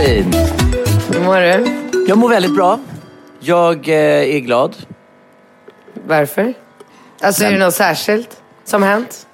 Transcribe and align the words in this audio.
Katrin! 0.00 0.32
Hur 1.12 1.24
mår 1.24 1.40
du? 1.40 2.04
Jag 2.08 2.18
mår 2.18 2.28
väldigt 2.28 2.54
bra. 2.54 2.78
Jag 3.40 3.88
eh, 3.88 4.34
är 4.34 4.38
glad. 4.38 4.76
Varför? 6.06 6.54
Alltså 7.20 7.44
är 7.44 7.52
det 7.52 7.58
något 7.58 7.74
särskilt 7.74 8.42
som 8.64 8.82
hänt? 8.82 9.26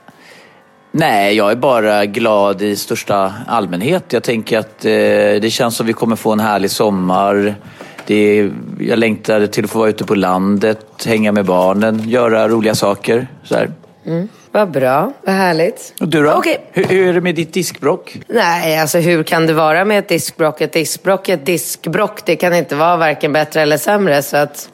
Nej, 0.92 1.34
jag 1.34 1.50
är 1.50 1.56
bara 1.56 2.06
glad 2.06 2.62
i 2.62 2.76
största 2.76 3.34
allmänhet. 3.46 4.12
Jag 4.12 4.22
tänker 4.22 4.58
att 4.58 4.84
eh, 4.84 4.90
det 5.40 5.52
känns 5.52 5.76
som 5.76 5.86
vi 5.86 5.92
kommer 5.92 6.16
få 6.16 6.32
en 6.32 6.40
härlig 6.40 6.70
sommar. 6.70 7.54
Det 8.06 8.50
jag 8.80 8.98
längtar 8.98 9.46
till 9.46 9.64
att 9.64 9.70
få 9.70 9.78
vara 9.78 9.88
ute 9.88 10.04
på 10.04 10.14
landet, 10.14 11.06
hänga 11.06 11.32
med 11.32 11.44
barnen, 11.44 12.08
göra 12.08 12.48
roliga 12.48 12.74
saker. 12.74 13.26
Så 13.44 13.54
här. 13.54 13.70
Vad 14.56 14.70
bra, 14.70 15.12
vad 15.22 15.34
härligt. 15.34 15.94
Och 16.00 16.08
du 16.08 16.22
då? 16.22 16.32
Okej. 16.32 16.60
Hur, 16.72 16.84
hur 16.84 17.08
är 17.08 17.12
det 17.12 17.20
med 17.20 17.34
ditt 17.34 17.52
diskbrock? 17.52 18.18
Nej, 18.28 18.78
alltså 18.78 18.98
hur 18.98 19.22
kan 19.22 19.46
det 19.46 19.52
vara 19.52 19.84
med 19.84 19.98
ett 19.98 20.08
diskbrock? 20.08 20.60
Ett 20.60 20.72
diskbrock 20.72 21.28
är 21.28 21.34
ett 21.34 21.46
diskbrock. 21.46 22.26
Det 22.26 22.36
kan 22.36 22.54
inte 22.54 22.74
vara 22.74 22.96
varken 22.96 23.32
bättre 23.32 23.62
eller 23.62 23.78
sämre. 23.78 24.22
Så 24.22 24.36
att 24.36 24.68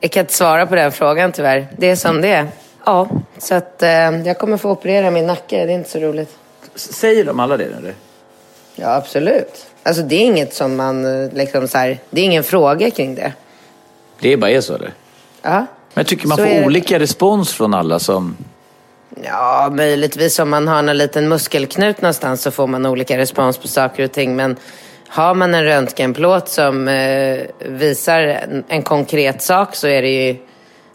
jag 0.00 0.10
kan 0.10 0.20
inte 0.20 0.32
svara 0.32 0.66
på 0.66 0.74
den 0.74 0.92
frågan 0.92 1.32
tyvärr. 1.32 1.66
Det 1.78 1.90
är 1.90 1.96
som 1.96 2.20
det 2.20 2.28
är. 2.28 2.48
Ja, 2.84 3.08
så 3.38 3.54
att 3.54 3.82
eh, 3.82 3.88
jag 4.26 4.38
kommer 4.38 4.56
få 4.56 4.70
operera 4.70 5.10
min 5.10 5.26
nacke. 5.26 5.66
Det 5.66 5.72
är 5.72 5.76
inte 5.76 5.90
så 5.90 5.98
roligt. 5.98 6.36
Säger 6.74 7.24
de 7.24 7.40
alla 7.40 7.56
det? 7.56 7.64
Eller? 7.64 7.94
Ja, 8.74 8.94
absolut. 8.94 9.66
Alltså 9.82 10.02
det 10.02 10.14
är 10.14 10.24
inget 10.24 10.54
som 10.54 10.76
man 10.76 11.24
eh, 11.24 11.32
liksom 11.32 11.68
så 11.68 11.78
här, 11.78 11.98
Det 12.10 12.20
är 12.20 12.24
ingen 12.24 12.44
fråga 12.44 12.90
kring 12.90 13.14
det. 13.14 13.32
Det 14.20 14.36
bara 14.36 14.50
är 14.50 14.60
så 14.60 14.74
eller? 14.74 14.92
Ja. 15.42 15.66
Men 15.94 16.02
jag 16.02 16.06
tycker 16.06 16.28
man 16.28 16.38
Så 16.38 16.44
får 16.44 16.50
är 16.50 16.66
olika 16.66 16.98
respons 16.98 17.52
från 17.52 17.74
alla 17.74 17.98
som... 17.98 18.36
Ja, 19.24 19.70
möjligtvis 19.72 20.38
om 20.38 20.50
man 20.50 20.68
har 20.68 20.78
en 20.78 20.98
liten 20.98 21.28
muskelknut 21.28 22.02
någonstans 22.02 22.42
så 22.42 22.50
får 22.50 22.66
man 22.66 22.86
olika 22.86 23.18
respons 23.18 23.58
på 23.58 23.68
saker 23.68 24.04
och 24.04 24.12
ting. 24.12 24.36
Men 24.36 24.56
har 25.08 25.34
man 25.34 25.54
en 25.54 25.64
röntgenplåt 25.64 26.48
som 26.48 26.88
eh, 26.88 27.38
visar 27.58 28.20
en, 28.20 28.64
en 28.68 28.82
konkret 28.82 29.42
sak 29.42 29.74
så 29.74 29.86
är 29.86 30.02
det 30.02 30.08
ju 30.08 30.36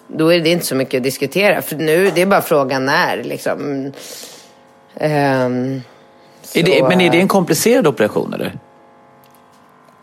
då 0.07 0.33
är 0.33 0.39
det 0.39 0.49
inte 0.49 0.65
så 0.65 0.75
mycket 0.75 0.97
att 0.97 1.03
diskutera. 1.03 1.61
För 1.61 1.75
nu, 1.75 2.11
det 2.15 2.21
är 2.21 2.25
bara 2.25 2.41
frågan 2.41 2.85
när 2.85 3.23
liksom. 3.23 3.91
Ehm, 4.95 5.81
Är 6.53 6.63
det, 6.63 6.83
men 6.83 7.01
är 7.01 7.09
det 7.09 7.17
eh, 7.17 7.21
en 7.21 7.27
komplicerad 7.27 7.87
operation 7.87 8.33
eller? 8.33 8.59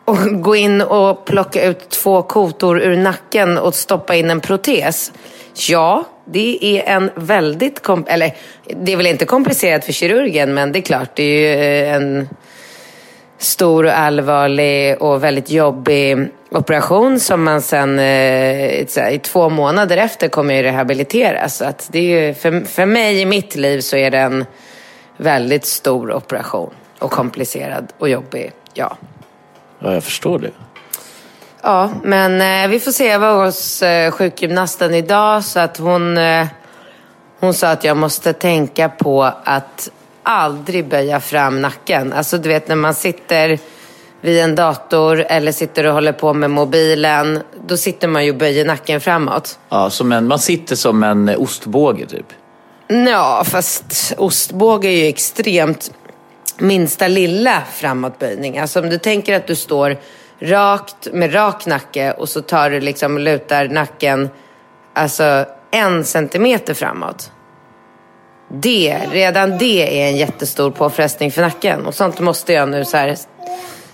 Och 0.05 0.19
gå 0.43 0.57
in 0.57 0.81
och 0.81 1.25
plocka 1.25 1.65
ut 1.65 1.89
två 1.89 2.23
kotor 2.23 2.81
ur 2.81 2.97
nacken 2.97 3.59
och 3.59 3.75
stoppa 3.75 4.15
in 4.15 4.31
en 4.31 4.41
protes. 4.41 5.13
Ja, 5.69 6.05
det 6.25 6.59
är 6.63 6.97
en 6.97 7.11
väldigt... 7.15 7.83
Kom- 7.83 8.07
eller 8.09 8.35
det 8.77 8.93
är 8.93 8.97
väl 8.97 9.07
inte 9.07 9.25
komplicerat 9.25 9.85
för 9.85 9.93
kirurgen, 9.93 10.55
men 10.55 10.73
det 10.73 10.79
är 10.79 10.83
klart, 10.83 11.11
det 11.15 11.23
är 11.23 11.57
ju 11.57 11.85
eh, 11.87 11.95
en 11.95 12.29
stor 13.39 13.85
och 13.85 13.99
allvarlig 13.99 15.03
och 15.03 15.25
väldigt 15.25 15.51
jobbig 15.51 16.29
operation 16.51 17.21
som 17.21 17.45
man 17.45 17.63
sen 17.63 17.99
eh, 17.99 18.81
i 19.11 19.21
två 19.23 19.49
månader 19.49 19.97
efter 19.97 20.29
kommer 20.29 20.55
ju 20.55 20.63
rehabiliteras. 20.63 21.57
Så 21.57 21.65
att 21.65 21.89
det 21.93 21.99
är 21.99 22.27
ju, 22.27 22.35
för, 22.35 22.61
för 22.61 22.87
mig 22.87 23.21
i 23.21 23.27
mitt 23.27 23.57
liv 23.57 23.81
så 23.81 23.97
är 23.97 24.11
det 24.11 24.19
en 24.19 24.45
väldigt 25.17 25.65
stor 25.65 26.13
operation 26.13 26.75
och 26.99 27.11
komplicerad 27.11 27.93
och 27.99 28.09
jobbig, 28.09 28.53
ja. 28.75 28.97
Ja, 29.79 29.95
jag 29.95 30.05
förstår 30.05 30.39
det. 30.39 30.51
Ja, 31.63 31.91
men 32.03 32.41
eh, 32.65 32.71
vi 32.71 32.81
får 32.81 32.93
se. 32.93 33.07
Jag 33.07 33.19
var 33.19 33.45
hos 33.45 33.83
eh, 33.83 34.11
sjukgymnasten 34.11 34.95
idag 34.95 35.45
så 35.45 35.61
att 35.61 35.79
hon, 35.79 36.19
eh, 36.19 36.47
hon 37.41 37.55
sa 37.55 37.71
att 37.71 37.85
jag 37.85 37.97
måste 37.97 38.33
tänka 38.33 38.89
på 38.89 39.23
att 39.45 39.91
aldrig 40.23 40.89
böja 40.89 41.21
fram 41.21 41.61
nacken. 41.61 42.13
Alltså 42.13 42.39
du 42.39 42.49
vet 42.49 42.69
när 42.69 42.77
man 42.77 42.95
sitter 42.95 43.59
vid 44.21 44.41
en 44.41 44.55
dator 44.55 45.25
eller 45.29 45.53
sitter 45.53 45.87
och 45.87 45.95
håller 45.95 46.13
på 46.13 46.35
med 46.35 46.51
mobilen. 46.51 47.43
Då 47.67 47.77
sitter 47.77 48.09
man 48.09 48.25
ju 48.25 48.31
och 48.31 48.37
böjer 48.37 48.65
nacken 48.65 49.01
framåt. 49.01 49.59
Ja, 49.69 49.91
som 49.91 50.13
en, 50.13 50.27
man 50.27 50.39
sitter 50.39 50.77
som 50.77 51.03
en 51.03 51.29
ostbåge 51.29 52.07
typ. 52.07 52.27
Ja, 52.89 53.45
fast 53.47 54.15
ostbåge 54.17 54.89
är 54.89 54.97
ju 54.97 55.07
extremt 55.07 55.91
minsta 56.59 57.09
lilla 57.09 57.63
framåtböjning. 57.73 58.59
Alltså 58.59 58.81
om 58.81 58.91
du 58.91 58.99
tänker 58.99 59.37
att 59.37 59.47
du 59.47 59.57
står 59.57 59.97
rakt 60.43 61.09
med 61.13 61.35
rak 61.35 61.67
nacke 61.67 62.13
och 62.13 62.29
så 62.29 62.43
tar 62.43 62.71
du 62.71 62.81
liksom 62.81 63.19
lutar 63.19 63.69
nacken 63.69 64.31
alltså 64.95 65.45
en 65.71 66.05
centimeter 66.05 66.75
framåt. 66.75 67.33
Det, 68.49 68.99
redan 69.11 69.59
det 69.59 70.03
är 70.03 70.09
en 70.09 70.17
jättestor 70.17 70.71
påfrestning 70.71 71.33
för 71.33 71.43
nacken. 71.43 71.87
Och 71.87 71.95
sånt 71.95 72.21
måste 72.21 72.53
jag 72.53 72.69
nu 72.69 72.85
så 72.85 72.97
här 72.97 73.17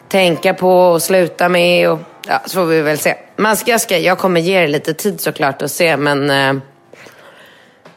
tänka 0.08 0.54
på 0.54 0.70
och 0.70 1.02
sluta 1.02 1.48
med. 1.48 1.90
Och, 1.90 1.98
ja, 2.28 2.40
så 2.46 2.54
får 2.54 2.66
vi 2.66 2.82
väl 2.82 2.98
se. 2.98 3.14
Man 3.36 3.56
ska, 3.56 3.70
jag, 3.70 3.80
ska, 3.80 3.98
jag 3.98 4.18
kommer 4.18 4.40
ge 4.40 4.60
det 4.60 4.68
lite 4.68 4.94
tid 4.94 5.20
såklart 5.20 5.62
att 5.62 5.70
se, 5.70 5.96
men 5.96 6.30
eh, 6.30 6.62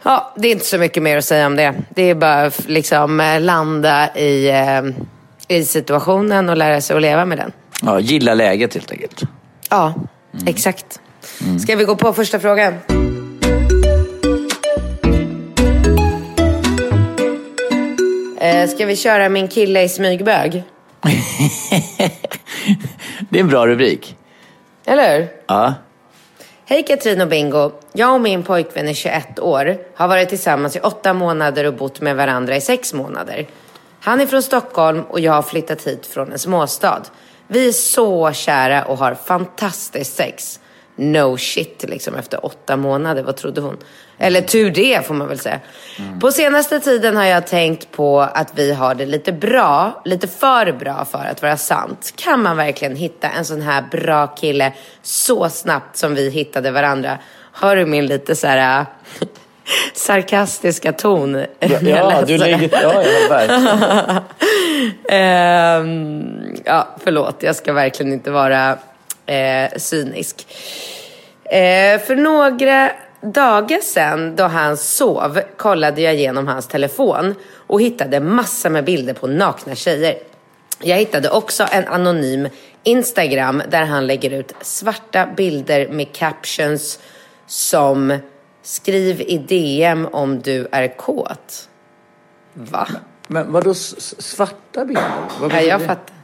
Ja, 0.03 0.33
det 0.35 0.47
är 0.47 0.51
inte 0.51 0.65
så 0.65 0.77
mycket 0.77 1.03
mer 1.03 1.17
att 1.17 1.25
säga 1.25 1.45
om 1.45 1.55
det. 1.55 1.73
Det 1.89 2.01
är 2.01 2.15
bara 2.15 2.51
liksom 2.65 3.19
eh, 3.19 3.41
landa 3.41 4.15
i, 4.15 4.49
eh, 4.49 4.81
i 5.47 5.65
situationen 5.65 6.49
och 6.49 6.57
lära 6.57 6.81
sig 6.81 6.95
att 6.95 7.01
leva 7.01 7.25
med 7.25 7.37
den. 7.37 7.51
Ja, 7.83 7.99
gilla 7.99 8.33
läget 8.33 8.73
helt 8.73 8.91
enkelt. 8.91 9.21
Ja, 9.69 9.93
exakt. 10.45 10.99
Ska 11.63 11.75
vi 11.75 11.83
gå 11.83 11.95
på 11.95 12.13
första 12.13 12.39
frågan? 12.39 12.73
Eh, 18.39 18.69
ska 18.69 18.85
vi 18.85 18.95
köra 18.95 19.29
min 19.29 19.47
kille 19.47 19.83
i 19.83 19.89
smygbög? 19.89 20.63
Det 23.29 23.39
är 23.39 23.41
en 23.41 23.47
bra 23.47 23.67
rubrik. 23.67 24.15
Eller 24.85 25.17
hur? 25.17 25.27
Ja. 25.47 25.73
Hej 26.65 26.83
Katrin 26.83 27.21
och 27.21 27.27
Bingo. 27.27 27.71
Jag 27.93 28.13
och 28.13 28.21
min 28.21 28.43
pojkvän 28.43 28.87
är 28.87 28.93
21 28.93 29.39
år, 29.39 29.77
har 29.95 30.07
varit 30.07 30.29
tillsammans 30.29 30.75
i 30.75 30.79
åtta 30.79 31.13
månader 31.13 31.65
och 31.65 31.73
bott 31.73 32.01
med 32.01 32.15
varandra 32.15 32.55
i 32.55 32.61
sex 32.61 32.93
månader. 32.93 33.47
Han 33.99 34.21
är 34.21 34.25
från 34.25 34.43
Stockholm 34.43 35.03
och 35.09 35.19
jag 35.19 35.33
har 35.33 35.41
flyttat 35.41 35.87
hit 35.87 36.05
från 36.05 36.31
en 36.31 36.39
småstad. 36.39 37.01
Vi 37.53 37.67
är 37.67 37.71
så 37.71 38.31
kära 38.33 38.83
och 38.85 38.97
har 38.97 39.15
fantastiskt 39.15 40.15
sex. 40.15 40.59
No 40.95 41.37
shit 41.37 41.85
liksom 41.87 42.15
efter 42.15 42.45
åtta 42.45 42.77
månader, 42.77 43.23
vad 43.23 43.35
trodde 43.35 43.61
hon? 43.61 43.77
Eller 44.17 44.41
tur 44.41 44.71
det 44.71 45.05
får 45.05 45.13
man 45.13 45.27
väl 45.27 45.39
säga. 45.39 45.59
På 46.21 46.31
senaste 46.31 46.79
tiden 46.79 47.17
har 47.17 47.23
jag 47.23 47.47
tänkt 47.47 47.91
på 47.91 48.19
att 48.21 48.51
vi 48.55 48.73
har 48.73 48.95
det 48.95 49.05
lite 49.05 49.31
bra, 49.31 50.01
lite 50.05 50.27
för 50.27 50.71
bra 50.71 51.05
för 51.05 51.25
att 51.31 51.41
vara 51.41 51.57
sant. 51.57 52.13
Kan 52.15 52.41
man 52.41 52.57
verkligen 52.57 52.95
hitta 52.95 53.29
en 53.29 53.45
sån 53.45 53.61
här 53.61 53.83
bra 53.91 54.27
kille 54.27 54.73
så 55.01 55.49
snabbt 55.49 55.97
som 55.97 56.15
vi 56.15 56.29
hittade 56.29 56.71
varandra? 56.71 57.17
Hör 57.53 57.75
du 57.75 57.85
min 57.85 58.05
lite 58.05 58.35
så 58.35 58.47
här 58.47 58.79
äh, 58.79 58.85
sarkastiska 59.93 60.93
ton? 60.93 61.45
jag 61.59 61.83
Ja, 61.83 62.23
du 62.27 62.37
lägger... 62.37 62.69
Ja, 62.71 63.03
ja, 63.03 63.29
verkligen. 63.29 64.21
Ehm, 65.09 66.55
ja, 66.65 66.87
förlåt. 67.03 67.43
Jag 67.43 67.55
ska 67.55 67.73
verkligen 67.73 68.13
inte 68.13 68.31
vara 68.31 68.77
eh, 69.25 69.71
cynisk. 69.77 70.47
Eh, 71.43 71.99
för 71.99 72.15
några 72.15 72.91
dagar 73.21 73.79
sedan 73.79 74.35
då 74.35 74.43
han 74.43 74.77
sov 74.77 75.41
kollade 75.57 76.01
jag 76.01 76.15
igenom 76.15 76.47
hans 76.47 76.67
telefon 76.67 77.35
och 77.67 77.81
hittade 77.81 78.19
massor 78.19 78.69
med 78.69 78.83
bilder 78.83 79.13
på 79.13 79.27
nakna 79.27 79.75
tjejer. 79.75 80.15
Jag 80.83 80.97
hittade 80.97 81.29
också 81.29 81.67
en 81.71 81.87
anonym 81.87 82.47
Instagram 82.83 83.63
där 83.69 83.85
han 83.85 84.07
lägger 84.07 84.31
ut 84.31 84.53
svarta 84.61 85.27
bilder 85.37 85.87
med 85.87 86.15
captions 86.15 86.99
som 87.47 88.19
Skriv 88.63 89.21
i 89.21 89.37
DM 89.37 90.05
om 90.11 90.41
du 90.41 90.67
är 90.71 90.97
kåt. 90.97 91.69
Va? 92.53 92.87
Men 93.27 93.51
vadå 93.51 93.73
svarta 93.73 94.85
bilder? 94.85 95.11
Vad 95.41 95.53
Ja, 95.53 95.61
jag 95.61 95.79
det? 95.79 95.85
fattar. 95.85 96.15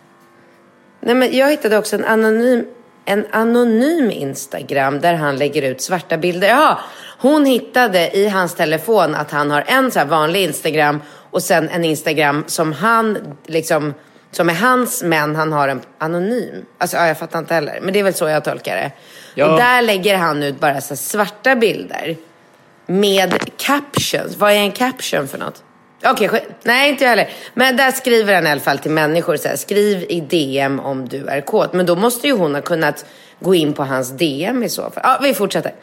Nej, 1.00 1.16
men 1.16 1.38
jag 1.38 1.50
hittade 1.50 1.78
också 1.78 1.96
en 1.96 2.06
anonym, 2.06 2.66
en 3.06 3.26
anonym 3.32 4.12
Instagram 4.12 5.00
där 5.02 5.14
han 5.14 5.38
lägger 5.38 5.62
ut 5.62 5.82
svarta 5.82 6.18
bilder. 6.18 6.48
Ja, 6.48 6.80
hon 7.20 7.46
hittade 7.46 8.18
i 8.18 8.30
hans 8.30 8.56
telefon 8.56 9.16
att 9.16 9.32
han 9.32 9.52
har 9.52 9.64
en 9.68 9.92
så 9.92 10.06
vanlig 10.06 10.44
Instagram 10.44 11.02
och 11.32 11.44
sen 11.44 11.70
en 11.70 11.86
Instagram 11.86 12.44
som 12.48 12.74
han 12.74 13.18
liksom 13.46 13.94
som 14.32 14.50
är 14.50 14.54
hans 14.54 15.04
men 15.04 15.36
han 15.36 15.52
har 15.54 15.68
en 15.68 15.82
anonym. 15.98 16.66
Alltså 16.78 16.98
ja, 16.98 17.08
jag 17.08 17.18
fattar 17.20 17.40
inte 17.40 17.54
heller. 17.54 17.80
Men 17.82 17.94
det 17.94 18.00
är 18.00 18.04
väl 18.04 18.14
så 18.14 18.28
jag 18.28 18.44
tolkar 18.44 18.76
det. 18.76 18.92
Ja. 19.36 19.52
Och 19.52 19.58
där 19.58 19.82
lägger 19.82 20.18
han 20.18 20.44
ut 20.44 20.60
bara 20.60 20.82
så 20.82 20.96
svarta 20.96 21.56
bilder. 21.56 22.16
Med 22.88 23.58
captions. 23.58 24.38
Vad 24.38 24.52
är 24.52 24.56
en 24.56 24.72
caption 24.72 25.28
för 25.28 25.38
något? 25.38 25.64
Okej, 26.06 26.30
okay, 26.30 26.42
nej 26.64 26.90
inte 26.90 27.04
jag 27.04 27.10
heller. 27.10 27.30
Men 27.54 27.78
där 27.78 27.92
skriver 27.92 28.36
han 28.36 28.48
i 28.48 28.50
alla 28.50 28.62
fall 28.62 28.78
till 28.78 28.92
människor 28.92 29.38
så 29.38 29.48
här, 29.48 29.56
skriv 29.56 30.06
i 30.10 30.22
DM 30.22 30.80
om 30.80 31.08
du 31.08 31.28
är 31.28 31.42
kåt. 31.42 31.74
Men 31.74 31.86
då 31.86 31.96
måste 31.96 32.28
ju 32.28 32.34
hon 32.34 32.56
ha 32.56 32.62
kunnat 32.62 33.06
gå 33.40 33.56
in 33.56 33.74
på 33.74 33.84
hans 33.84 34.10
DM 34.10 34.64
i 34.64 34.70
så 34.70 34.82
fall. 34.82 35.04
Ja, 35.04 35.20
vi 35.22 35.34
fortsätter. 35.34 35.74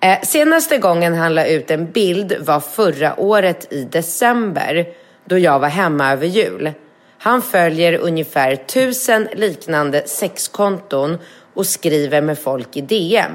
Eh, 0.00 0.20
senaste 0.22 0.78
gången 0.78 1.14
han 1.14 1.34
la 1.34 1.46
ut 1.46 1.70
en 1.70 1.90
bild 1.90 2.36
var 2.40 2.60
förra 2.60 3.20
året 3.20 3.72
i 3.72 3.84
december 3.84 4.86
då 5.24 5.38
jag 5.38 5.58
var 5.58 5.68
hemma 5.68 6.12
över 6.12 6.26
jul. 6.26 6.72
Han 7.18 7.42
följer 7.42 7.94
ungefär 7.94 8.56
tusen 8.56 9.28
liknande 9.34 10.02
sexkonton 10.06 11.18
och 11.54 11.66
skriver 11.66 12.20
med 12.20 12.38
folk 12.38 12.76
i 12.76 12.80
DM. 12.80 13.32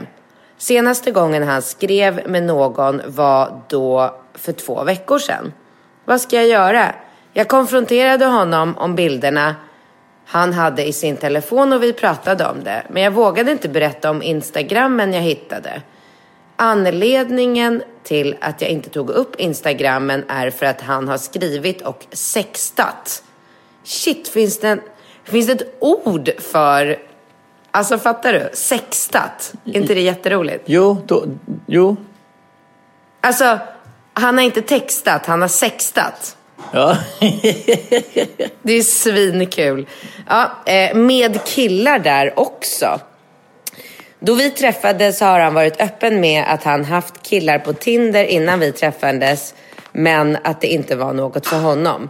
Senaste 0.63 1.12
gången 1.12 1.44
han 1.44 1.62
skrev 1.62 2.30
med 2.30 2.44
någon 2.44 3.01
var 3.07 3.62
då 3.69 4.15
för 4.33 4.51
två 4.51 4.83
veckor 4.83 5.19
sedan. 5.19 5.54
Vad 6.06 6.21
ska 6.21 6.36
jag 6.36 6.48
göra? 6.48 6.95
Jag 7.33 7.48
konfronterade 7.48 8.25
honom 8.25 8.77
om 8.77 8.95
bilderna 8.95 9.56
han 10.25 10.54
hade 10.54 10.86
i 10.86 10.94
sin 10.94 11.18
telefon 11.18 11.74
och 11.74 11.83
vi 11.83 11.94
pratade 11.94 12.45
om 12.45 12.63
det. 12.63 12.83
Men 12.89 13.04
jag 13.04 13.12
vågade 13.12 13.51
inte 13.51 13.69
berätta 13.69 14.10
om 14.10 14.21
Instagrammen 14.21 15.13
jag 15.13 15.21
hittade. 15.21 15.81
Anledningen 16.56 17.83
till 18.04 18.36
att 18.42 18.62
jag 18.62 18.69
inte 18.69 18.89
tog 18.89 19.10
upp 19.10 19.36
Instagrammen 19.36 20.24
är 20.27 20.50
för 20.50 20.65
att 20.65 20.81
han 20.81 21.07
har 21.07 21.18
skrivit 21.18 21.81
och 21.81 22.06
sextat. 22.12 23.24
Shit, 23.83 24.27
finns 24.27 24.60
det, 24.60 24.68
en, 24.68 24.81
finns 25.24 25.48
det 25.48 25.54
ett 25.54 25.75
ord 25.80 26.30
för... 26.39 27.12
Alltså 27.75 27.97
fattar 27.97 28.33
du? 28.33 28.49
Sextat. 28.53 29.53
Är 29.65 29.77
inte 29.77 29.93
det 29.93 30.01
jätteroligt? 30.01 30.63
Jo, 30.65 30.97
då, 31.05 31.25
jo. 31.67 31.95
Alltså, 33.21 33.59
han 34.13 34.37
har 34.37 34.45
inte 34.45 34.61
textat, 34.61 35.25
han 35.25 35.41
har 35.41 35.47
sextat. 35.47 36.37
Ja. 36.71 36.97
Det 38.61 38.73
är 38.73 38.81
svinkul. 38.83 39.87
Ja, 40.27 40.51
eh, 40.65 40.95
med 40.95 41.43
killar 41.43 41.99
där 41.99 42.39
också. 42.39 42.99
Då 44.19 44.33
vi 44.33 44.49
träffades 44.49 45.21
har 45.21 45.39
han 45.39 45.53
varit 45.53 45.81
öppen 45.81 46.19
med 46.19 46.45
att 46.47 46.63
han 46.63 46.85
haft 46.85 47.23
killar 47.23 47.59
på 47.59 47.73
Tinder 47.73 48.23
innan 48.23 48.59
vi 48.59 48.71
träffades, 48.71 49.53
men 49.91 50.37
att 50.43 50.61
det 50.61 50.67
inte 50.67 50.95
var 50.95 51.13
något 51.13 51.47
för 51.47 51.59
honom. 51.59 52.09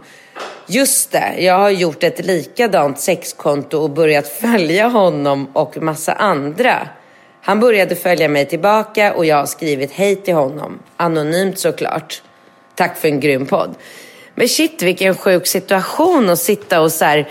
Just 0.66 1.12
det, 1.12 1.34
jag 1.38 1.58
har 1.58 1.70
gjort 1.70 2.02
ett 2.02 2.26
likadant 2.26 3.00
sexkonto 3.00 3.78
och 3.78 3.90
börjat 3.90 4.28
följa 4.28 4.88
honom 4.88 5.48
och 5.52 5.82
massa 5.82 6.12
andra. 6.12 6.88
Han 7.42 7.60
började 7.60 7.96
följa 7.96 8.28
mig 8.28 8.46
tillbaka 8.46 9.14
och 9.14 9.26
jag 9.26 9.36
har 9.36 9.46
skrivit 9.46 9.92
hej 9.92 10.16
till 10.16 10.34
honom. 10.34 10.78
Anonymt 10.96 11.58
såklart. 11.58 12.22
Tack 12.74 12.96
för 12.96 13.08
en 13.08 13.20
grym 13.20 13.46
podd. 13.46 13.74
Men 14.34 14.48
shit 14.48 14.82
vilken 14.82 15.14
sjuk 15.14 15.46
situation 15.46 16.30
att 16.30 16.38
sitta 16.38 16.80
och 16.80 16.92
så 16.92 17.04
här 17.04 17.28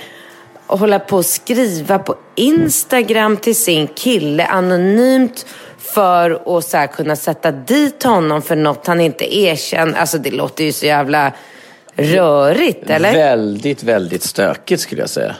och 0.68 0.79
hålla 0.79 1.00
på 1.00 1.18
och 1.18 1.25
skriva 1.25 2.00
på 2.00 2.15
Instagram 2.36 3.38
till 3.38 3.56
sin 3.56 3.88
kille 3.88 4.45
anonymt 4.45 5.45
för 5.77 6.57
att 6.57 6.65
så 6.65 6.77
här 6.77 6.88
kunna 6.88 7.15
sätta 7.15 7.51
dit 7.51 8.03
honom 8.03 8.41
för 8.41 8.56
något 8.56 8.88
han 8.88 9.01
inte 9.01 9.38
erkänner. 9.38 10.00
Alltså 10.00 10.18
det 10.18 10.31
låter 10.31 10.63
ju 10.63 10.71
så 10.71 10.86
jävla 10.86 11.31
rörigt, 11.95 12.90
eller? 12.90 13.13
Väldigt, 13.13 13.84
väldigt 13.84 14.24
stökigt 14.24 14.81
skulle 14.81 15.01
jag 15.01 15.10
säga. 15.10 15.36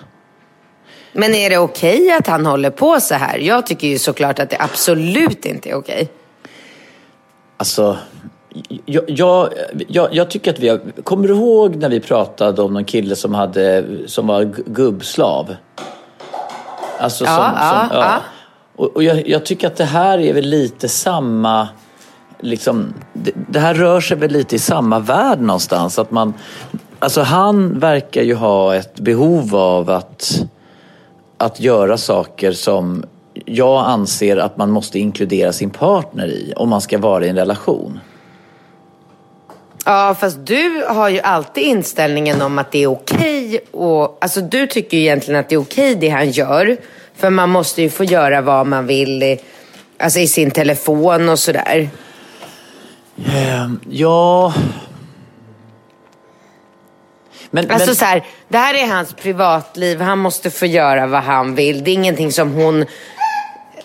Men 1.14 1.36
är 1.36 1.50
det 1.50 1.58
okej 1.58 2.12
att 2.12 2.28
han 2.28 2.46
håller 2.46 2.70
på 2.70 3.00
så 3.00 3.16
här? 3.16 3.38
Jag 3.38 3.66
tycker 3.66 3.88
ju 3.88 4.00
såklart 4.00 4.40
att 4.40 4.50
det 4.50 4.58
absolut 4.60 5.46
inte 5.46 5.70
är 5.70 5.76
okej. 5.76 6.10
Alltså, 7.58 7.98
jag, 8.86 9.04
jag, 9.08 9.50
jag, 9.88 10.16
jag 10.16 10.30
tycker 10.30 10.52
att 10.52 10.60
vi 10.60 10.70
har... 10.70 10.82
Kommer 11.04 11.28
du 11.28 11.34
ihåg 11.34 11.76
när 11.76 11.90
vi 11.90 12.00
pratade 12.00 12.62
om 12.62 12.74
någon 12.74 12.86
kille 12.86 13.16
som, 13.16 13.34
hade, 13.34 13.86
som 14.08 14.28
var 14.28 14.42
gu- 14.44 14.64
gubbslav? 14.66 15.56
Alltså 17.00 17.26
som, 17.26 17.34
Ja, 17.34 17.54
ja, 17.56 17.88
som, 17.90 17.98
ja. 17.98 18.22
Och, 18.76 18.96
och 18.96 19.04
jag, 19.04 19.28
jag 19.28 19.46
tycker 19.46 19.68
att 19.68 19.76
det 19.76 19.86
här 19.86 20.20
är 20.20 20.34
väl 20.34 20.46
lite 20.46 20.90
samma... 20.90 21.68
Liksom, 22.40 22.94
det, 23.14 23.32
det 23.50 23.60
här 23.60 23.74
rör 23.74 24.02
sig 24.02 24.18
väl 24.18 24.32
lite 24.32 24.56
i 24.56 24.60
samma 24.60 25.00
värld 25.00 25.40
någonstans. 25.40 26.00
Att 26.00 26.12
man, 26.12 26.34
alltså 27.00 27.22
han 27.22 27.80
verkar 27.80 28.22
ju 28.22 28.36
ha 28.36 28.76
ett 28.76 29.00
behov 29.00 29.56
av 29.56 29.90
att, 29.90 30.44
att 31.38 31.60
göra 31.60 31.98
saker 31.98 32.52
som 32.52 33.06
jag 33.46 33.86
anser 33.86 34.38
att 34.38 34.58
man 34.58 34.72
måste 34.72 35.00
inkludera 35.00 35.54
sin 35.54 35.70
partner 35.70 36.28
i 36.28 36.54
om 36.56 36.70
man 36.70 36.82
ska 36.82 36.98
vara 36.98 37.26
i 37.26 37.30
en 37.30 37.36
relation. 37.36 38.00
Ja, 39.86 40.16
fast 40.20 40.46
du 40.46 40.86
har 40.88 41.10
ju 41.10 41.20
alltid 41.20 41.64
inställningen 41.64 42.42
om 42.42 42.60
att 42.60 42.72
det 42.72 42.84
är 42.84 42.88
okej. 42.88 43.60
och 43.72 44.18
Alltså 44.22 44.42
du 44.42 44.68
tycker 44.68 44.98
ju 44.98 45.04
egentligen 45.04 45.40
att 45.40 45.50
det 45.50 45.56
är 45.56 45.62
okej 45.62 45.96
det 45.96 46.10
han 46.10 46.32
gör. 46.32 46.78
För 47.16 47.30
man 47.30 47.50
måste 47.50 47.82
ju 47.82 47.90
få 47.90 48.04
göra 48.04 48.42
vad 48.42 48.68
man 48.68 48.88
vill 48.88 49.38
alltså 49.98 50.20
i 50.20 50.28
sin 50.28 50.52
telefon 50.52 51.30
och 51.30 51.40
sådär. 51.40 51.90
Ehm, 53.18 53.80
ja... 53.89 54.54
Men, 57.51 57.71
Alltså 57.71 57.88
men, 57.88 57.95
så 57.95 58.06
här, 58.06 58.25
det 58.48 58.57
här 58.57 58.74
är 58.74 58.88
hans 58.88 59.13
privatliv. 59.13 60.01
Han 60.01 60.20
måste 60.20 60.50
få 60.51 60.65
göra 60.65 61.08
vad 61.08 61.24
han 61.24 61.55
vill. 61.55 61.84
Det 61.84 61.91
är 61.91 61.93
ingenting 61.93 62.32
som 62.32 62.51
hon 62.53 62.86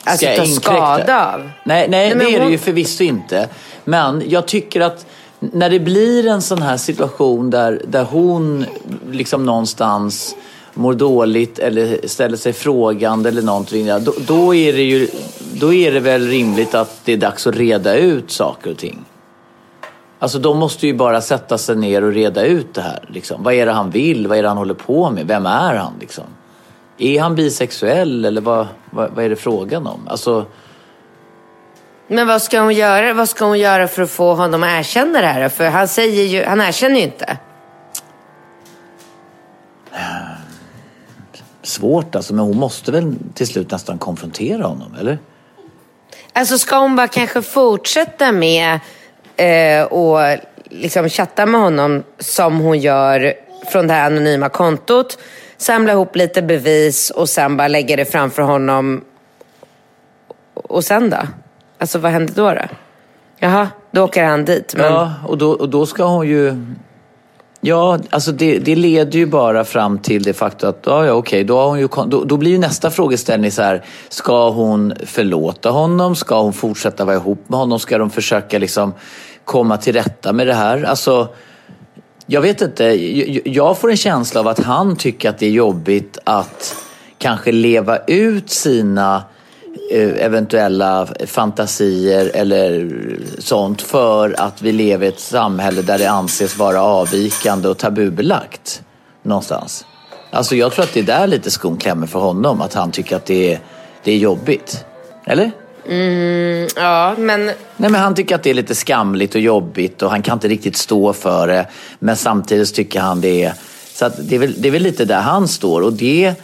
alltså, 0.04 0.26
tar 0.26 0.44
skada 0.44 1.35
av. 1.35 1.50
Nej, 1.64 1.88
nej, 1.88 2.08
men 2.08 2.18
det 2.18 2.35
är 2.35 2.40
det 2.40 2.50
ju 2.50 2.58
förvisso 2.58 3.04
inte. 3.04 3.49
Men 3.85 4.23
jag 4.26 4.47
tycker 4.49 4.80
att 4.80 5.06
när 5.40 5.70
det 5.70 5.80
blir 5.80 6.26
en 6.26 6.42
sån 6.42 6.62
här 6.62 6.76
situation 6.76 7.50
där, 7.50 7.82
där 7.88 8.04
hon 8.04 8.66
liksom 9.11 9.47
någonstans 9.47 10.37
mår 10.75 10.94
dåligt 10.94 11.58
eller 11.58 12.06
ställer 12.06 12.37
sig 12.37 12.52
frågande 12.52 13.28
eller 13.28 13.42
någonting. 13.42 13.87
Då, 13.87 14.14
då, 14.26 14.54
är 14.54 14.73
det 14.73 14.82
ju, 14.82 15.08
då 15.52 15.73
är 15.73 15.92
det 15.92 16.00
väl 16.00 16.28
rimligt 16.28 16.75
att 16.75 17.00
det 17.04 17.12
är 17.12 17.16
dags 17.16 17.47
att 17.47 17.56
reda 17.56 17.94
ut 17.94 18.30
saker 18.30 18.70
och 18.70 18.78
ting. 18.78 19.04
Alltså 20.18 20.38
de 20.38 20.58
måste 20.58 20.87
ju 20.87 20.94
bara 20.94 21.20
sätta 21.20 21.58
sig 21.58 21.76
ner 21.76 22.04
och 22.04 22.12
reda 22.12 22.44
ut 22.44 22.75
det 22.75 22.82
här. 22.82 23.04
Liksom. 23.08 23.42
Vad 23.42 23.54
är 23.54 23.66
det 23.66 23.72
han 23.72 23.90
vill? 23.90 24.26
Vad 24.26 24.38
är 24.38 24.42
det 24.42 24.48
han 24.48 24.58
håller 24.58 24.75
på 24.75 25.10
med? 25.10 25.26
Vem 25.26 25.46
är 25.46 25.75
han? 25.75 25.92
Liksom? 26.00 26.25
Är 26.98 27.20
han 27.20 27.34
bisexuell 27.34 28.25
eller 28.25 28.40
vad, 28.40 28.66
vad, 28.90 29.10
vad 29.10 29.25
är 29.25 29.28
det 29.28 29.37
frågan 29.37 29.87
om? 29.87 30.08
Alltså, 30.08 30.46
Men 32.08 32.26
vad 32.26 32.42
ska 32.42 32.60
hon 32.60 32.75
göra? 32.75 33.14
Vad 33.14 33.28
ska 33.28 33.44
hon 33.44 33.58
göra 33.58 33.88
för 33.88 34.02
att 34.02 34.10
få 34.10 34.34
honom 34.34 34.62
att 34.62 34.68
erkänna 34.68 35.20
det 35.20 35.26
här? 35.26 35.48
För 35.48 35.68
han 35.68 35.88
säger 35.88 36.25
ju, 36.25 36.44
han 36.44 36.60
erkänner 36.60 36.96
ju 36.96 37.02
inte. 37.02 37.38
svårt 41.68 42.14
alltså, 42.14 42.34
men 42.34 42.44
hon 42.44 42.56
måste 42.56 42.92
väl 42.92 43.14
till 43.34 43.46
slut 43.46 43.70
nästan 43.70 43.98
konfrontera 43.98 44.66
honom, 44.66 44.94
eller? 45.00 45.18
Alltså 46.32 46.58
ska 46.58 46.78
hon 46.78 46.96
bara 46.96 47.08
kanske 47.08 47.42
fortsätta 47.42 48.32
med 48.32 48.80
eh, 49.38 49.85
och 49.85 50.18
liksom 50.71 51.09
chatta 51.09 51.47
med 51.47 51.61
honom 51.61 52.02
som 52.18 52.61
hon 52.61 52.78
gör 52.78 53.35
från 53.73 53.87
det 53.87 53.95
här 53.95 54.07
anonyma 54.07 54.49
kontot. 54.49 55.18
Samla 55.57 55.92
ihop 55.92 56.16
lite 56.16 56.42
bevis 56.42 57.11
och 57.11 57.28
sen 57.28 57.57
bara 57.57 57.68
lägga 57.68 57.97
det 57.97 58.04
framför 58.04 58.42
honom. 58.42 59.04
Och 60.54 60.85
sen 60.85 61.11
då? 61.11 61.16
Alltså 61.78 61.99
vad 61.99 62.12
händer 62.12 62.35
då? 62.35 62.50
då? 62.50 62.62
Jaha, 63.38 63.68
då 63.90 64.04
åker 64.04 64.25
han 64.25 64.45
dit. 64.45 64.75
Men... 64.76 64.92
Ja, 64.92 65.14
och 65.26 65.38
då, 65.38 65.50
och 65.50 65.68
då 65.68 65.87
ska 65.87 66.04
hon 66.04 66.28
ju... 66.28 66.64
Ja, 67.61 67.99
alltså 68.11 68.33
det, 68.33 68.59
det 68.59 68.76
leder 68.76 69.18
ju 69.18 69.26
bara 69.26 69.64
fram 69.64 69.99
till 69.99 70.23
det 70.23 70.33
faktum 70.33 70.68
att, 70.68 70.83
ja, 70.87 71.07
ja 71.07 71.12
okej, 71.12 71.45
då, 71.45 71.57
har 71.59 71.68
hon 71.68 71.78
ju, 71.78 71.88
då, 72.07 72.25
då 72.25 72.37
blir 72.37 72.50
ju 72.50 72.59
nästa 72.59 72.90
frågeställning 72.90 73.50
så 73.50 73.62
här, 73.62 73.85
ska 74.09 74.50
hon 74.50 74.95
förlåta 75.07 75.71
honom? 75.71 76.16
Ska 76.16 76.42
hon 76.42 76.52
fortsätta 76.52 77.04
vara 77.04 77.16
ihop 77.16 77.49
med 77.49 77.59
honom? 77.59 77.78
Ska 77.78 77.99
de 77.99 78.11
försöka 78.11 78.59
liksom 78.59 78.95
komma 79.49 79.76
till 79.76 79.93
rätta 79.93 80.33
med 80.33 80.47
det 80.47 80.55
här? 80.55 80.83
Alltså, 80.83 81.28
jag 82.26 82.40
vet 82.40 82.61
inte, 82.61 82.85
jag, 83.45 83.78
får 83.78 83.90
en 83.90 83.97
känsla 83.97 84.40
av 84.40 84.49
att 84.49 84.59
han 84.59 84.97
tycker 84.97 85.31
att 85.31 85.38
det 85.38 85.47
är 85.47 85.50
jobbigt 85.50 86.19
att 86.25 86.76
kanske 87.19 87.52
leva 87.52 87.99
ut 87.99 88.50
sina 88.50 89.23
eh, 89.93 90.25
eventuella 90.25 91.09
fantasier 91.26 92.31
eller 92.35 92.93
sånt 93.38 93.83
för 93.83 94.40
att 94.40 94.62
vi 94.62 94.73
lever 94.73 95.07
i 95.07 95.09
ett 95.09 95.21
samhälle 95.21 95.83
där 95.83 95.99
det 95.99 96.11
anses 96.11 96.59
vara 96.59 96.83
avvikande 96.83 97.69
och 97.69 97.78
tabubelagt 97.78 98.83
någonstans. 99.23 99.87
Alltså 100.31 100.57
jag 100.57 100.73
tror 100.73 100.85
att 100.85 100.95
det 100.95 101.00
är 101.00 101.05
där 101.05 101.26
lite 101.26 101.50
skon 101.50 101.76
klämmer 101.76 102.07
för 102.07 102.19
honom, 102.19 102.61
att 102.61 102.75
han 102.75 102.90
tycker 102.90 103.17
att 103.17 103.26
det 103.26 103.52
är, 103.52 103.61
det 104.05 104.12
är 104.12 104.19
jobbigt. 104.19 104.85
Eller? 105.26 105.50
Mm, 105.88 106.68
ja, 106.76 107.14
men... 107.18 107.45
Nej, 107.47 107.90
men 107.90 107.95
han 107.95 108.14
tycker 108.14 108.35
att 108.35 108.42
det 108.42 108.50
är 108.50 108.54
lite 108.54 108.75
skamligt 108.75 109.35
och 109.35 109.40
jobbigt 109.40 110.02
och 110.02 110.11
han 110.11 110.23
kan 110.23 110.35
inte 110.35 110.49
riktigt 110.49 110.76
stå 110.76 111.12
för 111.12 111.47
det. 111.47 111.66
Men 111.99 112.16
samtidigt 112.16 112.75
tycker 112.75 113.00
han 113.00 113.21
det 113.21 113.45
är... 113.45 113.52
Så 113.92 114.07
att 114.07 114.28
det, 114.28 114.35
är 114.35 114.38
väl, 114.38 114.54
det 114.62 114.68
är 114.68 114.73
väl 114.73 114.83
lite 114.83 115.04
där 115.04 115.21
han 115.21 115.49
står 115.49 115.80
och 115.80 115.92
det 115.92 116.35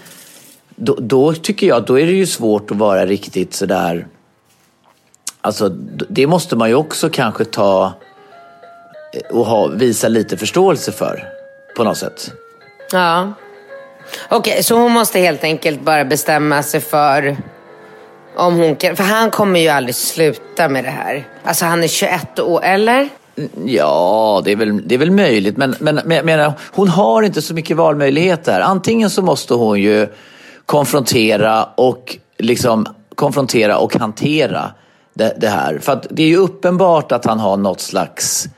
då, 0.76 0.96
då, 1.00 1.32
tycker 1.32 1.66
jag 1.66 1.84
då 1.84 1.98
är 1.98 2.06
det 2.06 2.12
ju 2.12 2.26
svårt 2.26 2.70
att 2.70 2.76
vara 2.76 3.06
riktigt 3.06 3.54
sådär... 3.54 4.06
Alltså, 5.40 5.68
det 6.08 6.26
måste 6.26 6.56
man 6.56 6.68
ju 6.68 6.74
också 6.74 7.08
kanske 7.10 7.44
ta 7.44 7.92
och 9.30 9.46
ha, 9.46 9.66
visa 9.66 10.08
lite 10.08 10.36
förståelse 10.36 10.92
för 10.92 11.28
på 11.76 11.84
något 11.84 11.98
sätt. 11.98 12.32
Ja. 12.92 13.32
Okej, 14.28 14.52
okay, 14.52 14.62
så 14.62 14.78
hon 14.78 14.92
måste 14.92 15.18
helt 15.18 15.44
enkelt 15.44 15.80
bara 15.80 16.04
bestämma 16.04 16.62
sig 16.62 16.80
för 16.80 17.36
om 18.36 18.56
hon 18.56 18.76
kan... 18.76 18.96
För 18.96 19.04
han 19.04 19.30
kommer 19.30 19.60
ju 19.60 19.68
aldrig 19.68 19.94
sluta 19.94 20.68
med 20.68 20.84
det 20.84 20.90
här. 20.90 21.28
Alltså 21.44 21.64
han 21.64 21.82
är 21.82 21.88
21 21.88 22.38
år, 22.38 22.64
eller? 22.64 23.08
Ja, 23.64 24.42
det 24.44 24.52
är 24.52 24.56
väl, 24.56 24.88
det 24.88 24.94
är 24.94 24.98
väl 24.98 25.10
möjligt. 25.10 25.56
Men, 25.56 25.74
men, 25.80 26.00
men 26.04 26.26
menar, 26.26 26.52
hon 26.72 26.88
har 26.88 27.22
inte 27.22 27.42
så 27.42 27.54
mycket 27.54 27.76
valmöjligheter. 27.76 28.60
Antingen 28.60 29.10
så 29.10 29.22
måste 29.22 29.54
hon 29.54 29.80
ju 29.80 30.08
konfrontera 30.66 31.64
och, 31.64 32.16
liksom, 32.38 32.86
konfrontera 33.14 33.78
och 33.78 33.96
hantera 33.96 34.70
det, 35.14 35.34
det 35.40 35.48
här. 35.48 35.78
För 35.78 36.00
det 36.10 36.22
är 36.22 36.26
ju 36.26 36.36
uppenbart 36.36 37.12
att 37.12 37.24
han 37.24 37.38
har 37.38 37.56
något 37.56 37.80
slags 37.80 38.48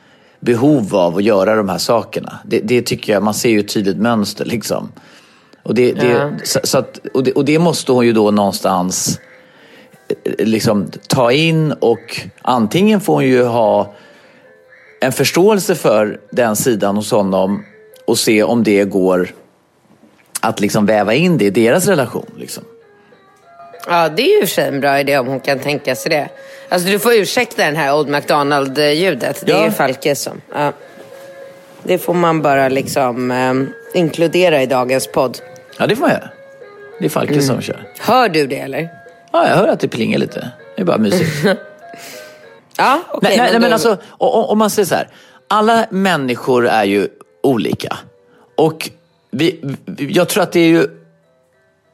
behov 0.40 0.96
av 0.96 1.16
att 1.16 1.24
göra 1.24 1.56
de 1.56 1.68
här 1.68 1.78
sakerna. 1.78 2.38
Det, 2.44 2.60
det 2.60 2.82
tycker 2.82 3.12
jag, 3.12 3.22
man 3.22 3.34
ser 3.34 3.50
ju 3.50 3.60
ett 3.60 3.68
tydligt 3.68 3.96
mönster 3.96 4.44
liksom. 4.44 4.92
Och 5.62 5.74
det, 5.74 5.92
det 5.92 6.08
ja. 6.08 6.30
så, 6.44 6.60
så 6.64 6.78
att, 6.78 6.98
och, 7.14 7.24
det, 7.24 7.32
och 7.32 7.44
det 7.44 7.58
måste 7.58 7.92
hon 7.92 8.06
ju 8.06 8.12
då 8.12 8.30
någonstans 8.30 9.20
liksom 10.38 10.90
ta 11.06 11.32
in 11.32 11.72
och 11.72 12.20
antingen 12.42 13.00
får 13.00 13.14
hon 13.14 13.24
ju 13.24 13.44
ha 13.44 13.94
en 15.00 15.12
förståelse 15.12 15.74
för 15.74 16.20
den 16.30 16.56
sidan 16.56 16.96
hos 16.96 17.10
honom 17.10 17.64
och 18.04 18.18
se 18.18 18.42
om 18.42 18.62
det 18.62 18.84
går 18.84 19.28
att 20.40 20.60
liksom 20.60 20.86
väva 20.86 21.14
in 21.14 21.38
det 21.38 21.44
i 21.44 21.50
deras 21.50 21.88
relation. 21.88 22.30
Liksom. 22.38 22.64
Ja, 23.88 24.08
det 24.08 24.22
är 24.22 24.40
ju 24.40 24.46
för 24.46 24.54
sig 24.54 24.68
en 24.68 24.80
bra 24.80 25.00
idé 25.00 25.18
om 25.18 25.26
hon 25.26 25.40
kan 25.40 25.58
tänka 25.58 25.96
sig 25.96 26.10
det. 26.10 26.28
Alltså 26.68 26.88
du 26.88 26.98
får 26.98 27.14
ursäkta 27.14 27.64
den 27.64 27.76
här 27.76 27.94
Old 27.94 28.08
McDonald-ljudet. 28.08 29.42
Det 29.46 29.52
ja. 29.52 29.58
är 29.58 29.64
ju 29.64 29.70
Falke 29.70 30.14
som... 30.14 30.40
Ja. 30.54 30.72
Det 31.82 31.98
får 31.98 32.14
man 32.14 32.42
bara 32.42 32.68
liksom 32.68 33.30
um, 33.30 33.68
inkludera 33.94 34.62
i 34.62 34.66
dagens 34.66 35.06
podd. 35.06 35.38
Ja, 35.78 35.86
det 35.86 35.96
får 35.96 36.08
jag. 36.10 36.20
Det 36.98 37.04
är 37.04 37.08
Falke 37.08 37.32
mm. 37.32 37.44
som 37.44 37.60
kör. 37.60 37.88
Hör 37.98 38.28
du 38.28 38.46
det 38.46 38.58
eller? 38.58 38.88
Ja, 39.36 39.48
jag 39.48 39.56
hör 39.56 39.68
att 39.68 39.80
det 39.80 39.88
plingar 39.88 40.18
lite. 40.18 40.50
Det 40.76 40.82
är 40.82 40.86
bara 40.86 40.98
mysigt. 40.98 41.30
ja, 42.76 43.00
okej. 43.08 43.18
Okay, 43.18 43.36
nej, 43.36 43.38
nej, 43.38 43.52
men, 43.52 43.62
men 43.62 43.72
alltså, 43.72 43.96
om 44.18 44.58
man 44.58 44.70
säger 44.70 44.86
så 44.86 44.94
här. 44.94 45.08
Alla 45.48 45.86
människor 45.90 46.66
är 46.68 46.84
ju 46.84 47.08
olika. 47.42 47.96
Och 48.56 48.90
vi, 49.30 49.76
jag 49.98 50.28
tror 50.28 50.42
att 50.42 50.52
det 50.52 50.60
är 50.60 50.68
ju 50.68 50.88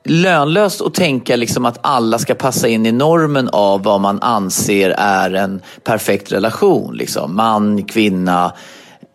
lönlöst 0.04 0.80
att 0.80 0.94
tänka 0.94 1.37
liksom 1.37 1.66
att 1.66 1.78
alla 1.82 2.18
ska 2.18 2.34
passa 2.34 2.68
in 2.68 2.87
i 2.87 2.92
normen 2.92 3.49
av 3.52 3.82
vad 3.82 4.00
man 4.00 4.22
anser 4.22 4.90
är 4.99 5.34
en 5.34 5.61
perfekt 5.84 6.32
relation. 6.32 6.94
Liksom. 6.94 7.37
Man, 7.37 7.84
kvinna, 7.84 8.52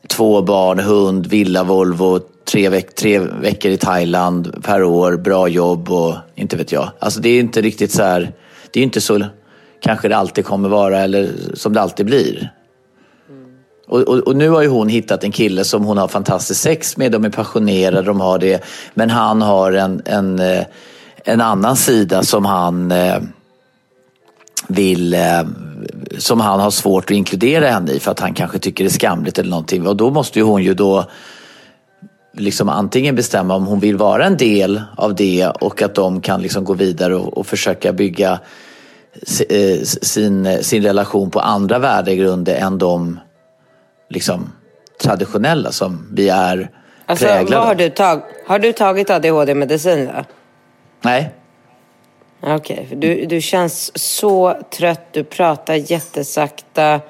två 0.08 0.42
barn, 0.42 0.80
hund, 0.80 1.28
villa, 1.28 1.64
Volvo, 1.64 2.20
tre, 2.48 2.70
veck 2.70 2.96
tre 2.96 3.20
veckor 3.20 3.72
i 3.72 3.78
Thailand 3.78 4.64
per 4.64 4.84
år, 4.84 5.18
bra 5.18 5.48
jobb 5.48 5.92
och 5.92 6.16
inte 6.36 6.58
vet 6.58 6.72
jag. 6.72 6.92
Alltså 7.00 7.20
det 7.20 7.30
är 7.30 7.40
inte 7.40 7.62
riktigt 7.62 7.92
så 7.92 8.04
här, 8.04 8.34
det 8.72 8.80
är 8.80 8.84
inte 8.84 9.02
så 9.02 9.26
kanske 9.80 10.08
det 10.08 10.18
alltid 10.18 10.46
kommer 10.46 10.70
vara 10.70 11.00
eller 11.00 11.32
som 11.54 11.74
det 11.74 11.82
alltid 11.82 12.06
blir. 12.06 12.52
Och, 13.88 14.02
och, 14.02 14.18
och, 14.18 14.36
nu 14.36 14.50
har 14.50 14.62
ju 14.62 14.68
hon 14.68 14.90
hittat 14.90 15.24
en 15.24 15.32
kille 15.32 15.64
som 15.64 15.84
hon 15.84 15.98
har 15.98 16.08
fantastiskt 16.08 16.62
sex 16.62 16.98
med. 16.98 17.12
De 17.12 17.26
är 17.26 17.30
passionerade, 17.30 18.02
de 18.02 18.20
har 18.20 18.40
det. 18.40 18.64
Men 18.94 19.10
han 19.10 19.42
har 19.42 19.72
en, 19.72 20.02
en, 20.06 20.40
eh, 20.40 20.64
en 21.26 21.42
annan 21.42 21.76
sida 21.76 22.24
som 22.24 22.46
han 22.46 22.92
eh, 22.92 23.18
vill 24.68 25.14
eh, 25.14 25.44
som 26.18 26.40
han 26.40 26.60
har 26.60 26.72
svårt 26.72 27.04
att 27.04 27.12
inkludera 27.12 27.68
henne 27.68 27.92
i 27.92 28.00
för 28.00 28.12
att 28.12 28.20
han 28.20 28.34
kanske 28.34 28.60
tycker 28.60 28.84
det 28.84 28.88
är 28.88 28.94
skamligt 28.94 29.40
eller 29.40 29.50
någonting. 29.50 29.88
Och 29.88 29.96
då 29.96 30.10
måste 30.10 30.40
ju 30.40 30.46
hon 30.46 30.64
ju 30.64 30.74
då 30.74 31.06
liksom 32.40 32.70
antingen 32.70 33.16
bestämma 33.16 33.56
om 33.56 33.66
hon 33.66 33.80
vill 33.80 33.98
vara 33.98 34.26
en 34.26 34.38
del 34.38 34.82
av 34.96 35.16
det 35.16 35.48
och 35.48 35.82
att 35.82 35.96
de 35.96 36.22
kan 36.22 36.42
liksom 36.42 36.64
gå 36.64 36.74
vidare 36.74 37.16
och, 37.16 37.38
och 37.38 37.48
försöka 37.48 37.94
bygga 37.94 38.40
sin, 39.24 40.64
sin 40.64 40.84
relation 40.84 41.32
på 41.32 41.40
andra 41.40 41.80
värdegrunder 41.80 42.56
än 42.56 42.78
de 42.78 43.20
liksom, 44.10 44.52
traditionella 45.02 45.72
som 45.72 46.08
vi 46.14 46.30
är 46.30 46.72
alltså, 47.06 47.26
präglade 47.26 47.66
har 47.66 47.76
du, 47.76 47.90
tag 47.90 48.22
har 48.48 48.60
du 48.60 48.74
tagit 48.74 49.10
ADHD-medicin? 49.10 50.10
Nej. 51.02 51.34
Okej, 52.42 52.86
okay, 52.86 52.98
du, 52.98 53.26
du 53.26 53.42
känns 53.42 53.92
så 54.00 54.58
trött, 54.78 55.08
du 55.12 55.24
pratar 55.24 55.92
jättesakta. 55.92 57.02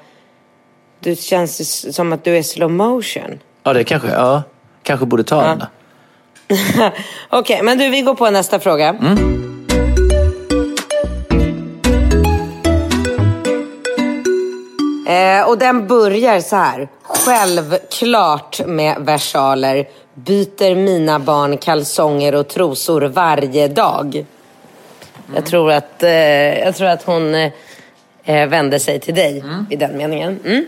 Du 1.00 1.16
känns 1.16 1.94
som 1.96 2.12
att 2.12 2.24
du 2.24 2.36
är 2.36 2.42
slow 2.42 2.70
motion. 2.70 3.38
Ja, 3.62 3.72
det 3.72 3.84
kanske, 3.84 4.08
ja. 4.08 4.42
Kanske 4.88 5.06
borde 5.06 5.24
ta 5.24 5.42
den. 5.42 5.60
Okej, 6.48 6.92
okay, 7.30 7.62
men 7.62 7.78
du, 7.78 7.88
vi 7.88 8.00
går 8.00 8.14
på 8.14 8.30
nästa 8.30 8.60
fråga. 8.60 8.88
Mm. 8.88 9.18
Eh, 15.08 15.48
och 15.48 15.58
den 15.58 15.86
börjar 15.86 16.40
så 16.40 16.56
här. 16.56 16.88
Självklart 17.02 18.66
med 18.66 18.96
versaler. 19.00 19.88
Byter 20.14 20.74
mina 20.74 21.18
barn 21.18 21.58
kalsonger 21.58 22.34
och 22.34 22.48
trosor 22.48 23.00
varje 23.00 23.68
dag. 23.68 24.14
Mm. 24.14 24.26
Jag, 25.34 25.46
tror 25.46 25.72
att, 25.72 26.02
eh, 26.02 26.10
jag 26.58 26.76
tror 26.76 26.88
att 26.88 27.02
hon 27.02 27.34
eh, 27.34 28.48
vänder 28.48 28.78
sig 28.78 29.00
till 29.00 29.14
dig 29.14 29.40
mm. 29.40 29.66
i 29.70 29.76
den 29.76 29.96
meningen. 29.96 30.40
Mm. 30.44 30.66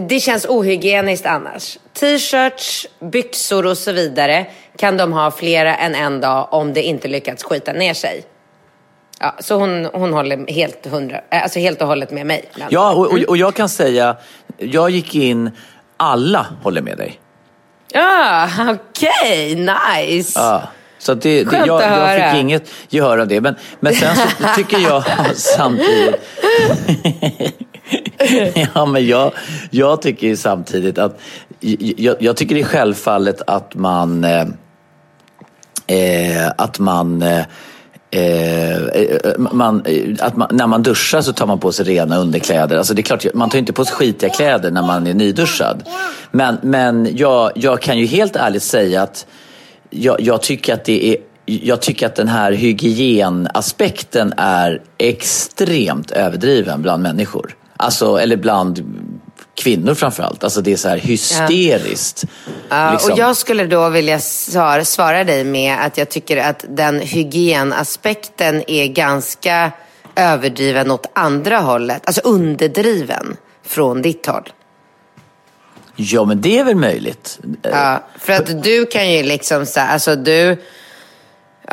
Det 0.00 0.20
känns 0.20 0.46
ohygieniskt 0.48 1.26
annars. 1.26 1.78
T-shirts, 1.92 2.86
byxor 3.00 3.66
och 3.66 3.78
så 3.78 3.92
vidare 3.92 4.46
kan 4.76 4.96
de 4.96 5.12
ha 5.12 5.30
flera 5.30 5.76
än 5.76 5.94
en 5.94 6.20
dag 6.20 6.48
om 6.50 6.72
det 6.72 6.82
inte 6.82 7.08
lyckats 7.08 7.44
skita 7.44 7.72
ner 7.72 7.94
sig. 7.94 8.24
Ja, 9.20 9.34
så 9.38 9.54
hon, 9.54 9.84
hon 9.84 10.12
håller 10.12 10.52
helt, 10.52 10.86
hundra, 10.86 11.16
eh, 11.30 11.42
alltså 11.42 11.58
helt 11.58 11.82
och 11.82 11.88
hållet 11.88 12.10
med 12.10 12.26
mig. 12.26 12.44
Ja, 12.70 12.92
och, 12.92 13.12
och, 13.12 13.18
och 13.18 13.36
jag 13.36 13.54
kan 13.54 13.68
säga, 13.68 14.16
jag 14.58 14.90
gick 14.90 15.14
in, 15.14 15.50
alla 15.96 16.46
håller 16.62 16.82
med 16.82 16.98
dig. 16.98 17.20
Ja, 17.92 18.48
okej, 18.68 19.10
okay, 19.52 19.54
nice. 19.54 20.40
Ja. 20.40 20.62
Så 20.98 21.14
det, 21.14 21.44
det, 21.44 21.62
jag, 21.66 21.82
jag 21.82 22.30
fick 22.30 22.40
inget 22.40 22.70
gehör 22.88 23.18
av 23.18 23.28
det. 23.28 23.40
Men, 23.40 23.54
men 23.80 23.94
sen 23.94 24.16
så 24.16 24.46
tycker 24.56 24.78
jag 24.78 25.04
samtidigt... 25.34 26.20
ja, 28.74 28.86
men 28.86 29.06
jag, 29.06 29.32
jag 29.70 30.02
tycker 30.02 30.26
ju 30.26 30.36
samtidigt 30.36 30.98
att... 30.98 31.20
Jag, 31.60 32.16
jag 32.20 32.36
tycker 32.36 32.54
det 32.54 32.60
är 32.60 32.64
självfallet 32.64 33.42
att 33.46 33.74
man... 33.74 34.24
Eh, 34.24 34.46
eh 35.86 36.52
att 36.56 36.78
man... 36.78 37.22
Eh, 37.22 37.44
eh, 38.10 39.38
man, 39.38 39.82
eh, 39.86 40.14
att 40.20 40.36
man, 40.36 40.48
när 40.52 40.66
man 40.66 40.82
duschar 40.82 41.20
så 41.20 41.32
tar 41.32 41.46
man 41.46 41.58
på 41.58 41.72
sig 41.72 41.86
rena 41.86 42.16
underkläder. 42.16 42.76
Alltså 42.76 42.94
det 42.94 43.00
är 43.00 43.02
klart, 43.02 43.24
man 43.34 43.50
tar 43.50 43.58
inte 43.58 43.72
på 43.72 43.84
sig 43.84 43.94
skitiga 43.94 44.30
kläder 44.30 44.70
när 44.70 44.82
man 44.82 45.06
är 45.06 45.14
nyduschad. 45.14 45.82
Men, 46.30 46.58
men 46.62 47.16
jag, 47.16 47.52
jag 47.54 47.82
kan 47.82 47.98
ju 47.98 48.06
helt 48.06 48.36
ärligt 48.36 48.62
säga 48.62 49.02
att 49.02 49.26
jag, 49.90 50.20
jag 50.20 50.42
tycker 50.42 50.74
att 50.74 50.84
det 50.84 51.06
är 51.06 51.16
jag 51.46 51.82
tycker 51.82 52.06
att 52.06 52.14
den 52.14 52.28
här 52.28 52.52
hygienaspekten 52.52 54.34
är 54.36 54.82
extremt 54.98 56.10
överdriven 56.10 56.82
bland 56.82 57.02
människor. 57.02 57.56
Alltså, 57.76 58.16
eller 58.16 58.36
bland 58.36 58.84
kvinnor 59.54 59.94
framförallt. 59.94 60.44
Alltså 60.44 60.60
det 60.60 60.72
är 60.72 60.76
så 60.76 60.88
här 60.88 60.96
hysteriskt. 60.96 62.24
Ja, 62.68 62.92
liksom. 62.92 63.12
och 63.12 63.18
jag 63.18 63.36
skulle 63.36 63.66
då 63.66 63.88
vilja 63.88 64.20
svara, 64.20 64.84
svara 64.84 65.24
dig 65.24 65.44
med 65.44 65.78
att 65.80 65.98
jag 65.98 66.08
tycker 66.08 66.36
att 66.36 66.64
den 66.68 67.00
hygienaspekten 67.00 68.62
är 68.70 68.86
ganska 68.86 69.72
överdriven 70.14 70.90
åt 70.90 71.10
andra 71.12 71.58
hållet. 71.58 72.02
Alltså 72.04 72.20
underdriven 72.24 73.36
från 73.62 74.02
ditt 74.02 74.26
håll. 74.26 74.52
Ja, 75.96 76.24
men 76.24 76.40
det 76.40 76.58
är 76.58 76.64
väl 76.64 76.76
möjligt. 76.76 77.38
Ja, 77.62 78.04
för 78.18 78.32
att 78.32 78.62
du 78.62 78.86
kan 78.86 79.12
ju 79.12 79.22
liksom 79.22 79.66
här, 79.76 79.92
alltså 79.92 80.16
du, 80.16 80.62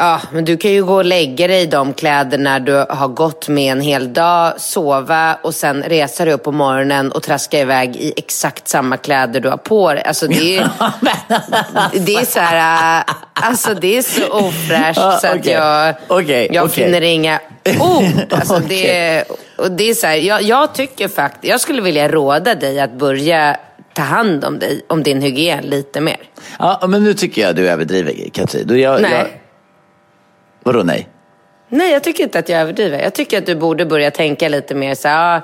ja, 0.01 0.21
men 0.31 0.45
du 0.45 0.57
kan 0.57 0.71
ju 0.71 0.85
gå 0.85 0.95
och 0.95 1.05
lägga 1.05 1.47
dig 1.47 1.61
i 1.61 1.65
de 1.65 1.93
kläderna 1.93 2.59
du 2.59 2.85
har 2.89 3.07
gått 3.07 3.47
med 3.47 3.71
en 3.71 3.81
hel 3.81 4.13
dag, 4.13 4.61
sova 4.61 5.37
och 5.43 5.55
sen 5.55 5.83
resa 5.83 6.25
dig 6.25 6.33
upp 6.33 6.43
på 6.43 6.51
morgonen 6.51 7.11
och 7.11 7.23
traska 7.23 7.59
iväg 7.59 7.95
i 7.95 8.13
exakt 8.17 8.67
samma 8.67 8.97
kläder 8.97 9.39
du 9.39 9.49
har 9.49 9.57
på 9.57 9.93
dig. 9.93 10.03
Alltså 10.03 10.27
det 10.27 10.57
är, 10.57 10.69
det 12.05 12.15
är 12.15 12.25
så 12.25 12.39
här, 12.39 13.03
äh, 13.07 13.15
alltså 13.33 13.73
det 13.73 13.97
är 13.97 14.01
så 14.01 14.27
ofräscht 14.29 15.21
så 15.21 15.27
att 15.27 15.45
jag, 15.45 15.95
jag 16.51 16.71
finner 16.71 17.01
inga 17.01 17.39
ord. 17.79 18.03
Alltså 18.29 18.59
det, 18.59 19.23
och 19.57 19.71
det 19.71 19.89
är 19.89 19.93
så 19.93 20.07
här, 20.07 20.15
jag, 20.15 20.41
jag 20.41 20.73
tycker 20.73 21.07
faktiskt, 21.07 21.51
jag 21.51 21.61
skulle 21.61 21.81
vilja 21.81 22.07
råda 22.07 22.55
dig 22.55 22.79
att 22.79 22.93
börja 22.93 23.57
ta 23.93 24.01
hand 24.01 24.45
om 24.45 24.59
dig, 24.59 24.85
om 24.87 25.03
din 25.03 25.21
hygien 25.21 25.63
lite 25.65 26.01
mer. 26.01 26.17
Ja, 26.59 26.85
men 26.87 27.03
nu 27.03 27.13
tycker 27.13 27.41
jag 27.41 27.55
du 27.55 27.69
överdriver, 27.69 28.13
Katrin. 28.33 28.79
Jag, 28.79 29.01
Nej. 29.01 29.11
Jag, 29.11 29.27
vadå 30.63 30.83
nej? 30.83 31.07
Nej, 31.69 31.91
jag 31.91 32.03
tycker 32.03 32.23
inte 32.23 32.39
att 32.39 32.49
jag 32.49 32.61
överdriver. 32.61 32.99
Jag 33.03 33.13
tycker 33.13 33.37
att 33.37 33.45
du 33.45 33.55
borde 33.55 33.85
börja 33.85 34.11
tänka 34.11 34.49
lite 34.49 34.75
mer 34.75 34.95
så 34.95 35.07
här, 35.07 35.41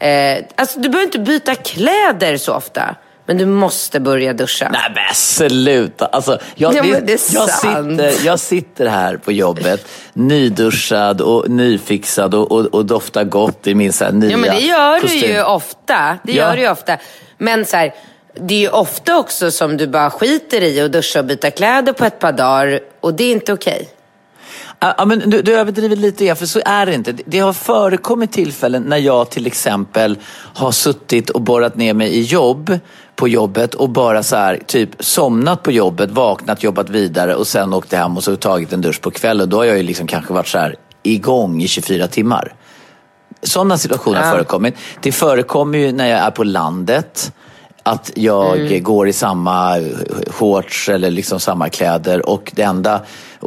eh, 0.00 0.44
alltså 0.54 0.80
du 0.80 0.88
behöver 0.88 1.06
inte 1.06 1.18
byta 1.18 1.54
kläder 1.54 2.36
så 2.36 2.54
ofta. 2.54 2.96
Men 3.28 3.38
du 3.38 3.46
måste 3.46 4.00
börja 4.00 4.32
duscha. 4.32 4.68
Nej 4.72 4.92
men 4.94 5.14
sluta. 5.14 6.06
Alltså, 6.06 6.38
jag, 6.54 6.74
Ja, 6.74 6.82
men 6.82 7.06
det- 7.06 7.12
är 7.12 7.34
jag, 7.34 7.48
sant. 7.50 8.00
sitter, 8.00 8.26
jag 8.26 8.40
sitter 8.40 8.86
här 8.86 9.16
på 9.16 9.32
jobbet, 9.32 9.86
nyduschad 10.12 11.20
och 11.20 11.50
nyfixad 11.50 12.34
och, 12.34 12.52
och, 12.52 12.66
och 12.66 12.86
doftar 12.86 13.24
gott 13.24 13.66
i 13.66 13.74
min 13.74 13.92
så 13.92 14.04
här 14.04 14.12
nya 14.12 14.30
Ja, 14.30 14.36
men 14.36 14.50
det 14.50 14.60
gör 14.60 15.00
kostym. 15.00 15.20
du 15.20 15.26
ju 15.26 15.42
ofta. 15.42 16.18
Det 16.24 16.32
Ja. 16.32 16.42
gör 16.48 16.56
du 16.56 16.62
ju 16.62 16.70
ofta. 16.70 16.96
Men 17.38 17.64
så 17.64 17.76
här, 17.76 17.94
det 18.34 18.54
är 18.54 18.58
ju 18.58 18.68
ofta 18.68 19.18
också 19.18 19.50
som 19.50 19.76
du 19.76 19.86
bara 19.86 20.10
skiter 20.10 20.60
i 20.62 20.80
att 20.80 20.92
duscha 20.92 21.18
och 21.18 21.24
byta 21.24 21.50
kläder 21.50 21.92
på 21.92 22.04
ett 22.04 22.18
par 22.18 22.32
dagar. 22.32 22.80
Och 23.00 23.14
det 23.14 23.24
är 23.24 23.32
inte 23.32 23.52
okej. 23.52 23.88
Ja, 23.88 23.95
Ja, 24.80 25.04
men 25.04 25.30
du, 25.30 25.42
du 25.42 25.54
överdriver 25.58 25.96
lite 25.96 26.24
igen, 26.24 26.36
för 26.36 26.46
så 26.46 26.60
är 26.64 26.86
det 26.86 26.94
inte. 26.94 27.12
Det- 27.12 27.22
Det 27.26 27.38
har 27.38 27.52
förekommit 27.52 28.32
tillfällen 28.32 28.82
när 28.82 28.96
jag 28.96 29.30
till 29.30 29.46
exempel 29.46 30.18
har 30.54 30.70
suttit 30.72 31.30
och 31.30 31.40
borrat 31.40 31.76
ner 31.76 31.94
mig 31.94 32.08
i 32.10 32.22
jobb 32.22 32.78
på 33.16 33.28
jobbet 33.28 33.74
och 33.74 33.88
bara 33.90 34.22
så 34.22 34.36
här, 34.36 34.60
typ 34.66 34.90
somnat 35.00 35.62
på 35.62 35.72
jobbet, 35.72 36.10
vaknat, 36.10 36.62
jobbat 36.62 36.90
vidare 36.90 37.34
och 37.34 37.46
sen 37.46 37.72
åkt 37.72 37.92
hem 37.92 38.16
och 38.16 38.24
så 38.24 38.36
tagit 38.36 38.72
en 38.72 38.80
dusch 38.80 39.00
på 39.00 39.10
kvällen. 39.10 39.48
Då 39.50 39.56
har 39.56 39.64
jag 39.64 39.76
ju 39.76 39.82
liksom 39.82 40.06
kanske 40.06 40.32
varit 40.32 40.48
så 40.48 40.58
här 40.58 40.74
igång 41.02 41.62
i 41.62 41.68
24 41.68 42.06
timmar. 42.08 42.54
Sådana 43.42 43.78
situationer 43.78 44.16
har 44.20 44.32
förekommit. 44.32 44.74
Det 45.02 45.12
förekommer 45.12 45.78
ju 45.78 45.92
när 45.92 46.06
jag 46.08 46.18
är 46.20 46.30
på 46.30 46.44
landet. 46.44 47.32
Att 47.88 48.10
jag 48.14 48.58
Mm. 48.60 48.82
går 48.82 49.08
i 49.08 49.12
samma 49.12 49.76
shorts 50.30 50.88
eller 50.88 51.10
liksom 51.10 51.40
samma 51.40 51.68
kläder. 51.68 52.28
Och 52.28 52.52
det 52.54 52.62
enda, 52.62 53.00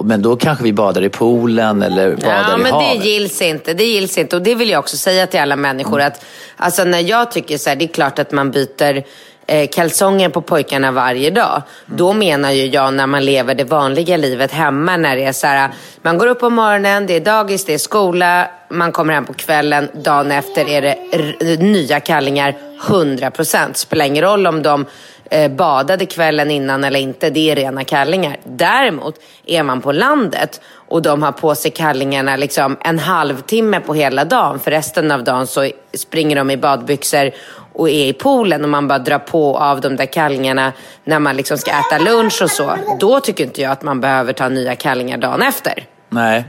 men 0.03 0.21
då 0.21 0.35
kanske 0.35 0.63
vi 0.63 0.73
badar 0.73 1.03
i 1.03 1.09
poolen 1.09 1.81
eller 1.83 2.15
badar 2.15 2.45
Ja, 2.49 2.55
i 2.59 2.61
men 2.61 2.71
havet. 2.73 3.01
det 3.01 3.09
gills 3.09 3.41
inte. 3.41 3.73
Det 3.73 3.83
gills 3.83 4.17
inte. 4.17 4.35
Och 4.35 4.41
det 4.41 4.55
vill 4.55 4.69
jag 4.69 4.79
också 4.79 4.97
säga 4.97 5.27
till 5.27 5.39
alla 5.39 5.55
människor. 5.55 6.01
Att, 6.01 6.25
alltså 6.57 6.83
när 6.83 6.99
jag 6.99 7.31
tycker 7.31 7.57
så 7.57 7.69
här, 7.69 7.75
det 7.75 7.85
är 7.85 7.87
klart 7.87 8.19
att 8.19 8.31
man 8.31 8.51
byter 8.51 9.03
eh, 9.47 9.67
kalsonger 9.69 10.29
på 10.29 10.41
pojkarna 10.41 10.91
varje 10.91 11.29
dag. 11.29 11.61
Då 11.85 12.13
menar 12.13 12.51
ju 12.51 12.65
jag 12.65 12.93
när 12.93 13.07
man 13.07 13.25
lever 13.25 13.55
det 13.55 13.63
vanliga 13.63 14.17
livet 14.17 14.51
hemma. 14.51 14.97
När 14.97 15.15
det 15.15 15.23
är 15.23 15.31
så 15.33 15.47
här, 15.47 15.69
man 16.01 16.17
går 16.17 16.27
upp 16.27 16.39
på 16.39 16.49
morgonen, 16.49 17.07
det 17.07 17.15
är 17.15 17.19
dagis, 17.19 17.65
det 17.65 17.73
är 17.73 17.77
skola, 17.77 18.47
man 18.69 18.91
kommer 18.91 19.13
hem 19.13 19.25
på 19.25 19.33
kvällen, 19.33 19.89
dagen 19.93 20.31
efter 20.31 20.69
är 20.69 20.81
det 20.81 21.61
nya 21.61 21.99
kallingar, 21.99 22.55
100%. 22.81 23.73
Spelar 23.73 24.05
ingen 24.05 24.23
roll 24.23 24.47
om 24.47 24.63
de 24.63 24.85
eh, 25.31 25.51
badade 25.51 26.05
kvällen 26.05 26.51
innan 26.51 26.83
eller 26.83 26.99
inte, 26.99 27.29
det 27.29 27.51
är 27.51 27.55
rena 27.55 27.83
kallingar. 27.83 28.37
Däremot 28.43 29.15
är 29.45 29.63
man 29.63 29.81
på 29.81 29.91
landet 29.91 30.61
och 30.71 31.01
de 31.01 31.23
har 31.23 31.31
på 31.31 31.55
sig 31.55 31.71
kallingarna 31.71 32.35
liksom 32.35 32.77
en 32.81 32.99
halvtimme 32.99 33.79
på 33.79 33.93
hela 33.93 34.25
dagen, 34.25 34.59
för 34.59 34.71
resten 34.71 35.11
av 35.11 35.23
dagen 35.23 35.47
så 35.47 35.69
springer 35.93 36.35
de 36.35 36.51
i 36.51 36.57
badbyxor 36.57 37.31
och 37.73 37.89
är 37.89 38.05
i 38.05 38.13
poolen 38.13 38.63
och 38.63 38.69
man 38.69 38.87
bara 38.87 38.99
drar 38.99 39.19
på 39.19 39.57
av 39.57 39.81
de 39.81 39.95
där 39.95 40.05
kallingarna 40.05 40.73
när 41.03 41.19
man 41.19 41.35
liksom 41.35 41.57
ska 41.57 41.71
äta 41.71 41.97
lunch 41.97 42.41
och 42.41 42.51
så. 42.51 42.75
Då 42.99 43.19
tycker 43.19 43.43
inte 43.43 43.61
jag 43.61 43.71
att 43.71 43.83
man 43.83 44.01
behöver 44.01 44.33
ta 44.33 44.49
nya 44.49 44.75
kallingar 44.75 45.17
dagen 45.17 45.41
efter. 45.41 45.85
Nej. 46.09 46.45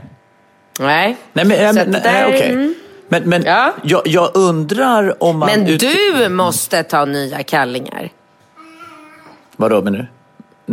Nej. 0.81 1.17
Nej, 1.33 1.45
men, 1.45 1.73
Så 1.73 1.79
men, 1.79 1.91
nej, 2.03 2.25
okej. 2.25 2.49
mm. 2.49 2.75
Men, 3.07 3.23
men 3.29 3.43
Ja. 3.43 3.73
jag, 3.83 4.01
jag 4.05 4.31
undrar 4.33 5.23
om 5.23 5.37
man... 5.39 5.49
Men 5.49 5.67
ut- 5.67 5.79
du 5.79 6.29
måste 6.29 6.83
ta 6.83 7.05
nya 7.05 7.43
kallingar. 7.43 8.09
Vadå 9.57 9.81
menar 9.81 9.99
du? 9.99 10.07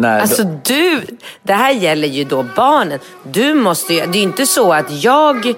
När, 0.01 0.21
Alltså 0.21 0.43
du, 0.65 1.01
det 1.43 1.53
här 1.53 1.73
gäller 1.73 2.09
ju 2.09 2.25
då 2.25 2.45
barnen. 2.57 2.99
Du 3.23 3.55
måste 3.55 3.95
ju, 3.95 4.01
det 4.01 4.07
är 4.19 4.21
ju 4.21 4.23
inte 4.23 4.47
så 4.47 4.73
att 4.73 4.91
jag, 5.05 5.55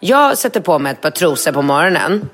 jag 0.00 0.38
sätter 0.38 0.60
på 0.60 0.78
mig 0.78 0.92
ett 0.92 1.00
par 1.00 1.10
trosor 1.10 1.52
på 1.52 1.62
morgonen. 1.62 2.28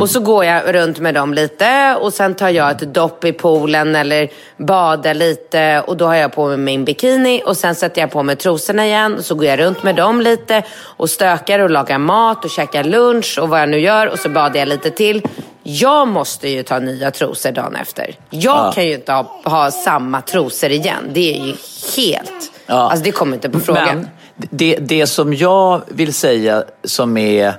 Och 0.00 0.10
så 0.10 0.20
går 0.20 0.44
jag 0.44 0.74
runt 0.74 0.98
med 0.98 1.14
dem 1.14 1.34
lite 1.34 1.96
och 2.00 2.12
sen 2.12 2.34
tar 2.34 2.48
jag 2.48 2.70
ett 2.70 2.94
dopp 2.94 3.24
i 3.24 3.32
poolen 3.32 3.94
eller 3.96 4.28
badar 4.56 5.14
lite 5.14 5.82
och 5.86 5.96
då 5.96 6.06
har 6.06 6.14
jag 6.14 6.32
på 6.32 6.46
mig 6.48 6.56
min 6.56 6.84
bikini 6.84 7.42
och 7.46 7.56
sen 7.56 7.74
sätter 7.74 8.00
jag 8.00 8.10
på 8.10 8.22
mig 8.22 8.36
trosorna 8.36 8.86
igen 8.86 9.14
och 9.18 9.24
så 9.24 9.34
går 9.34 9.44
jag 9.44 9.58
runt 9.58 9.82
med 9.82 9.94
dem 9.96 10.20
lite 10.20 10.62
och 10.82 11.10
stökar 11.10 11.58
och 11.58 11.70
lagar 11.70 11.98
mat 11.98 12.44
och 12.44 12.50
käkar 12.50 12.84
lunch 12.84 13.38
och 13.42 13.48
vad 13.48 13.60
jag 13.60 13.68
nu 13.68 13.78
gör 13.78 14.06
och 14.06 14.18
så 14.18 14.28
badar 14.28 14.58
jag 14.60 14.68
lite 14.68 14.90
till. 14.90 15.22
Jag 15.62 16.08
måste 16.08 16.48
ju 16.48 16.62
ta 16.62 16.78
nya 16.78 17.10
trosor 17.10 17.52
dagen 17.52 17.76
efter. 17.76 18.14
Jag 18.30 18.56
Ja. 18.66 18.72
kan 18.74 18.86
ju 18.86 18.94
inte 18.94 19.12
ha, 19.12 19.40
ha 19.44 19.70
samma 19.70 20.20
trosor 20.20 20.70
igen. 20.70 21.10
Det 21.12 21.34
är 21.34 21.46
ju 21.46 21.54
helt... 21.96 22.52
Ja. 22.66 22.74
Alltså 22.74 23.04
det 23.04 23.12
kommer 23.12 23.34
inte 23.34 23.50
på 23.50 23.60
frågan. 23.60 23.96
Men 23.96 24.08
det, 24.50 24.76
det 24.76 25.06
som 25.06 25.34
jag 25.34 25.82
vill 25.88 26.14
säga 26.14 26.64
som 26.84 27.16
är 27.16 27.54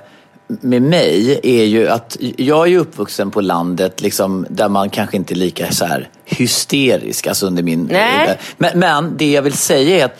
med 0.46 0.82
mig 0.82 1.40
är 1.42 1.64
ju 1.64 1.88
att 1.88 2.16
jag 2.36 2.72
är 2.72 2.78
uppvuxen 2.78 3.30
på 3.30 3.40
landet 3.40 4.00
liksom, 4.02 4.46
där 4.50 4.68
man 4.68 4.90
kanske 4.90 5.16
inte 5.16 5.34
är 5.34 5.36
lika 5.36 5.72
så 5.72 5.84
här 5.84 6.08
hysterisk. 6.24 7.26
Alltså 7.26 7.46
under 7.46 7.62
min, 7.62 7.88
Nej. 7.92 8.38
men, 8.56 8.78
men 8.78 9.16
det 9.16 9.30
jag 9.30 9.42
vill 9.42 9.52
säga 9.52 9.98
är 9.98 10.04
att 10.04 10.18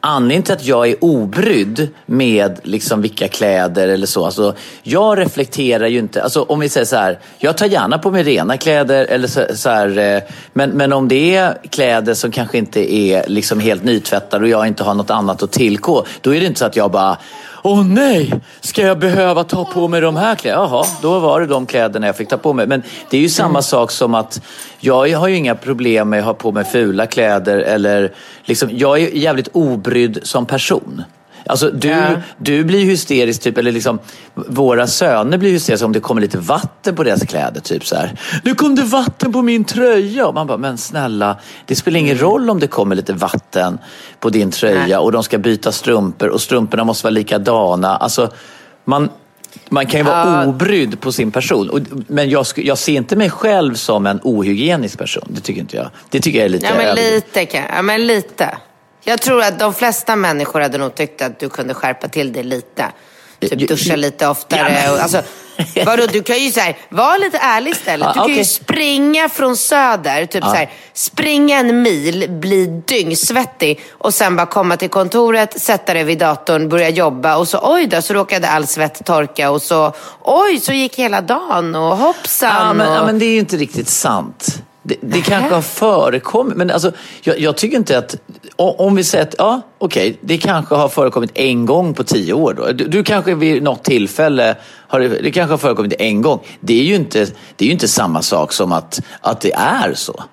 Anledningen 0.00 0.42
till 0.42 0.54
att 0.54 0.64
jag 0.64 0.88
är 0.88 0.96
obrydd 1.04 1.88
med 2.06 2.60
liksom 2.62 3.02
vilka 3.02 3.28
kläder 3.28 3.88
eller 3.88 4.06
så. 4.06 4.24
Alltså, 4.24 4.54
jag 4.82 5.18
reflekterar 5.18 5.86
ju 5.86 5.98
inte. 5.98 6.22
Alltså, 6.22 6.42
om 6.42 6.60
vi 6.60 6.68
säger 6.68 6.86
så 6.86 6.96
här. 6.96 7.18
Jag 7.38 7.56
tar 7.56 7.66
gärna 7.66 7.98
på 7.98 8.10
mig 8.10 8.22
rena 8.22 8.56
kläder. 8.56 9.06
Eller 9.06 9.28
så, 9.28 9.46
så 9.54 9.70
här, 9.70 9.98
eh, 9.98 10.22
men, 10.52 10.70
men 10.70 10.92
om 10.92 11.08
det 11.08 11.36
är 11.36 11.58
kläder 11.70 12.14
som 12.14 12.30
kanske 12.30 12.58
inte 12.58 12.94
är 12.94 13.28
liksom 13.28 13.60
helt 13.60 13.84
nytvättade 13.84 14.44
och 14.44 14.50
jag 14.50 14.66
inte 14.66 14.84
har 14.84 14.94
något 14.94 15.10
annat 15.10 15.42
att 15.42 15.52
tillgå. 15.52 16.06
Då 16.20 16.34
är 16.34 16.40
det 16.40 16.46
inte 16.46 16.58
så 16.58 16.66
att 16.66 16.76
jag 16.76 16.90
bara 16.90 17.18
Åh 17.70 17.84
nej, 17.86 18.34
ska 18.60 18.82
jag 18.82 18.98
behöva 18.98 19.44
ta 19.44 19.64
på 19.64 19.88
mig 19.88 20.00
de 20.00 20.16
här 20.16 20.34
kläderna? 20.34 20.62
Jaha, 20.62 20.84
då 21.02 21.18
var 21.18 21.40
det 21.40 21.46
de 21.46 21.66
kläderna 21.66 22.06
jag 22.06 22.16
fick 22.16 22.28
ta 22.28 22.36
på 22.36 22.52
mig. 22.52 22.66
Men 22.66 22.82
det 23.10 23.16
är 23.16 23.20
ju 23.20 23.28
samma 23.28 23.62
sak 23.62 23.90
som 23.90 24.14
att 24.14 24.42
jag 24.80 25.18
har 25.18 25.28
ju 25.28 25.36
inga 25.36 25.54
problem 25.54 26.08
med 26.08 26.18
att 26.18 26.24
ha 26.24 26.34
på 26.34 26.52
mig 26.52 26.64
fula 26.64 27.06
kläder 27.06 27.58
eller 27.58 28.12
liksom, 28.44 28.68
jag 28.72 29.00
är 29.00 29.16
jävligt 29.16 29.48
obrydd 29.52 30.18
som 30.22 30.46
person. 30.46 31.02
Alltså 31.46 31.70
du, 31.70 31.88
Ja. 31.88 32.06
du 32.38 32.64
blir 32.64 32.84
hysterisk, 32.84 33.42
typ, 33.42 33.58
eller 33.58 33.72
liksom 33.72 33.98
våra 34.34 34.86
söner 34.86 35.38
blir 35.38 35.50
hysteriska 35.50 35.86
om 35.86 35.92
det 35.92 36.00
kommer 36.00 36.20
lite 36.20 36.38
vatten 36.38 36.96
på 36.96 37.02
deras 37.04 37.22
kläder. 37.22 37.60
Typ 37.60 37.86
så 37.86 37.96
här. 37.96 38.20
Nu 38.44 38.54
kom 38.54 38.74
det 38.74 38.82
vatten 38.82 39.32
på 39.32 39.42
min 39.42 39.64
tröja. 39.64 40.26
Och 40.26 40.34
man 40.34 40.46
bara, 40.46 40.58
men 40.58 40.78
snälla, 40.78 41.36
det 41.66 41.74
spelar 41.76 41.98
ingen 42.00 42.18
roll 42.18 42.50
om 42.50 42.60
det 42.60 42.66
kommer 42.66 42.96
lite 42.96 43.12
vatten 43.12 43.78
på 44.20 44.30
din 44.30 44.50
tröja 44.50 44.78
Nej. 44.86 44.96
och 44.96 45.12
de 45.12 45.22
ska 45.22 45.38
byta 45.38 45.72
strumpor 45.72 46.28
och 46.28 46.40
strumporna 46.40 46.84
måste 46.84 47.04
vara 47.04 47.10
likadana. 47.14 47.96
Alltså, 47.96 48.32
man, 48.84 49.08
man 49.68 49.86
kan 49.86 50.00
ju 50.00 50.04
vara 50.06 50.42
Ja. 50.42 50.46
obrydd 50.46 51.00
på 51.00 51.12
sin 51.12 51.30
person. 51.30 51.86
Men 52.08 52.30
jag, 52.30 52.46
jag 52.56 52.78
ser 52.78 52.92
inte 52.92 53.16
mig 53.16 53.30
själv 53.30 53.74
som 53.74 54.06
en 54.06 54.20
ohygienisk 54.22 54.98
person. 54.98 55.24
Det 55.28 55.40
tycker 55.40 55.60
inte 55.60 55.76
jag. 55.76 55.90
Det 56.10 56.20
tycker 56.20 56.38
jag 56.38 56.44
är 56.46 56.50
lite 56.50 56.66
Ja, 56.66 56.72
men 56.76 56.94
lite 56.96 57.44
kan 57.46 57.62
Ja, 57.76 57.82
men 57.82 58.06
lite. 58.06 58.56
Jag 59.04 59.20
tror 59.20 59.42
att 59.42 59.58
de 59.58 59.74
flesta 59.74 60.16
människor 60.16 60.60
hade 60.60 60.78
nog 60.78 60.94
tyckt 60.94 61.22
att 61.22 61.40
du 61.40 61.48
kunde 61.48 61.74
skärpa 61.74 62.08
till 62.08 62.32
det 62.32 62.42
lite. 62.42 62.86
Ja, 63.40 63.48
Typ 63.48 63.68
duscha 63.68 63.96
lite 63.96 64.26
oftare. 64.28 64.80
ja, 64.84 64.90
men- 64.92 65.00
alltså, 65.00 65.22
Vadå, 65.86 66.06
du 66.12 66.22
kan 66.22 66.38
ju 66.38 66.52
så 66.52 66.60
här, 66.60 66.76
vara 66.88 67.16
lite 67.16 67.38
ärlig 67.38 67.70
istället. 67.70 68.14
Du 68.14 68.20
Ja, 68.20 68.26
kan 68.26 68.34
ju 68.36 68.44
springa 68.44 69.28
från 69.28 69.56
söder, 69.56 70.26
typ 70.26 70.44
så 70.44 70.50
här, 70.50 70.70
springa 70.92 71.58
en 71.58 71.82
mil, 71.82 72.26
bli 72.30 72.66
dyngsvettig 72.66 73.80
och 73.90 74.14
sen 74.14 74.36
bara 74.36 74.46
komma 74.46 74.76
till 74.76 74.88
kontoret, 74.88 75.60
sätta 75.60 75.94
dig 75.94 76.04
vid 76.04 76.18
datorn, 76.18 76.68
börja 76.68 76.88
jobba 76.88 77.36
och 77.36 77.48
så 77.48 77.58
oj 77.74 77.86
då, 77.86 78.02
så 78.02 78.14
råkade 78.14 78.48
all 78.48 78.66
svett 78.66 79.04
torka 79.04 79.50
och 79.50 79.62
så 79.62 79.92
oj, 80.22 80.60
så 80.60 80.72
gick 80.72 80.96
hela 80.98 81.20
dagen 81.20 81.74
och 81.74 81.96
hoppsan. 81.96 82.54
Ja, 82.66 82.72
men, 82.72 82.88
och... 82.88 82.94
ja, 82.96 83.06
men 83.06 83.18
det 83.18 83.24
är 83.24 83.32
ju 83.32 83.38
inte 83.38 83.56
riktigt 83.56 83.88
sant. 83.88 84.62
Det, 84.82 84.96
det 85.00 85.20
kanske 85.20 85.54
har 85.54 85.62
förekommit, 85.62 86.56
men 86.56 86.70
alltså, 86.70 86.92
jag, 87.22 87.38
jag 87.40 87.56
tycker 87.56 87.76
inte 87.76 87.98
att... 87.98 88.14
Om 88.60 88.94
vi 88.94 89.04
säger 89.04 89.24
att, 89.24 89.34
ja, 89.38 89.60
okej, 89.78 90.18
det 90.20 90.38
kanske 90.38 90.74
har 90.74 90.88
förekommit 90.88 91.30
en 91.34 91.66
gång 91.66 91.94
på 91.94 92.04
tio 92.04 92.32
år 92.32 92.54
då. 92.54 92.72
Du, 92.72 92.84
du 92.84 93.04
kanske 93.04 93.34
vid 93.34 93.62
något 93.62 93.84
tillfälle, 93.84 94.56
har 94.88 95.00
det, 95.00 95.08
det 95.08 95.30
kanske 95.30 95.52
har 95.52 95.58
förekommit 95.58 95.94
en 95.98 96.22
gång. 96.22 96.40
Det 96.60 96.80
är 96.80 96.84
ju 96.84 96.94
inte, 96.94 97.26
det 97.56 97.64
är 97.64 97.66
ju 97.66 97.72
inte 97.72 97.88
samma 97.88 98.22
sak 98.22 98.52
som 98.52 98.72
att, 98.72 99.00
att 99.20 99.40
det 99.40 99.52
är 99.52 99.94
så. 99.94 100.24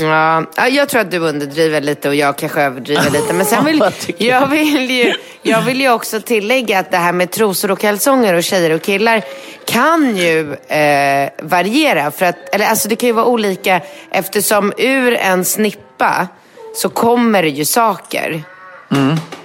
Ja, 0.00 0.44
ja, 0.56 0.68
jag 0.68 0.88
tror 0.88 1.00
att 1.00 1.10
du 1.10 1.18
underdriver 1.18 1.80
lite 1.80 2.08
och 2.08 2.14
jag 2.14 2.38
kanske 2.38 2.62
överdriver 2.62 3.10
lite. 3.10 3.32
Men 3.32 3.46
sen 3.46 3.64
vill 3.64 3.82
jag, 4.16 4.46
vill 4.46 4.90
ju, 4.90 5.14
jag 5.42 5.62
vill 5.62 5.80
ju 5.80 5.90
också 5.90 6.20
tillägga 6.20 6.78
att 6.78 6.90
det 6.90 6.96
här 6.96 7.12
med 7.12 7.30
trosor 7.30 7.70
och 7.70 7.78
kalsonger 7.78 8.34
och 8.34 8.42
tjejer 8.42 8.70
och 8.70 8.82
killar 8.82 9.24
kan 9.64 10.16
ju 10.16 10.54
eh, 10.54 11.30
variera. 11.42 12.10
För 12.10 12.26
att, 12.26 12.54
eller 12.54 12.66
alltså 12.66 12.88
det 12.88 12.96
kan 12.96 13.06
ju 13.06 13.12
vara 13.12 13.26
olika 13.26 13.80
eftersom 14.10 14.72
ur 14.78 15.14
en 15.14 15.44
snippa 15.44 16.28
så 16.74 16.88
kommer 16.88 17.42
det 17.42 17.48
ju 17.48 17.64
saker. 17.64 18.42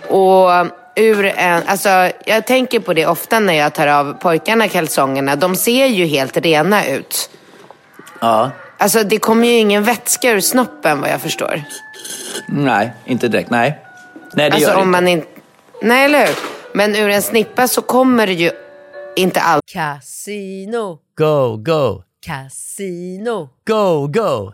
Och 0.10 0.50
ur 0.96 1.26
en, 1.26 1.64
alltså, 1.68 1.90
jag 2.26 2.48
tänker 2.48 2.80
på 2.80 2.94
det 2.94 3.06
ofta 3.06 3.40
när 3.40 3.54
jag 3.54 3.74
tar 3.74 3.88
av 3.88 4.14
pojkarna 4.14 4.68
kalsongerna. 4.68 5.36
De 5.36 5.56
ser 5.56 5.86
ju 5.86 6.06
helt 6.06 6.38
rena 6.38 6.86
ut. 6.88 7.30
Ja. 8.22 8.52
Alltså 8.78 9.04
det 9.04 9.18
kommer 9.20 9.48
ju 9.48 9.54
ingen 9.54 9.84
vätska 9.84 10.32
ur 10.32 10.40
snoppen 10.40 11.02
vad 11.02 11.10
jag 11.10 11.22
förstår. 11.22 11.64
Nej, 12.48 12.94
inte 13.06 13.28
direkt. 13.28 13.50
Nej. 13.50 13.80
Nej, 14.34 14.50
det 14.50 14.56
Alltså 14.56 14.70
gör 14.70 14.76
det 14.76 14.82
om 14.82 14.88
inte. 14.90 15.02
man 15.02 15.08
inte... 15.08 15.28
Nej, 15.82 16.06
eller 16.06 16.26
hur? 16.28 16.36
Men 16.74 16.96
ur 16.96 17.10
en 17.10 17.22
snippa 17.22 17.68
så 17.68 17.82
kommer 17.82 18.28
det 18.28 18.34
ju 18.34 18.52
inte 19.16 19.42
allt. 19.42 19.64
Casino, 19.74 21.00
Go, 21.18 21.58
go, 21.58 22.04
casino, 22.26 23.50
go, 23.68 24.08
go, 24.08 24.54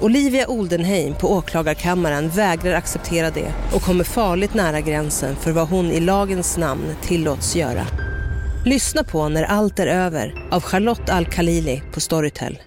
Olivia 0.00 0.46
Oldenheim 0.48 1.14
på 1.14 1.32
åklagarkammaren 1.32 2.28
vägrar 2.28 2.74
acceptera 2.74 3.30
det 3.30 3.52
och 3.74 3.82
kommer 3.82 4.04
farligt 4.04 4.54
nära 4.54 4.80
gränsen 4.80 5.36
för 5.36 5.52
vad 5.52 5.68
hon 5.68 5.86
i 5.86 6.00
lagens 6.00 6.56
namn 6.56 6.94
tillåts 7.02 7.56
göra. 7.56 7.86
Lyssna 8.64 9.04
på 9.04 9.28
När 9.28 9.42
allt 9.42 9.78
är 9.78 9.86
över 9.86 10.48
av 10.50 10.62
Charlotte 10.62 11.10
Al-Khalili 11.10 11.82
på 11.92 12.00
Storytel. 12.00 12.58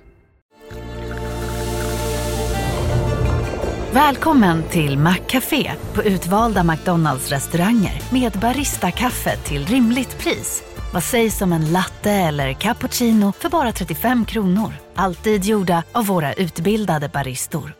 Välkommen 3.93 4.63
till 4.63 4.97
Maccafé 4.97 5.71
på 5.93 6.03
utvalda 6.03 6.63
McDonalds 6.63 7.29
restauranger 7.29 8.01
med 8.11 8.31
Baristakaffe 8.31 9.37
till 9.37 9.65
rimligt 9.65 10.17
pris. 10.17 10.63
Vad 10.93 11.03
sägs 11.03 11.41
om 11.41 11.53
en 11.53 11.71
latte 11.71 12.11
eller 12.11 12.53
cappuccino 12.53 13.33
för 13.39 13.49
bara 13.49 13.71
35 13.71 14.25
kronor? 14.25 14.80
Alltid 14.95 15.45
gjorda 15.45 15.83
av 15.91 16.05
våra 16.05 16.33
utbildade 16.33 17.09
baristor. 17.09 17.73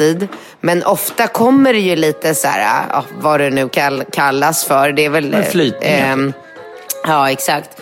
alltid. 0.00 0.28
Men 0.60 0.84
ofta 0.84 1.26
kommer 1.26 1.72
det 1.72 1.78
ju 1.78 1.96
lite 1.96 2.34
så 2.34 2.48
här, 2.48 2.86
ja, 2.92 3.04
vad 3.20 3.40
det 3.40 3.50
nu 3.50 3.68
kall, 3.68 4.04
kallas 4.12 4.64
för. 4.64 4.92
Det 4.92 5.04
är 5.04 5.10
väl... 5.10 5.30
Men 5.30 5.44
flytningar, 5.44 6.12
ehm, 6.12 6.32
ja, 7.06 7.30
exakt. 7.30 7.80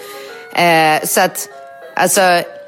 Eh, 0.53 1.07
så 1.07 1.21
att, 1.21 1.49
alltså, 1.97 2.21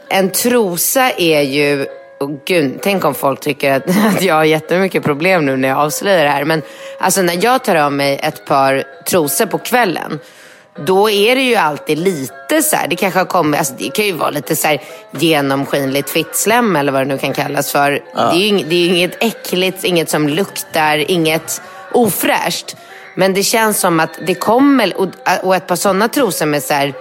en 0.08 0.30
trosa 0.30 1.10
är 1.10 1.40
ju... 1.40 1.86
Oh, 2.20 2.30
gud, 2.46 2.78
tänk 2.82 3.04
om 3.04 3.14
folk 3.14 3.40
tycker 3.40 3.72
att, 3.72 3.84
att 4.16 4.22
jag 4.22 4.34
har 4.34 4.44
jättemycket 4.44 5.02
problem 5.02 5.46
nu 5.46 5.56
när 5.56 5.68
jag 5.68 5.78
avslöjar 5.78 6.24
det 6.24 6.30
här. 6.30 6.44
Men 6.44 6.62
alltså 6.98 7.22
när 7.22 7.44
jag 7.44 7.64
tar 7.64 7.76
av 7.76 7.92
mig 7.92 8.20
ett 8.22 8.46
par 8.46 8.84
trosor 9.08 9.46
på 9.46 9.58
kvällen. 9.58 10.18
Då 10.86 11.10
är 11.10 11.34
det 11.34 11.42
ju 11.42 11.54
alltid 11.54 11.98
lite 11.98 12.62
så 12.62 12.76
här, 12.76 12.88
det 12.88 12.96
kanske 12.96 13.20
har 13.20 13.26
kommit, 13.26 13.58
alltså 13.58 13.74
det 13.78 13.90
kan 13.90 14.04
ju 14.04 14.12
vara 14.12 14.30
lite 14.30 14.56
så 14.56 14.68
här 14.68 14.82
genomskinligt 15.10 16.10
fittslem 16.10 16.76
eller 16.76 16.92
vad 16.92 17.00
det 17.00 17.04
nu 17.04 17.18
kan 17.18 17.32
kallas 17.32 17.72
för. 17.72 17.90
Det 18.14 18.36
är 18.36 18.48
ju 18.48 18.64
det 18.64 18.74
är 18.74 18.88
ju 18.88 18.96
inget 18.96 19.22
äckligt, 19.22 19.84
inget 19.84 20.10
som 20.10 20.28
luktar, 20.28 21.10
inget 21.10 21.62
ofräscht. 21.92 22.76
Men 23.14 23.34
det 23.34 23.42
känns 23.42 23.80
som 23.80 24.00
att 24.00 24.18
det 24.26 24.34
kommer, 24.34 25.00
och, 25.00 25.08
och 25.42 25.56
ett 25.56 25.66
par 25.66 25.76
sådana 25.76 26.08
trosor 26.08 26.46
med 26.46 26.62
så 26.62 26.74
här, 26.74 26.94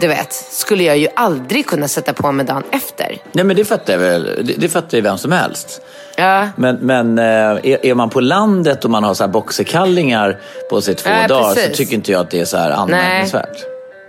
du 0.00 0.08
vet, 0.08 0.32
skulle 0.32 0.84
jag 0.84 0.98
ju 0.98 1.08
aldrig 1.16 1.66
kunna 1.66 1.88
sätta 1.88 2.12
på 2.12 2.32
mig 2.32 2.46
dagen 2.46 2.62
efter. 2.72 3.16
Nej, 3.32 3.44
men 3.44 3.56
det 3.56 3.64
fattar 3.64 3.92
jag 3.92 4.00
väl. 4.00 4.24
Det, 4.42 4.52
det 4.52 4.68
fattar 4.68 4.98
ju 4.98 5.02
vem 5.02 5.18
som 5.18 5.32
helst. 5.32 5.80
Ja. 6.16 6.48
Men, 6.56 6.76
men 6.76 7.18
eh, 7.18 7.24
är, 7.24 7.86
är 7.86 7.94
man 7.94 8.10
på 8.10 8.20
landet 8.20 8.84
och 8.84 8.90
man 8.90 9.04
har 9.04 9.14
så 9.14 9.24
här 9.24 9.28
boxerkallingar 9.28 10.40
på 10.70 10.80
sig 10.80 10.94
två 10.94 11.10
Ja, 11.10 11.28
dagar 11.28 11.54
precis. 11.54 11.70
så 11.70 11.76
tycker 11.76 11.94
inte 11.94 12.12
jag 12.12 12.20
att 12.20 12.30
det 12.30 12.40
är 12.40 12.44
så 12.44 12.56
här 12.56 12.70
anmärkningsvärt. 12.70 13.64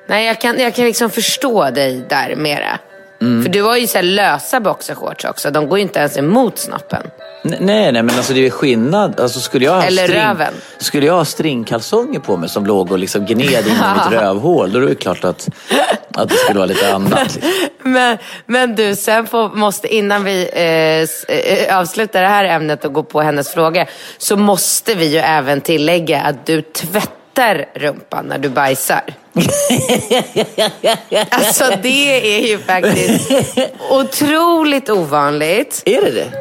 Nej, 0.08 0.26
jag 0.28 0.42
kan, 0.42 0.60
jag 0.60 0.76
kan 0.76 0.86
liksom 0.86 1.10
förstå 1.10 1.70
dig 1.70 2.06
där 2.10 2.36
mera. 2.36 2.80
Mm. 3.22 3.44
För 3.44 3.50
du 3.50 3.62
har 3.62 3.78
ju 3.78 3.88
så 3.88 4.02
lösa 4.02 4.60
boxershorts 4.60 5.26
också. 5.26 5.52
De 5.52 5.70
går 5.70 5.78
ju 5.78 5.82
inte 5.82 6.00
ens 6.00 6.18
emot 6.18 6.58
snoppen. 6.58 7.02
N- 7.44 7.56
Nej, 7.60 7.92
nej, 7.92 8.04
men 8.04 8.10
alltså 8.18 8.34
det 8.34 8.46
är 8.48 8.50
skillnad. 8.50 9.20
Alltså, 9.20 9.40
skulle, 9.40 9.66
jag 9.66 9.74
ha 9.74 9.84
Eller 9.84 10.04
string, 10.08 10.20
röven. 10.22 10.54
skulle 10.78 11.06
jag 11.06 11.14
ha 11.14 11.26
stringkalsonger 11.26 12.20
på 12.20 12.38
mig 12.38 12.50
som 12.50 12.66
låg 12.66 12.92
och 12.92 13.00
liksom 13.00 13.26
gned 13.26 13.42
in 13.68 13.74
i 13.74 13.94
mitt 13.96 14.12
rövhål, 14.22 14.72
då 14.72 14.80
är 14.80 14.86
det 14.86 14.96
klart 14.96 15.24
att, 15.24 15.50
att 16.16 16.30
det 16.30 16.36
skulle 16.36 16.58
vara 16.60 16.66
lite 16.68 16.94
annat. 16.94 17.38
Men, 17.84 18.18
men 18.46 18.76
du, 18.76 18.96
sen 18.96 19.28
får, 19.28 19.50
måste, 19.50 19.96
innan 19.96 20.24
vi 20.24 20.50
eh, 20.54 21.36
eh, 21.38 21.80
avslutar 21.80 22.22
det 22.22 22.28
här 22.28 22.44
ämnet 22.46 22.86
och 22.86 22.94
går 22.94 23.04
på 23.04 23.22
hennes 23.22 23.50
fråga, 23.54 23.86
så 24.18 24.38
måste 24.38 24.94
vi 24.96 25.06
ju 25.06 25.18
även 25.18 25.62
tillägga 25.62 26.22
att 26.22 26.46
du 26.46 26.62
tvättar 26.62 27.12
rumpan 27.74 28.26
när 28.26 28.38
du 28.38 28.50
bajsar. 28.50 29.02
Alltså 31.30 31.64
det 31.82 32.38
är 32.38 32.48
ju 32.48 32.58
faktiskt 32.58 33.32
otroligt 33.90 34.90
ovanligt. 34.90 35.82
Är 35.86 36.02
det 36.02 36.12
det? 36.12 36.32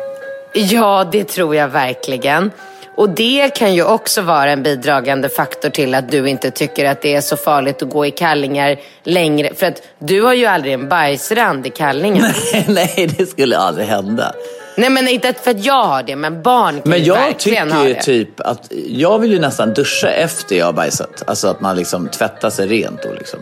Ja, 0.61 1.09
det 1.13 1.25
tror 1.25 1.57
jag 1.57 1.69
verkligen. 1.69 2.51
Och 2.97 3.09
det 3.09 3.55
kan 3.55 3.75
ju 3.75 3.85
också 3.85 4.23
vara 4.23 4.51
en 4.51 4.63
bidragande 4.63 5.29
faktor 5.29 5.71
till 5.71 5.95
att 5.95 6.11
du 6.11 6.29
inte 6.29 6.51
tycker 6.51 6.85
att 6.85 7.03
det 7.03 7.15
är 7.15 7.21
så 7.21 7.37
farligt 7.37 7.83
att 7.83 7.91
gå 7.91 8.07
i 8.07 8.11
kallingar 8.11 8.77
längre. 9.05 9.55
För 9.55 9.67
att 9.67 9.83
du 9.99 10.23
har 10.23 10.35
ju 10.35 10.47
aldrig 10.47 10.75
en 10.75 10.89
bajsrand 10.89 11.67
i 11.67 11.71
kallingarna. 11.71 12.35
Nej, 12.69 13.15
det 13.19 13.27
skulle 13.27 13.59
aldrig 13.59 13.87
hända. 13.87 14.33
Nej 14.77 14.91
men 14.91 15.09
inte 15.09 15.33
för 15.43 15.51
att 15.51 15.65
jag 15.65 15.85
har 15.85 16.03
det, 16.03 16.17
men 16.17 16.43
barn 16.43 16.75
kan 16.83 16.91
Men 16.91 16.99
ju 16.99 17.05
jag 17.05 17.15
verkligen 17.15 17.73
ha 17.73 17.79
tycker 17.79 17.89
ju 17.89 17.95
det. 17.95 18.03
typ 18.03 18.41
att 18.41 18.73
jag 18.89 19.19
vill 19.19 19.33
ju 19.33 19.39
nästan 19.39 19.75
duscha 19.75 20.09
efter 20.09 20.57
jag 20.57 20.67
har 20.67 20.73
bajsat. 20.73 21.23
Alltså 21.27 21.49
att 21.49 21.61
man 21.61 21.77
liksom 21.77 22.09
tvättar 22.09 22.51
sig 22.51 22.67
rent 22.67 23.03
då 23.03 23.13
liksom. 23.13 23.41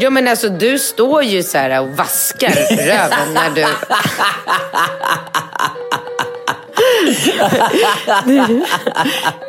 Jo 0.00 0.10
men 0.10 0.28
alltså 0.28 0.48
du 0.48 0.78
står 0.78 1.22
ju 1.22 1.42
så 1.42 1.58
här 1.58 1.80
och 1.80 1.88
vaskar 1.88 2.76
röven 2.86 3.34
när 3.34 3.50
du... 3.54 3.62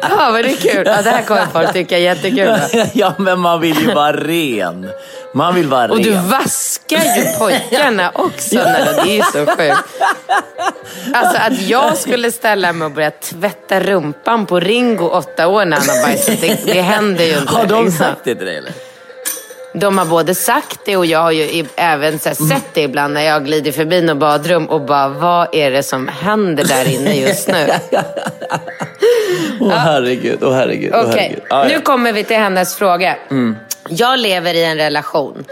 ja 0.02 0.32
men 0.32 0.44
det 0.44 0.52
är 0.52 0.74
kul. 0.74 0.84
Ja, 0.86 1.02
det 1.02 1.10
här 1.10 1.24
kommer 1.24 1.46
folk 1.46 1.74
tycka 1.74 1.98
är 1.98 2.02
jättekul. 2.02 2.56
ja, 2.94 3.13
men 3.18 3.39
man 3.39 3.62
vill 3.62 3.82
ju 3.82 3.94
vara 3.94 4.13
ren. 4.13 4.89
Man 5.34 5.56
vill 5.56 5.68
vara 5.68 5.92
Och 5.92 6.02
du 6.02 6.12
ren. 6.12 6.30
vaskar 6.30 7.18
ju 7.18 7.38
pojkarna 7.39 8.12
också. 8.13 8.56
När 8.56 9.06
det 9.06 9.12
är 9.12 9.16
ju 9.16 9.24
så 9.24 9.46
sjukt. 9.46 9.78
Alltså 11.13 11.38
att 11.38 11.62
jag 11.62 11.98
skulle 11.98 12.32
ställa 12.32 12.74
mig 12.74 12.86
och 12.86 12.92
börja 12.92 13.12
tvätta 13.12 13.80
rumpan 13.80 14.46
på 14.46 14.60
Ringo 14.60 15.06
åtta 15.10 15.48
år 15.48 15.66
när 15.66 15.78
han 15.78 15.89
har 15.89 16.04
bajsat. 16.04 16.42
Det, 16.42 16.60
det 16.66 16.82
händer 16.82 17.26
ju 17.26 17.38
inte. 17.38 17.54
Har 17.54 17.66
de 17.66 17.86
liksom. 17.86 18.06
sagt 18.06 18.22
det 18.24 18.36
till 18.36 18.46
dig 18.46 18.58
eller? 18.58 18.72
De 19.74 19.98
har 19.98 20.06
både 20.06 20.36
sagt 20.36 20.80
det 20.86 20.98
och 20.98 21.06
jag 21.06 21.20
har 21.20 21.32
ju 21.32 21.66
även 21.76 22.20
här 22.26 22.48
sett 22.48 22.74
det 22.74 22.82
ibland 22.82 23.14
när 23.14 23.22
jag 23.22 23.46
glider 23.46 23.72
förbi 23.72 24.02
något 24.02 24.18
badrum 24.18 24.66
och 24.66 24.82
bara, 24.82 25.10
vad 25.10 25.48
är 25.52 25.72
det 25.72 25.84
som 25.84 26.08
händer 26.08 26.64
där 26.64 26.94
inne 26.96 27.16
just 27.16 27.48
nu? 27.48 27.68
Åh 29.62 29.70
herregud, 29.70 30.44
åh 30.44 30.54
herregud, 30.54 30.92
åh 30.94 31.00
Okej, 31.00 31.14
herregud. 31.16 31.44
Ja, 31.50 31.64
nu 31.64 31.82
kommer 31.82 32.14
vi 32.14 32.24
till 32.24 32.38
hennes 32.38 32.76
fråga. 32.76 33.16
Jag 33.90 34.20
lever 34.20 34.54
i 34.54 34.64
en 34.64 34.78
relation. 34.78 35.44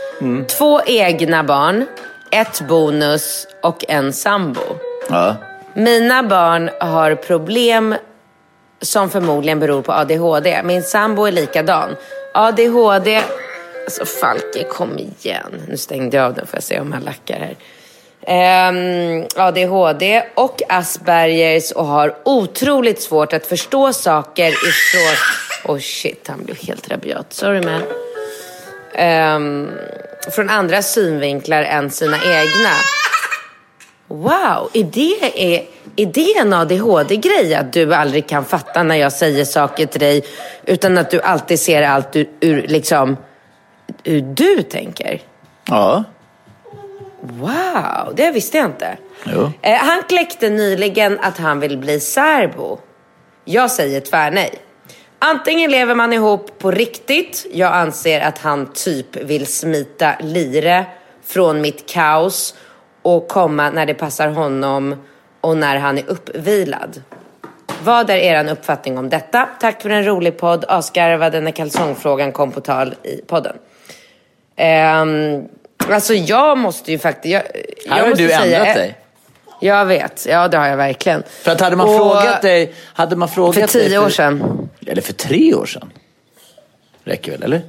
Två 0.57 0.81
egna 0.85 1.43
barn, 1.43 1.85
ett 2.31 2.61
bonus 2.61 3.47
och 3.61 3.85
en 3.87 4.13
sambo. 4.13 4.61
Ja. 5.09 5.35
Mina 5.73 6.23
barn 6.23 6.69
har 6.79 7.15
problem 7.15 7.95
som 8.81 9.09
förmodligen 9.09 9.59
beror 9.59 9.81
på 9.81 9.91
ADHD. 9.93 10.61
Min 10.63 10.83
sambo 10.83 11.25
är 11.25 11.31
likadan. 11.31 11.89
ADHD... 12.33 13.21
Alltså 13.85 14.05
Falke, 14.05 14.63
kom 14.63 14.97
igen. 14.97 15.61
Nu 15.67 15.77
stängde 15.77 16.17
jag 16.17 16.25
av 16.25 16.33
den 16.33 16.47
får 16.47 16.57
jag 16.57 16.63
se 16.63 16.79
om 16.79 16.91
han 16.91 17.03
lackar 17.03 17.39
här. 17.39 17.55
Ehm, 18.27 18.75
um, 18.75 19.27
ADHD 19.35 20.23
och 20.35 20.61
Aspergers 20.69 21.71
och 21.71 21.85
har 21.85 22.17
otroligt 22.25 23.01
svårt 23.01 23.33
att 23.33 23.45
förstå 23.45 23.93
saker 23.93 24.47
ifrån... 24.47 25.15
Oh 25.63 25.79
shit, 25.79 26.27
han 26.27 26.45
blev 26.45 26.57
helt 26.57 26.89
rabiat. 26.89 27.33
Sorry 27.33 27.61
man. 27.61 27.81
Um, 29.35 29.71
från 30.31 30.49
andra 30.49 30.81
synvinklar 30.81 31.63
än 31.63 31.91
sina 31.91 32.17
egna. 32.17 32.73
Wow, 34.07 34.69
är 34.73 34.83
det, 34.83 35.53
är, 35.53 35.65
är 35.95 36.05
det 36.05 36.37
en 36.37 36.53
ADHD-grej? 36.53 37.55
Att 37.55 37.73
du 37.73 37.93
aldrig 37.93 38.27
kan 38.27 38.45
fatta 38.45 38.83
när 38.83 38.95
jag 38.95 39.13
säger 39.13 39.45
saker 39.45 39.85
till 39.85 39.99
dig 39.99 40.25
utan 40.65 40.97
att 40.97 41.11
du 41.11 41.21
alltid 41.21 41.59
ser 41.59 41.81
allt 41.81 42.15
ur, 42.15 42.29
ur 42.39 42.67
liksom, 42.67 43.17
hur 44.03 44.21
du 44.21 44.63
tänker? 44.63 45.21
ja. 45.67 46.03
Wow, 47.21 48.15
det 48.15 48.31
visste 48.31 48.57
jag 48.57 48.65
inte. 48.65 48.97
Jo. 49.23 49.51
Eh, 49.61 49.77
han 49.77 50.03
kläckte 50.09 50.49
nyligen 50.49 51.19
att 51.19 51.37
han 51.37 51.59
vill 51.59 51.77
bli 51.77 51.99
särbo. 51.99 52.79
Jag 53.45 53.71
säger 53.71 54.01
tvärnej. 54.01 54.53
Antingen 55.19 55.71
lever 55.71 55.95
man 55.95 56.13
ihop 56.13 56.59
på 56.59 56.71
riktigt. 56.71 57.45
Jag 57.53 57.73
anser 57.73 58.21
att 58.21 58.37
han 58.37 58.73
typ 58.73 59.15
vill 59.15 59.47
smita 59.47 60.13
lire 60.19 60.85
från 61.23 61.61
mitt 61.61 61.89
kaos 61.89 62.55
och 63.01 63.27
komma 63.27 63.69
när 63.69 63.85
det 63.85 63.93
passar 63.93 64.27
honom 64.27 64.95
och 65.41 65.57
när 65.57 65.77
han 65.77 65.97
är 65.97 66.09
uppvilad. 66.09 67.01
Vad 67.83 68.09
är 68.09 68.15
er 68.15 68.51
uppfattning 68.51 68.97
om 68.97 69.09
detta? 69.09 69.49
Tack 69.59 69.81
för 69.81 69.89
en 69.89 70.05
rolig 70.05 70.37
podd. 70.37 70.65
Asgarvade 70.67 71.41
när 71.41 71.51
kalsongfrågan 71.51 72.31
kom 72.31 72.51
på 72.51 72.61
tal 72.61 72.95
i 73.03 73.21
podden. 73.27 73.55
Um, 74.57 75.47
alltså 75.93 76.13
jag 76.13 76.57
måste 76.57 76.91
ju 76.91 76.99
faktiskt... 76.99 77.33
Jag, 77.33 77.43
jag 77.85 77.93
Här 77.95 78.01
har 78.01 78.09
måste 78.09 78.23
du 78.23 78.29
säga- 78.29 78.59
ändrat 78.59 78.75
dig. 78.75 78.97
Jag 79.63 79.85
vet, 79.85 80.25
ja 80.29 80.47
det 80.47 80.57
har 80.57 80.67
jag 80.67 80.77
verkligen. 80.77 81.23
För 81.29 81.51
att 81.51 81.61
hade 81.61 81.75
man 81.75 81.89
Och- 81.89 81.95
frågat 81.97 82.41
dig... 82.41 82.73
Hade 82.93 83.15
man 83.15 83.29
frågat 83.29 83.55
För 83.71 83.79
dig 83.79 83.89
tio 83.89 83.99
år 83.99 84.09
sedan. 84.09 84.69
Eller 84.87 85.01
för 85.01 85.13
tre 85.13 85.53
år 85.53 85.65
sedan. 85.65 85.91
Räcker 87.03 87.31
väl, 87.31 87.43
eller? 87.43 87.61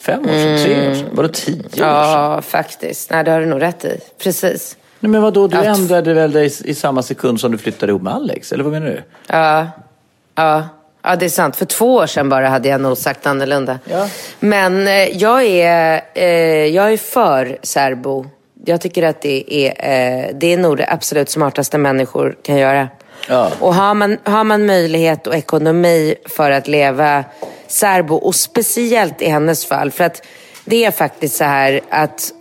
Fem 0.00 0.20
år 0.20 0.24
sedan? 0.28 0.64
Tre 0.64 0.90
år 0.90 0.94
sedan? 0.94 1.08
Vadå 1.12 1.28
tio 1.28 1.54
år 1.64 1.68
sedan? 1.68 1.88
Mm. 1.88 1.94
Ja, 1.94 2.40
faktiskt. 2.42 3.10
Nej, 3.10 3.24
det 3.24 3.30
har 3.30 3.40
du 3.40 3.46
nog 3.46 3.62
rätt 3.62 3.84
i. 3.84 4.00
Precis. 4.22 4.76
Nej, 5.00 5.10
men 5.10 5.22
vadå, 5.22 5.46
du 5.46 5.56
Ja, 5.56 5.62
t- 5.62 5.68
ändrade 5.68 6.14
väl 6.14 6.32
dig 6.32 6.46
i, 6.46 6.70
i 6.70 6.74
samma 6.74 7.02
sekund 7.02 7.40
som 7.40 7.52
du 7.52 7.58
flyttade 7.58 7.90
ihop 7.90 8.02
med 8.02 8.12
Alex? 8.14 8.52
Eller 8.52 8.64
vad 8.64 8.72
menar 8.72 8.86
du? 8.86 9.02
Ja, 9.26 9.66
ja. 10.34 10.68
Ja, 11.02 11.16
det 11.16 11.24
är 11.24 11.28
sant. 11.30 11.56
För 11.56 11.66
två 11.66 11.94
år 11.94 12.06
sedan 12.06 12.28
bara 12.28 12.48
hade 12.48 12.68
jag 12.68 12.80
nog 12.80 12.96
sagt 12.96 13.26
annorlunda. 13.26 13.78
Ja. 13.84 14.08
Men 14.40 14.88
eh, 14.88 15.16
jag, 15.18 15.44
är, 15.44 16.02
eh, 16.14 16.26
jag 16.66 16.92
är 16.92 16.96
för 16.96 17.58
särbo. 17.62 18.26
Jag 18.64 18.80
tycker 18.80 19.02
att 19.02 19.22
det 19.22 19.54
är, 19.54 19.68
eh, 19.68 20.34
det 20.34 20.52
är 20.52 20.56
nog 20.56 20.76
det 20.76 20.86
absolut 20.88 21.30
smartaste 21.30 21.78
människor 21.78 22.36
kan 22.42 22.56
göra. 22.56 22.88
Ja. 23.28 23.50
Och 23.60 23.74
har 23.74 23.94
man, 23.94 24.18
har 24.24 24.44
man 24.44 24.66
möjlighet 24.66 25.26
och 25.26 25.34
ekonomi 25.34 26.14
för 26.24 26.50
att 26.50 26.68
leva 26.68 27.24
särbo, 27.66 28.14
och 28.14 28.34
speciellt 28.34 29.22
i 29.22 29.28
hennes 29.28 29.66
fall, 29.66 29.90
för 29.90 30.04
att 30.04 30.22
det 30.64 30.84
är 30.84 30.90
faktiskt 30.90 31.36
så 31.36 31.44
här 31.44 31.80
att 31.88 32.32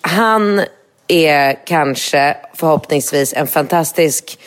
han 0.00 0.62
är 1.08 1.66
kanske 1.66 2.36
förhoppningsvis 2.54 3.32
en 3.32 3.46
fantastisk 3.46 4.38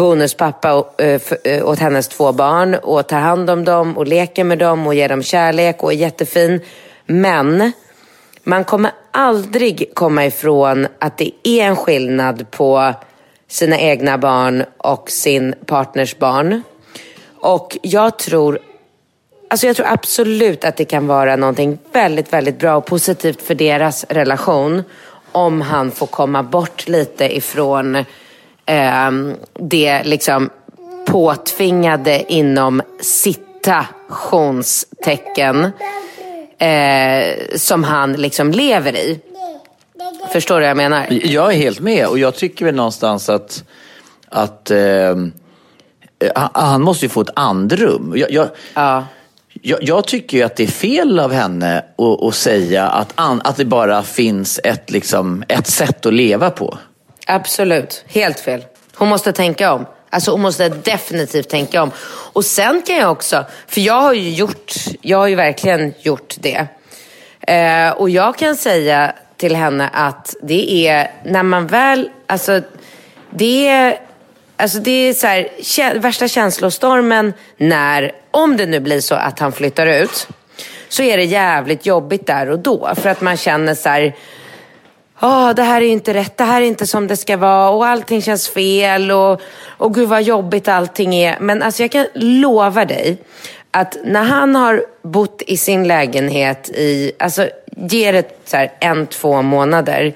bonuspappa 0.00 0.84
eh, 0.98 1.20
eh, 1.44 1.68
åt 1.68 1.78
hennes 1.78 2.08
två 2.08 2.32
barn 2.32 2.74
och 2.74 3.06
tar 3.06 3.18
hand 3.18 3.50
om 3.50 3.64
dem 3.64 3.98
och 3.98 4.06
leker 4.06 4.44
med 4.44 4.58
dem 4.58 4.86
och 4.86 4.94
ger 4.94 5.08
dem 5.08 5.22
kärlek 5.22 5.82
och 5.82 5.92
är 5.92 5.96
jättefin. 5.96 6.60
Men 7.06 7.72
man 8.44 8.64
kommer 8.64 8.90
aldrig 9.10 9.90
komma 9.94 10.26
ifrån 10.26 10.86
att 10.98 11.18
det 11.18 11.30
är 11.44 11.64
en 11.64 11.76
skillnad 11.76 12.50
på 12.50 12.94
sina 13.48 13.78
egna 13.78 14.18
barn 14.18 14.64
och 14.76 15.10
sin 15.10 15.54
partners 15.66 16.18
barn. 16.18 16.62
Och 17.40 17.78
jag 17.82 18.18
tror 18.18 18.58
Alltså 19.48 19.66
jag 19.66 19.76
tror 19.76 19.86
absolut 19.86 20.64
att 20.64 20.76
det 20.76 20.84
kan 20.84 21.06
vara 21.06 21.36
någonting 21.36 21.78
väldigt, 21.92 22.32
väldigt 22.32 22.58
bra 22.58 22.76
och 22.76 22.86
positivt 22.86 23.42
för 23.42 23.54
deras 23.54 24.04
relation 24.08 24.82
om 25.32 25.60
han 25.60 25.90
får 25.90 26.06
komma 26.06 26.42
bort 26.42 26.88
lite 26.88 27.36
ifrån 27.36 28.04
ehm, 28.70 29.34
det 29.54 30.02
liksom 30.04 30.50
påtvingade 31.06 32.32
inom 32.32 32.82
citationstecken 33.00 35.64
eh, 36.58 37.34
som 37.56 37.84
han 37.84 38.12
liksom 38.12 38.50
lever 38.52 38.96
i. 38.96 39.20
Förstår 40.32 40.54
du 40.54 40.60
vad 40.60 40.70
jag 40.70 40.76
menar? 40.76 41.06
Jag 41.10 41.52
är 41.52 41.56
helt 41.56 41.80
med 41.80 42.06
och 42.06 42.18
jag 42.18 42.34
tycker 42.34 42.64
väl 42.64 42.74
någonstans 42.74 43.28
att, 43.28 43.64
att 44.28 44.70
eh, 44.70 45.16
han- 46.34 46.50
han 46.52 46.82
måste 46.82 47.04
ju 47.04 47.08
få 47.08 47.20
ett 47.20 47.30
andrum. 47.36 48.12
Jag, 48.16 48.30
jag, 48.32 48.48
Ja. 48.74 49.04
jag, 49.62 49.82
jag 49.82 50.06
tycker 50.06 50.38
ju 50.38 50.44
att 50.44 50.56
det 50.56 50.62
är 50.62 50.66
fel 50.66 51.20
av 51.20 51.32
henne 51.32 51.84
att, 51.98 52.22
att 52.22 52.34
säga 52.34 52.88
att, 52.88 53.12
an, 53.14 53.40
att 53.44 53.56
det 53.56 53.64
bara 53.64 54.02
finns 54.02 54.60
ett, 54.64 54.90
liksom, 54.90 55.44
ett 55.48 55.66
sätt 55.66 56.06
att 56.06 56.14
leva 56.14 56.50
på. 56.50 56.78
Absolut, 57.26 58.04
helt 58.08 58.40
fel. 58.40 58.64
Hon 58.94 59.08
måste 59.08 59.32
tänka 59.32 59.72
om. 59.72 59.86
Alltså 60.10 60.30
hon 60.30 60.40
måste 60.40 60.68
definitivt 60.68 61.48
tänka 61.48 61.82
om. 61.82 61.90
Och 62.32 62.44
sen 62.44 62.82
kan 62.82 62.96
jag 62.96 63.12
också, 63.12 63.44
för 63.66 63.80
jag 63.80 64.00
har 64.00 64.12
ju 64.12 64.30
gjort, 64.30 64.74
jag 65.00 65.18
har 65.18 65.26
ju 65.26 65.34
verkligen 65.34 65.94
gjort 66.00 66.34
det. 66.40 66.66
Eh, 67.40 67.90
och 67.90 68.10
jag 68.10 68.38
kan 68.38 68.56
säga 68.56 69.14
till 69.36 69.56
henne 69.56 69.90
att 69.92 70.34
det 70.42 70.88
är 70.88 71.10
när 71.24 71.42
man 71.42 71.66
väl, 71.66 72.10
alltså 72.26 72.60
det 73.30 73.68
är, 73.68 73.98
alltså 74.56 74.78
det 74.78 74.90
är 74.90 75.14
så 75.14 75.26
här, 75.26 75.48
kä- 75.58 75.98
värsta 76.00 76.28
känslostormen 76.28 77.32
när, 77.56 78.12
om 78.30 78.56
det 78.56 78.66
nu 78.66 78.80
blir 78.80 79.00
så 79.00 79.14
att 79.14 79.38
han 79.38 79.52
flyttar 79.52 79.86
ut, 79.86 80.28
så 80.88 81.02
är 81.02 81.16
det 81.16 81.24
jävligt 81.24 81.86
jobbigt 81.86 82.26
där 82.26 82.50
och 82.50 82.58
då. 82.58 82.94
För 82.96 83.10
att 83.10 83.20
man 83.20 83.36
känner 83.36 83.74
så 83.74 83.88
här, 83.88 84.16
oh, 85.20 85.54
det 85.54 85.62
här 85.62 85.80
är 85.80 85.86
inte 85.86 86.14
rätt, 86.14 86.36
det 86.36 86.44
här 86.44 86.62
är 86.62 86.66
inte 86.66 86.86
som 86.86 87.06
det 87.06 87.16
ska 87.16 87.36
vara 87.36 87.70
och 87.70 87.86
allting 87.86 88.22
känns 88.22 88.48
fel 88.48 89.10
och, 89.10 89.40
och 89.66 89.94
gud 89.94 90.08
vad 90.08 90.22
jobbigt 90.22 90.68
allting 90.68 91.14
är. 91.14 91.36
Men 91.40 91.62
alltså 91.62 91.82
jag 91.82 91.90
kan 91.90 92.06
lova 92.14 92.84
dig 92.84 93.18
att 93.70 93.96
när 94.04 94.22
han 94.22 94.54
har 94.54 94.84
bott 95.02 95.42
i 95.46 95.56
sin 95.56 95.88
lägenhet 95.88 96.68
i, 96.68 97.12
alltså 97.18 97.48
ge 97.76 98.12
det 98.12 98.40
så 98.44 98.56
här 98.56 98.72
en, 98.80 99.06
två 99.06 99.42
månader 99.42 100.14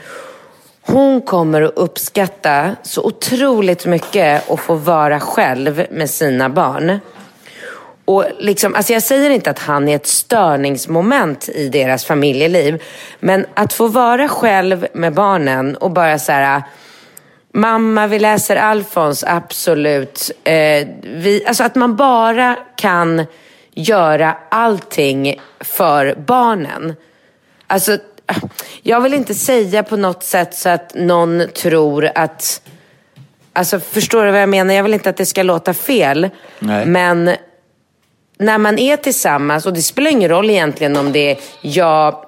hon 0.87 1.21
kommer 1.21 1.62
att 1.62 1.73
uppskatta 1.77 2.77
så 2.83 3.03
otroligt 3.03 3.87
mycket 3.87 4.51
att 4.51 4.61
få 4.61 4.75
vara 4.75 5.21
själv 5.21 5.87
med 5.90 6.11
sina 6.11 6.49
barn. 6.49 7.01
Och 8.05 8.25
liksom, 8.38 8.75
alltså 8.75 8.93
jag 8.93 9.03
säger 9.03 9.31
inte 9.31 9.51
att 9.51 9.59
han 9.59 9.88
är 9.88 9.97
ett 9.97 10.07
störningsmoment 10.07 11.49
i 11.49 11.69
deras 11.69 12.05
familjeliv. 12.05 12.83
Men 13.21 13.47
att 13.55 13.73
få 13.73 13.88
vara 13.88 14.29
själv 14.29 14.87
med 14.93 15.14
barnen 15.14 15.77
och 15.77 15.90
bara 15.90 16.19
så 16.19 16.33
här... 16.33 16.62
Mamma, 17.57 18.07
vi 18.07 18.19
läser 18.19 18.57
Alfons, 18.57 19.25
absolut. 19.27 20.31
Eh, 20.45 20.88
vi, 21.03 21.45
alltså 21.47 21.64
att 21.64 21.75
man 21.75 21.97
bara 21.97 22.57
kan 22.77 23.27
göra 23.75 24.37
allting 24.49 25.40
för 25.61 26.14
barnen. 26.14 26.95
Alltså, 27.67 27.99
jag 28.83 29.01
vill 29.01 29.14
inte 29.14 29.35
säga 29.35 29.83
på 29.83 29.97
något 29.97 30.23
sätt 30.23 30.55
så 30.55 30.69
att 30.69 30.95
någon 30.95 31.43
tror 31.55 32.11
att... 32.14 32.62
Alltså, 33.53 33.81
förstår 33.81 34.25
du 34.25 34.31
vad 34.31 34.43
jag 34.43 34.49
menar? 34.49 34.75
Jag 34.75 34.83
vill 34.83 34.95
inte 34.95 35.11
att 35.11 35.17
det 35.17 35.27
ska 35.27 35.43
låta 35.43 35.75
fel. 35.75 36.31
Nej. 36.59 36.87
Men 36.87 37.31
när 38.45 38.59
man 38.59 38.79
är 38.79 38.97
tillsammans, 38.97 39.67
och 39.67 39.73
det 39.73 39.83
spelar 39.83 40.11
ingen 40.11 40.29
roll 40.29 40.51
egentligen 40.51 40.97
om 40.97 41.13
det 41.13 41.31
är 41.31 41.39
jag 41.61 42.25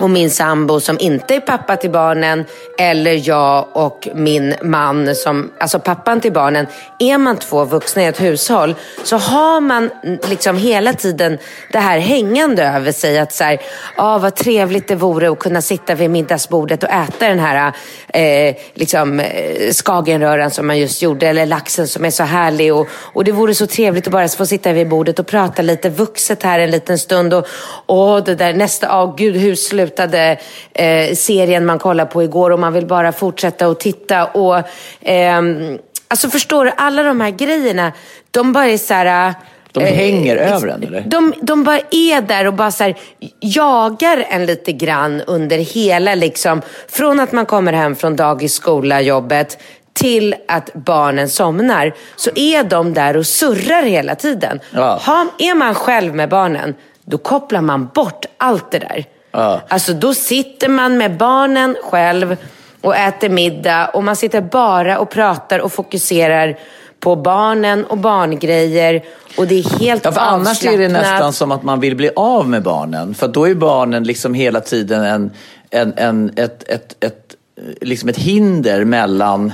och 0.00 0.10
min 0.10 0.30
sambo 0.30 0.80
som 0.80 0.98
inte 1.00 1.34
är 1.34 1.40
pappa 1.40 1.76
till 1.76 1.90
barnen 1.90 2.44
eller 2.78 3.28
jag 3.28 3.68
och 3.72 4.08
min 4.14 4.54
man 4.62 5.14
som, 5.14 5.52
alltså 5.60 5.78
pappan 5.78 6.20
till 6.20 6.32
barnen. 6.32 6.66
Är 6.98 7.18
man 7.18 7.36
två 7.36 7.64
vuxna 7.64 8.02
i 8.02 8.06
ett 8.06 8.20
hushåll 8.20 8.74
så 9.04 9.16
har 9.16 9.60
man 9.60 9.90
liksom 10.28 10.56
hela 10.56 10.92
tiden 10.92 11.38
det 11.72 11.78
här 11.78 11.98
hängande 11.98 12.64
över 12.64 12.92
sig 12.92 13.18
att 13.18 13.32
så 13.32 13.44
här, 13.44 13.60
ah, 13.96 14.18
vad 14.18 14.34
trevligt 14.34 14.88
det 14.88 14.94
vore 14.94 15.30
att 15.30 15.38
kunna 15.38 15.62
sitta 15.62 15.94
vid 15.94 16.10
middagsbordet 16.10 16.82
och 16.82 16.90
äta 16.90 17.28
den 17.28 17.38
här 17.38 17.72
eh, 18.08 18.56
liksom, 18.74 19.20
eh, 19.20 19.72
skagenröran 19.72 20.50
som 20.50 20.66
man 20.66 20.78
just 20.78 21.02
gjorde 21.02 21.28
eller 21.28 21.46
laxen 21.46 21.88
som 21.88 22.04
är 22.04 22.10
så 22.10 22.22
härlig 22.22 22.74
och, 22.74 22.88
och 22.92 23.24
det 23.24 23.32
vore 23.32 23.54
så 23.54 23.66
trevligt 23.66 24.06
att 24.06 24.12
bara 24.12 24.28
få 24.28 24.46
sitta 24.46 24.72
vid 24.72 24.88
bordet 24.88 25.18
och 25.18 25.26
prata 25.26 25.62
lite 25.62 25.88
vuxet 25.88 26.42
här 26.42 26.58
en 26.58 26.70
liten 26.70 26.98
stund 26.98 27.34
och, 27.34 27.46
och 27.86 28.24
det 28.24 28.34
där 28.34 28.52
nästa, 28.52 29.04
oh, 29.04 29.16
gud 29.16 29.36
hur 29.36 29.54
slutade 29.82 30.38
eh, 30.72 31.14
serien 31.14 31.66
man 31.66 31.78
kollade 31.78 32.10
på 32.10 32.22
igår 32.22 32.50
och 32.50 32.58
man 32.58 32.72
vill 32.72 32.86
bara 32.86 33.12
fortsätta 33.12 33.68
och 33.68 33.80
titta. 33.80 34.24
Och, 34.24 34.62
ehm, 35.00 35.78
alltså 36.08 36.28
förstår 36.28 36.64
du, 36.64 36.72
alla 36.76 37.02
de 37.02 37.20
här 37.20 37.30
grejerna, 37.30 37.92
de 38.30 38.52
bara 38.52 38.66
är 38.66 38.78
så 38.78 38.94
här... 38.94 39.34
De 39.72 39.80
eh, 39.84 39.94
hänger 39.94 40.36
över 40.36 40.68
en, 40.68 40.82
eller? 40.82 41.00
De, 41.06 41.34
de 41.42 41.64
bara 41.64 41.80
är 41.90 42.20
där 42.20 42.46
och 42.46 42.54
bara 42.54 42.70
så 42.70 42.84
här, 42.84 42.96
jagar 43.40 44.24
en 44.30 44.46
lite 44.46 44.72
grann 44.72 45.20
under 45.26 45.58
hela, 45.58 46.14
liksom, 46.14 46.62
från 46.88 47.20
att 47.20 47.32
man 47.32 47.46
kommer 47.46 47.72
hem 47.72 47.96
från 47.96 48.16
dagis, 48.16 48.54
skola, 48.54 49.00
jobbet 49.00 49.58
till 49.92 50.34
att 50.48 50.74
barnen 50.74 51.28
somnar. 51.28 51.94
Så 52.16 52.30
är 52.34 52.64
de 52.64 52.94
där 52.94 53.16
och 53.16 53.26
surrar 53.26 53.82
hela 53.82 54.14
tiden. 54.14 54.60
Ja. 54.70 54.98
Har, 55.02 55.26
är 55.38 55.54
man 55.54 55.74
själv 55.74 56.14
med 56.14 56.28
barnen, 56.28 56.74
då 57.04 57.18
kopplar 57.18 57.60
man 57.60 57.90
bort 57.94 58.24
allt 58.38 58.70
det 58.70 58.78
där. 58.78 59.04
Ja. 59.32 59.60
Alltså 59.68 59.92
då 59.92 60.14
sitter 60.14 60.68
man 60.68 60.98
med 60.98 61.16
barnen 61.16 61.76
själv 61.82 62.36
och 62.80 62.96
äter 62.96 63.28
middag 63.28 63.88
och 63.88 64.04
man 64.04 64.16
sitter 64.16 64.40
bara 64.40 64.98
och 64.98 65.10
pratar 65.10 65.58
och 65.58 65.72
fokuserar 65.72 66.58
på 67.00 67.16
barnen 67.16 67.84
och 67.84 67.98
barngrejer 67.98 69.02
och 69.36 69.46
det 69.46 69.54
är 69.54 69.78
helt 69.78 70.04
Ja, 70.04 70.12
för 70.12 70.20
annars 70.20 70.64
är 70.64 70.78
det 70.78 70.88
nästan 70.88 71.32
som 71.32 71.52
att 71.52 71.62
man 71.62 71.80
vill 71.80 71.96
bli 71.96 72.10
av 72.16 72.48
med 72.48 72.62
barnen. 72.62 73.14
För 73.14 73.28
då 73.28 73.48
är 73.48 73.54
barnen 73.54 74.04
liksom 74.04 74.34
hela 74.34 74.60
tiden 74.60 75.04
en, 75.04 75.30
en, 75.70 75.94
en, 75.96 76.32
ett, 76.36 76.68
ett, 76.68 77.04
ett, 77.04 77.34
liksom 77.80 78.08
ett 78.08 78.18
hinder 78.18 78.84
mellan 78.84 79.52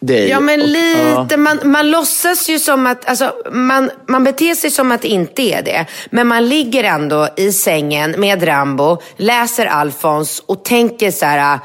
dig 0.00 0.28
Ja 0.28 0.40
men 0.40 0.60
lite, 0.60 1.36
man, 1.36 1.58
man 1.64 1.90
låtsas 1.90 2.48
ju 2.48 2.58
som 2.58 2.86
att, 2.86 3.08
alltså 3.08 3.32
man, 3.50 3.90
man 4.08 4.24
beter 4.24 4.54
sig 4.54 4.70
som 4.70 4.92
att 4.92 5.02
det 5.02 5.08
inte 5.08 5.42
är 5.42 5.62
det. 5.62 5.86
Men 6.10 6.26
man 6.26 6.48
ligger 6.48 6.84
ändå 6.84 7.28
i 7.36 7.52
sängen 7.52 8.14
med 8.18 8.48
Rambo, 8.48 9.02
läser 9.16 9.66
Alfons 9.66 10.42
och 10.46 10.64
tänker 10.64 11.10
så 11.10 11.26
här, 11.26 11.58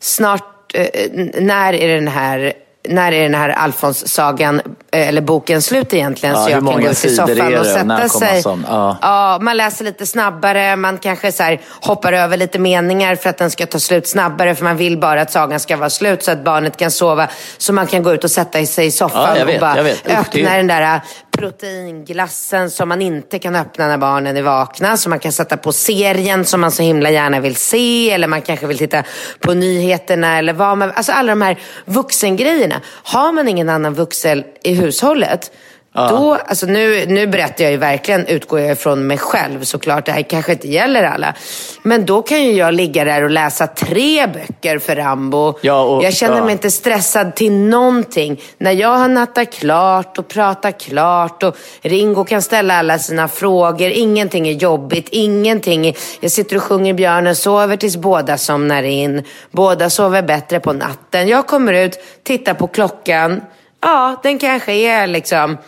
snart, 0.00 0.74
eh, 0.74 1.10
när 1.40 1.72
är 1.72 1.94
den 1.94 2.08
här 2.08 2.52
när 2.88 3.12
är 3.12 3.22
den 3.22 3.34
här 3.34 3.48
Alfons-sagan, 3.48 4.60
eh, 4.92 5.08
eller 5.08 5.20
boken 5.20 5.62
slut 5.62 5.94
egentligen? 5.94 6.34
Ja, 6.34 6.44
så 6.44 6.50
jag 6.50 6.66
kan 6.66 6.82
gå 6.82 6.88
är 6.88 6.92
soffan 6.94 7.54
och 7.60 7.66
sätta 7.66 8.08
sig. 8.08 8.42
ja. 8.68 8.96
Ja, 9.02 9.38
man 9.42 9.56
läser 9.56 9.84
lite 9.84 10.06
snabbare, 10.06 10.76
man 10.76 10.98
kanske 10.98 11.32
så 11.32 11.56
hoppar 11.80 12.12
över 12.12 12.36
lite 12.36 12.58
meningar 12.58 13.14
för 13.16 13.30
att 13.30 13.38
den 13.38 13.50
ska 13.50 13.66
ta 13.66 13.78
slut 13.78 14.06
snabbare. 14.08 14.54
För 14.54 14.64
man 14.64 14.76
vill 14.76 14.98
bara 14.98 15.20
att 15.22 15.32
sagan 15.32 15.60
ska 15.60 15.76
vara 15.76 15.90
slut 15.90 16.22
så 16.24 16.30
att 16.30 16.44
barnet 16.44 16.76
kan 16.76 16.90
sova. 16.90 17.28
Så 17.58 17.72
man 17.72 17.86
kan 17.86 18.02
gå 18.02 18.14
ut 18.14 18.24
och 18.24 18.30
sätta 18.30 18.66
sig 18.66 18.86
i 18.86 18.90
soffan 18.90 19.36
Ja, 19.38 19.44
vet, 19.44 19.54
och 19.54 19.60
bara 19.60 19.74
öppna 20.20 20.50
det- 20.50 20.56
den 20.56 20.66
där 20.66 21.00
proteinglassen 21.36 22.70
som 22.70 22.88
man 22.88 23.02
inte 23.02 23.38
kan 23.38 23.56
öppna 23.56 23.86
när 23.88 23.98
barnen 23.98 24.36
är 24.36 24.42
vakna. 24.42 24.96
Så 24.96 25.08
man 25.08 25.18
kan 25.18 25.32
sätta 25.32 25.56
på 25.56 25.72
serien 25.72 26.44
som 26.44 26.60
man 26.60 26.70
så 26.72 26.82
himla 26.82 27.10
gärna 27.10 27.40
vill 27.40 27.56
se. 27.56 28.10
Eller 28.10 28.28
man 28.28 28.42
kanske 28.42 28.66
vill 28.66 28.78
titta 28.78 29.02
på 29.40 29.54
nyheterna 29.54 30.38
eller 30.38 30.52
vad 30.52 30.78
man... 30.78 30.92
Alltså 30.94 31.12
alla 31.12 31.32
de 31.32 31.42
här 31.42 31.58
vuxengrejerna. 31.84 32.71
Har 32.84 33.32
man 33.32 33.48
ingen 33.48 33.68
annan 33.68 33.94
vuxen 33.94 34.44
i 34.62 34.74
hushållet 34.74 35.52
då, 35.94 36.38
alltså 36.46 36.66
nu, 36.66 37.06
nu 37.06 37.26
berättar 37.26 37.64
jag 37.64 37.70
ju 37.70 37.76
verkligen, 37.76 38.26
utgår 38.26 38.60
jag 38.60 38.72
ifrån 38.72 39.06
mig 39.06 39.18
själv 39.18 39.64
såklart. 39.64 40.06
Det 40.06 40.12
här 40.12 40.22
kanske 40.22 40.52
inte 40.52 40.68
gäller 40.68 41.02
alla. 41.02 41.34
Men 41.82 42.06
då 42.06 42.22
kan 42.22 42.44
ju 42.44 42.52
jag 42.52 42.74
ligga 42.74 43.04
där 43.04 43.24
och 43.24 43.30
läsa 43.30 43.66
tre 43.66 44.26
böcker 44.26 44.78
för 44.78 44.96
Rambo. 44.96 45.58
Ja, 45.60 45.82
och- 45.82 46.04
jag 46.04 46.14
känner 46.14 46.36
ja. 46.36 46.44
mig 46.44 46.52
inte 46.52 46.70
stressad 46.70 47.34
till 47.34 47.52
någonting. 47.52 48.40
När 48.58 48.72
jag 48.72 48.88
har 48.88 49.08
nattat 49.08 49.52
klart 49.52 50.18
och 50.18 50.28
pratat 50.28 50.80
klart 50.80 51.42
och 51.42 51.56
Ringo 51.82 52.24
kan 52.24 52.42
ställa 52.42 52.74
alla 52.74 52.98
sina 52.98 53.28
frågor. 53.28 53.90
Ingenting 53.90 54.48
är 54.48 54.52
jobbigt, 54.52 55.08
ingenting. 55.10 55.86
Är... 55.86 55.96
Jag 56.20 56.30
sitter 56.30 56.56
och 56.56 56.62
sjunger 56.62 56.94
Björnen 56.94 57.36
sover 57.36 57.76
tills 57.76 57.96
båda 57.96 58.38
somnar 58.38 58.82
in. 58.82 59.22
Båda 59.50 59.90
sover 59.90 60.22
bättre 60.22 60.60
på 60.60 60.72
natten. 60.72 61.28
Jag 61.28 61.46
kommer 61.46 61.72
ut, 61.72 61.98
tittar 62.24 62.54
på 62.54 62.66
klockan. 62.66 63.40
Ja, 63.80 64.20
den 64.22 64.38
kanske 64.38 64.72
är 64.72 65.06
liksom 65.06 65.58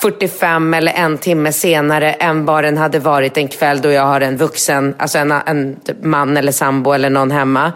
45 0.00 0.74
eller 0.74 0.92
en 0.92 1.18
timme 1.18 1.52
senare 1.52 2.12
än 2.12 2.44
vad 2.44 2.64
den 2.64 2.76
hade 2.76 2.98
varit 2.98 3.36
en 3.36 3.48
kväll 3.48 3.80
då 3.80 3.90
jag 3.90 4.02
har 4.02 4.20
en 4.20 4.36
vuxen, 4.36 4.94
alltså 4.98 5.18
en, 5.18 5.32
en 5.32 5.76
man 6.02 6.36
eller 6.36 6.52
sambo 6.52 6.92
eller 6.92 7.10
någon 7.10 7.30
hemma. 7.30 7.72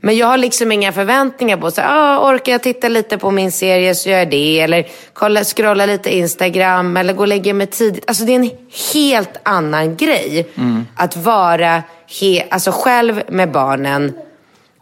Men 0.00 0.16
jag 0.16 0.26
har 0.26 0.38
liksom 0.38 0.72
inga 0.72 0.92
förväntningar 0.92 1.56
på 1.56 1.70
så 1.70 1.82
ah, 1.84 2.30
orkar 2.32 2.52
jag 2.52 2.62
titta 2.62 2.88
lite 2.88 3.18
på 3.18 3.30
min 3.30 3.52
serie 3.52 3.94
så 3.94 4.08
gör 4.08 4.18
jag 4.18 4.30
det. 4.30 4.60
Eller 4.60 4.86
kolla, 5.12 5.44
scrolla 5.44 5.86
lite 5.86 6.16
Instagram 6.16 6.96
eller 6.96 7.12
gå 7.12 7.20
och 7.20 7.28
lägga 7.28 7.54
mig 7.54 7.66
tidigt. 7.66 8.04
Alltså 8.06 8.24
det 8.24 8.32
är 8.32 8.36
en 8.36 8.50
helt 8.94 9.40
annan 9.42 9.96
grej. 9.96 10.48
Att 10.96 11.16
vara 11.16 11.82
he, 12.20 12.44
alltså 12.50 12.70
själv 12.74 13.22
med 13.28 13.50
barnen 13.52 14.12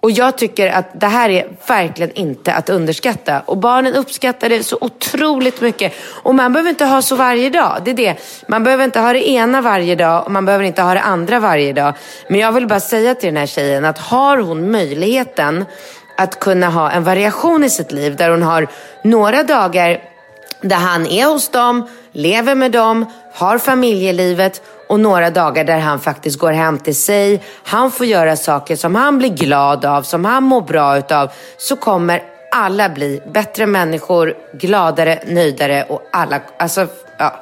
och 0.04 0.10
jag 0.10 0.38
tycker 0.38 0.70
att 0.70 1.00
det 1.00 1.06
här 1.06 1.30
är 1.30 1.48
verkligen 1.66 2.12
inte 2.12 2.54
att 2.54 2.68
underskatta. 2.68 3.40
Och 3.40 3.56
barnen 3.56 3.94
uppskattar 3.94 4.48
det 4.48 4.62
så 4.62 4.78
otroligt 4.80 5.60
mycket. 5.60 5.92
Och 6.22 6.34
man 6.34 6.52
behöver 6.52 6.70
inte 6.70 6.84
ha 6.84 7.02
så 7.02 7.16
varje 7.16 7.50
dag. 7.50 7.80
Det 7.84 7.90
är 7.90 7.94
det. 7.94 8.16
Man 8.48 8.64
behöver 8.64 8.84
inte 8.84 9.00
ha 9.00 9.12
det 9.12 9.28
ena 9.28 9.60
varje 9.60 9.94
dag 9.94 10.24
och 10.24 10.30
man 10.30 10.44
behöver 10.44 10.64
inte 10.64 10.82
ha 10.82 10.94
det 10.94 11.00
andra 11.00 11.40
varje 11.40 11.72
dag. 11.72 11.94
Men 12.28 12.40
jag 12.40 12.52
vill 12.52 12.66
bara 12.66 12.80
säga 12.80 13.14
till 13.14 13.26
den 13.26 13.36
här 13.36 13.46
tjejen 13.46 13.84
att 13.84 13.98
har 13.98 14.38
hon 14.38 14.70
möjligheten 14.70 15.64
att 16.16 16.40
kunna 16.40 16.68
ha 16.68 16.90
en 16.90 17.04
variation 17.04 17.64
i 17.64 17.70
sitt 17.70 17.92
liv 17.92 18.16
där 18.16 18.30
hon 18.30 18.42
har 18.42 18.68
några 19.02 19.42
dagar 19.42 19.98
där 20.60 20.76
han 20.76 21.06
är 21.06 21.26
hos 21.26 21.48
dem, 21.48 21.88
lever 22.12 22.54
med 22.54 22.72
dem, 22.72 23.06
har 23.34 23.58
familjelivet 23.58 24.62
och 24.88 25.00
några 25.00 25.30
dagar 25.30 25.64
där 25.64 25.78
han 25.78 26.00
faktiskt 26.00 26.38
går 26.38 26.52
hem 26.52 26.78
till 26.78 26.96
sig. 26.96 27.42
Han 27.64 27.90
får 27.90 28.06
göra 28.06 28.36
saker 28.36 28.76
som 28.76 28.94
han 28.94 29.18
blir 29.18 29.28
glad 29.28 29.84
av, 29.84 30.02
som 30.02 30.24
han 30.24 30.42
mår 30.42 30.60
bra 30.60 30.98
utav. 30.98 31.30
Så 31.56 31.76
kommer 31.76 32.22
alla 32.52 32.88
bli 32.88 33.20
bättre 33.32 33.66
människor, 33.66 34.34
gladare, 34.52 35.18
nöjdare 35.26 35.82
och 35.88 36.02
alla, 36.12 36.40
alltså, 36.58 36.86
ja. 37.18 37.40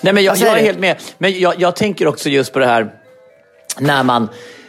Nej, 0.00 0.12
men 0.12 0.24
jag, 0.24 0.36
jag 0.36 0.58
är 0.58 0.62
helt 0.62 0.78
med. 0.78 0.96
Men 1.18 1.40
jag, 1.40 1.60
jag 1.60 1.76
tänker 1.76 2.06
också 2.06 2.28
just 2.28 2.52
på 2.52 2.58
det 2.58 2.66
här 2.66 2.90
när 3.78 4.02
man, 4.02 4.28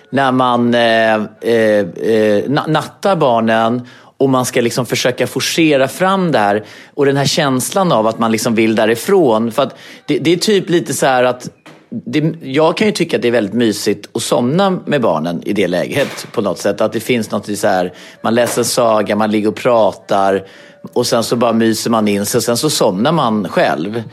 när 0.10 0.32
man 0.32 0.74
eh, 0.74 0.82
eh, 0.82 1.22
eh, 1.42 2.44
na- 2.44 2.68
nattar 2.68 3.16
barnen 3.16 3.88
och 4.18 4.30
man 4.30 4.46
ska 4.46 4.62
liksom 4.62 4.86
försöka 4.86 5.28
forcera 5.28 5.88
fram 5.88 6.32
det 6.32 6.40
här 6.40 6.64
och 6.94 7.06
den 7.06 7.18
här 7.18 7.26
känslan 7.26 7.92
av 7.92 8.08
att 8.08 8.20
man 8.20 8.32
liksom 8.32 8.56
vill 8.56 8.76
därifrån. 8.76 9.52
För 9.52 9.64
att 9.64 9.76
det, 10.06 10.20
det 10.20 10.34
är 10.34 10.38
typ 10.38 10.70
lite 10.70 10.94
så 10.94 11.06
här 11.06 11.24
att 11.24 11.50
det, 12.06 12.34
jag 12.42 12.78
kan 12.78 12.88
ju 12.88 12.94
tycka 12.94 13.16
att 13.16 13.22
det 13.22 13.28
är 13.28 13.32
väldigt 13.32 13.54
mysigt 13.54 14.10
att 14.14 14.22
somna 14.22 14.80
med 14.86 15.02
barnen 15.02 15.42
i 15.46 15.54
det 15.54 15.68
läget 15.68 16.28
på 16.32 16.42
något 16.42 16.60
sätt. 16.60 16.82
Att 16.82 16.94
det 16.94 17.00
finns 17.00 17.32
något 17.32 17.58
så 17.58 17.68
här, 17.68 17.94
man 18.22 18.36
läser 18.36 18.62
en 18.62 18.66
saga, 18.66 19.16
man 19.16 19.32
ligger 19.32 19.48
och 19.48 19.56
pratar 19.56 20.46
och 20.94 21.08
sen 21.08 21.24
så 21.24 21.36
bara 21.36 21.54
myser 21.54 21.90
man 21.90 22.08
in 22.08 22.26
sig 22.26 22.38
och 22.38 22.44
sen 22.44 22.58
så 22.58 22.70
somnar 22.70 23.12
man 23.12 23.48
själv. 23.50 24.04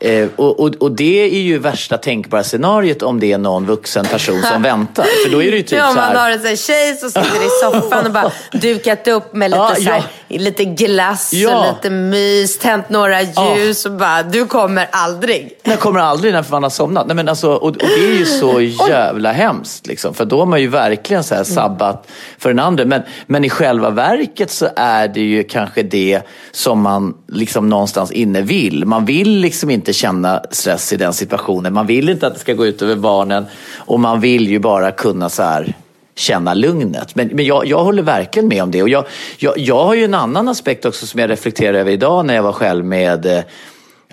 Eh, 0.00 0.28
och, 0.36 0.60
och, 0.60 0.74
och 0.74 0.92
det 0.92 1.36
är 1.36 1.40
ju 1.40 1.58
värsta 1.58 1.98
tänkbara 1.98 2.44
scenariot 2.44 3.02
om 3.02 3.20
det 3.20 3.32
är 3.32 3.38
någon 3.38 3.66
vuxen 3.66 4.04
person 4.04 4.42
som 4.42 4.62
väntar. 4.62 5.04
För 5.24 5.30
då 5.32 5.42
är 5.42 5.50
det 5.50 5.56
ju 5.56 5.62
typ 5.62 5.78
ja, 5.78 5.88
så 5.88 5.94
man 5.94 6.04
här... 6.04 6.14
har 6.14 6.30
en 6.30 6.42
sån 6.42 6.56
tjej 6.56 6.96
som 6.96 7.10
sitter 7.10 7.46
i 7.46 7.48
soffan 7.62 8.06
och 8.06 8.12
bara 8.12 8.32
dukat 8.52 9.08
upp 9.08 9.34
med 9.34 9.50
lite, 9.50 9.60
Ja, 9.60 9.74
så 9.74 9.82
här, 9.82 9.96
ja. 9.96 10.02
Lite 10.38 10.64
glass 10.64 11.32
Ja. 11.32 11.58
och 11.58 11.74
lite 11.74 11.90
mys, 11.90 12.58
tänt 12.58 12.90
några 12.90 13.22
ljus 13.22 13.86
och 13.86 13.92
bara, 13.92 14.22
du 14.22 14.46
kommer 14.46 14.88
aldrig. 14.92 15.52
Jag 15.62 15.80
kommer 15.80 16.00
aldrig 16.00 16.32
när 16.32 16.44
man 16.50 16.62
har 16.62 16.70
somnat. 16.70 17.06
Nej, 17.06 17.16
men 17.16 17.28
alltså, 17.28 17.50
och, 17.50 17.66
och 17.66 17.72
det 17.76 18.04
är 18.08 18.18
ju 18.18 18.24
så 18.24 18.60
jävla 18.60 19.32
hemskt. 19.32 19.86
Liksom, 19.86 20.14
för 20.14 20.24
då 20.24 20.38
har 20.38 20.46
man 20.46 20.60
ju 20.60 20.68
verkligen 20.68 21.24
så 21.24 21.34
här 21.34 21.44
sabbat 21.44 22.10
för 22.38 22.48
den 22.48 22.58
andra. 22.58 22.84
Men, 22.84 23.02
men 23.26 23.44
i 23.44 23.50
själva 23.50 23.90
verket 23.90 24.50
så 24.50 24.68
är 24.76 25.08
det 25.08 25.20
ju 25.20 25.44
kanske 25.44 25.82
det 25.82 26.20
som 26.52 26.80
man 26.80 27.14
liksom 27.28 27.68
någonstans 27.68 28.12
inne 28.12 28.40
vill. 28.40 28.84
Man 28.84 29.04
vill 29.04 29.30
liksom 29.30 29.70
inte 29.70 29.92
känna 29.92 30.42
stress 30.50 30.92
i 30.92 30.96
den 30.96 31.12
situationen. 31.12 31.72
Man 31.72 31.86
vill 31.86 32.08
inte 32.08 32.26
att 32.26 32.34
det 32.34 32.40
ska 32.40 32.52
gå 32.54 32.66
ut 32.66 32.82
över 32.82 32.96
barnen. 32.96 33.46
Och 33.76 34.00
man 34.00 34.20
vill 34.20 34.48
ju 34.48 34.58
bara 34.58 34.90
kunna 34.90 35.28
så 35.28 35.42
här 35.42 35.74
känna 36.14 36.54
lugnet. 36.54 37.14
Men, 37.14 37.28
men 37.28 37.44
jag, 37.44 37.66
jag 37.66 37.84
håller 37.84 38.02
verkligen 38.02 38.48
med 38.48 38.62
om 38.62 38.70
det. 38.70 38.82
Och 38.82 38.88
jag, 38.88 39.04
jag, 39.38 39.58
jag 39.58 39.84
har 39.84 39.94
ju 39.94 40.04
en 40.04 40.14
annan 40.14 40.48
aspekt 40.48 40.84
också 40.84 41.06
som 41.06 41.20
jag 41.20 41.30
reflekterar 41.30 41.74
över 41.74 41.90
idag 41.90 42.26
när 42.26 42.34
jag 42.34 42.42
var 42.42 42.52
själv 42.52 42.84
med 42.84 43.26
eh, 43.26 43.44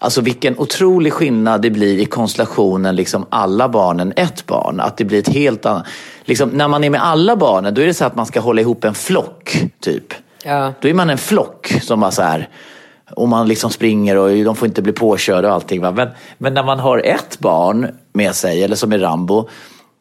Alltså 0.01 0.21
vilken 0.21 0.59
otrolig 0.59 1.13
skillnad 1.13 1.61
det 1.61 1.69
blir 1.69 1.99
i 1.99 2.05
konstellationen 2.05 2.95
liksom 2.95 3.25
alla 3.29 3.69
barnen 3.69 4.13
ett 4.15 4.45
barn. 4.45 4.79
Att 4.79 4.97
det 4.97 5.05
blir 5.05 5.19
ett 5.19 5.29
helt 5.29 5.65
annat... 5.65 5.87
Liksom, 6.25 6.49
när 6.49 6.67
man 6.67 6.83
är 6.83 6.89
med 6.89 7.03
alla 7.03 7.35
barnen 7.35 7.73
då 7.73 7.81
är 7.81 7.85
det 7.85 7.93
så 7.93 8.05
att 8.05 8.15
man 8.15 8.25
ska 8.25 8.39
hålla 8.39 8.61
ihop 8.61 8.83
en 8.83 8.93
flock. 8.93 9.63
typ. 9.79 10.13
Ja. 10.43 10.73
Då 10.81 10.87
är 10.87 10.93
man 10.93 11.09
en 11.09 11.17
flock 11.17 11.73
som 11.81 11.99
bara 11.99 12.11
så 12.11 12.21
här... 12.21 12.49
Och 13.11 13.27
man 13.27 13.47
liksom 13.47 13.69
springer 13.69 14.15
och 14.15 14.43
de 14.43 14.55
får 14.55 14.67
inte 14.67 14.81
bli 14.81 14.93
påkörda 14.93 15.47
och 15.47 15.53
allting. 15.53 15.81
Va? 15.81 15.91
Men, 15.91 16.09
men 16.37 16.53
när 16.53 16.63
man 16.63 16.79
har 16.79 16.97
ett 16.97 17.39
barn 17.39 17.87
med 18.13 18.35
sig, 18.35 18.63
eller 18.63 18.75
som 18.75 18.93
i 18.93 18.97
Rambo. 18.97 19.49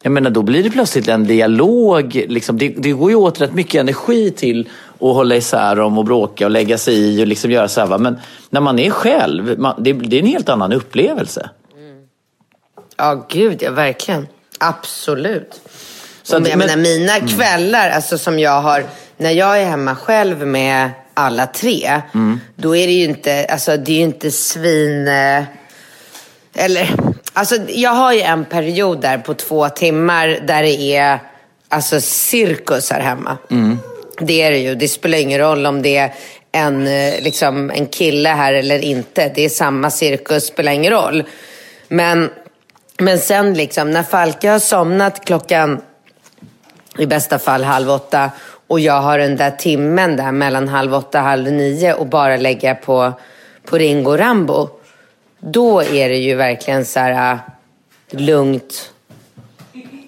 Jag 0.03 0.13
menar, 0.13 0.31
då 0.31 0.43
blir 0.43 0.63
det 0.63 0.71
plötsligt 0.71 1.09
en 1.09 1.25
dialog. 1.25 2.15
Liksom, 2.29 2.59
det, 2.59 2.69
det 2.69 2.93
går 2.93 3.11
ju 3.11 3.17
åt 3.17 3.41
rätt 3.41 3.53
mycket 3.55 3.81
energi 3.81 4.31
till 4.31 4.69
att 4.95 5.01
hålla 5.01 5.37
isär 5.37 5.77
dem 5.77 5.99
och 5.99 6.05
bråka 6.05 6.45
och 6.45 6.51
lägga 6.51 6.79
sig 6.79 6.95
i 6.95 7.23
och 7.23 7.27
liksom 7.27 7.51
göra 7.51 7.69
så 7.69 7.81
här. 7.81 7.87
Va? 7.89 7.99
Men 7.99 8.19
när 8.51 8.61
man 8.61 8.79
är 8.79 8.91
själv, 8.91 9.59
man, 9.59 9.83
det, 9.83 9.93
det 9.93 10.17
är 10.17 10.21
en 10.21 10.27
helt 10.27 10.49
annan 10.49 10.73
upplevelse. 10.73 11.51
Ja, 12.97 13.27
gud 13.31 13.63
ja, 13.63 13.71
verkligen. 13.71 14.27
Absolut. 14.61 15.61
Så 16.23 16.37
att- 16.37 16.49
jag 16.49 16.59
men- 16.59 16.67
menar, 16.67 16.83
mina 16.83 17.21
kvällar, 17.29 17.91
alltså 17.91 18.19
som 18.19 18.39
jag 18.39 18.61
har, 18.63 18.85
när 19.17 19.31
jag 19.31 19.61
är 19.63 19.67
hemma 19.67 19.95
själv 19.97 20.47
med 20.47 20.91
alla 21.15 21.47
tre, 21.47 22.01
då 22.57 22.77
är 22.77 22.87
det 22.87 22.93
ju 22.93 23.05
inte, 23.05 23.45
alltså 23.45 23.77
det 23.77 23.93
är 23.93 23.97
ju 23.97 24.03
inte 24.03 24.31
svin... 24.31 25.09
eh, 25.09 25.43
Eller, 26.55 26.91
alltså 27.39 27.57
jag 27.68 27.91
har 27.91 28.12
ju 28.12 28.20
en 28.20 28.45
period 28.45 29.01
där 29.01 29.18
på 29.18 29.34
två 29.34 29.68
timmar 29.68 30.39
där 30.47 30.62
det 30.62 30.97
är 30.97 31.18
alltså 31.68 32.01
cirkus 32.01 32.91
här 32.91 33.01
hemma. 33.01 33.39
Det 34.20 34.43
är 34.43 34.51
det 34.51 34.59
ju. 34.59 34.74
Det 34.74 34.89
spelar 34.89 35.18
ingen 35.18 35.39
roll 35.39 35.66
om 35.66 35.82
det 35.82 35.97
är 35.97 36.14
en, 36.53 36.86
eh, 36.86 37.20
liksom, 37.20 37.70
en 37.70 37.86
kille 37.86 38.28
här 38.28 38.53
eller 38.53 38.78
inte. 38.78 39.32
Det 39.34 39.45
är 39.45 39.49
samma 39.49 39.91
cirkus, 39.91 40.47
spelar 40.47 40.72
ingen 40.72 40.93
roll. 40.93 41.24
Men, 41.89 42.30
men 42.99 43.18
sen 43.18 43.55
liksom, 43.55 43.91
när 43.91 44.03
Falke 44.03 44.49
har 44.49 44.59
somnat 44.59 45.24
klockan 45.24 45.80
i 46.99 47.07
bästa 47.07 47.39
fall 47.39 47.64
halv 47.64 47.91
åtta 47.91 48.30
och 48.66 48.80
jag 48.80 49.01
har 49.01 49.18
den 49.18 49.36
där 49.36 49.51
timmen 49.51 50.16
där 50.16 50.32
mellan 50.32 50.68
halv 50.68 50.95
åtta 50.95 51.18
och 51.18 51.24
halv 51.24 51.53
nio 51.53 51.95
och 51.95 52.07
bara 52.07 52.36
lägga 52.36 52.74
på, 52.74 53.12
på 53.64 53.78
Ringo 53.78 54.16
Rambo. 54.16 54.78
Då 55.41 55.82
är 55.82 56.09
det 56.09 56.16
ju 56.16 56.34
verkligen 56.34 56.84
så 56.84 57.01
här 57.01 57.32
äh, 57.32 57.39
lugnt 58.11 58.93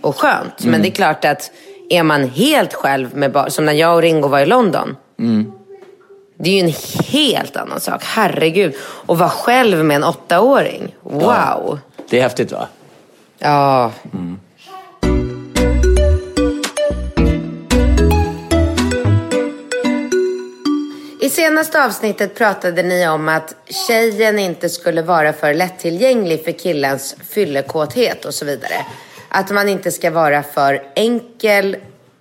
och 0.00 0.16
skönt. 0.16 0.64
Men 0.64 0.82
det 0.82 0.88
är 0.88 0.90
klart 0.92 1.24
att 1.24 1.50
är 1.90 2.02
man 2.02 2.28
helt 2.28 2.74
själv 2.74 3.16
med 3.16 3.32
barn, 3.32 3.50
som 3.50 3.64
när 3.64 3.72
jag 3.72 3.94
och 3.94 4.02
Ringo 4.02 4.28
var 4.28 4.40
i 4.40 4.46
London. 4.46 4.96
Det 6.36 6.50
är 6.50 6.54
ju 6.54 6.60
en 6.60 6.74
helt 7.06 7.56
annan 7.56 7.80
sak. 7.80 8.04
Herregud. 8.04 8.74
Och 8.80 9.18
vara 9.18 9.28
själv 9.28 9.84
med 9.84 9.94
en 9.96 10.04
åttaåring. 10.04 10.94
Wow. 11.02 11.78
Det 12.10 12.18
är 12.18 12.22
häftigt 12.22 12.52
va? 12.52 12.68
Ja. 13.38 13.92
I 21.22 21.30
senaste 21.30 21.84
avsnittet 21.84 22.34
pratade 22.34 22.82
ni 22.82 23.08
om 23.08 23.28
att 23.28 23.54
tjejen 23.88 24.38
inte 24.38 24.68
skulle 24.68 25.02
vara 25.02 25.32
för 25.32 25.54
lättillgänglig 25.54 26.44
för 26.44 26.52
killens 26.52 27.16
fyllekåthet 27.28 28.24
och 28.24 28.34
så 28.34 28.44
vidare. 28.44 28.86
Att 29.28 29.50
man 29.50 29.68
inte 29.68 29.90
ska 29.90 30.10
vara 30.10 30.42
för 30.42 30.82
enkel 30.94 31.76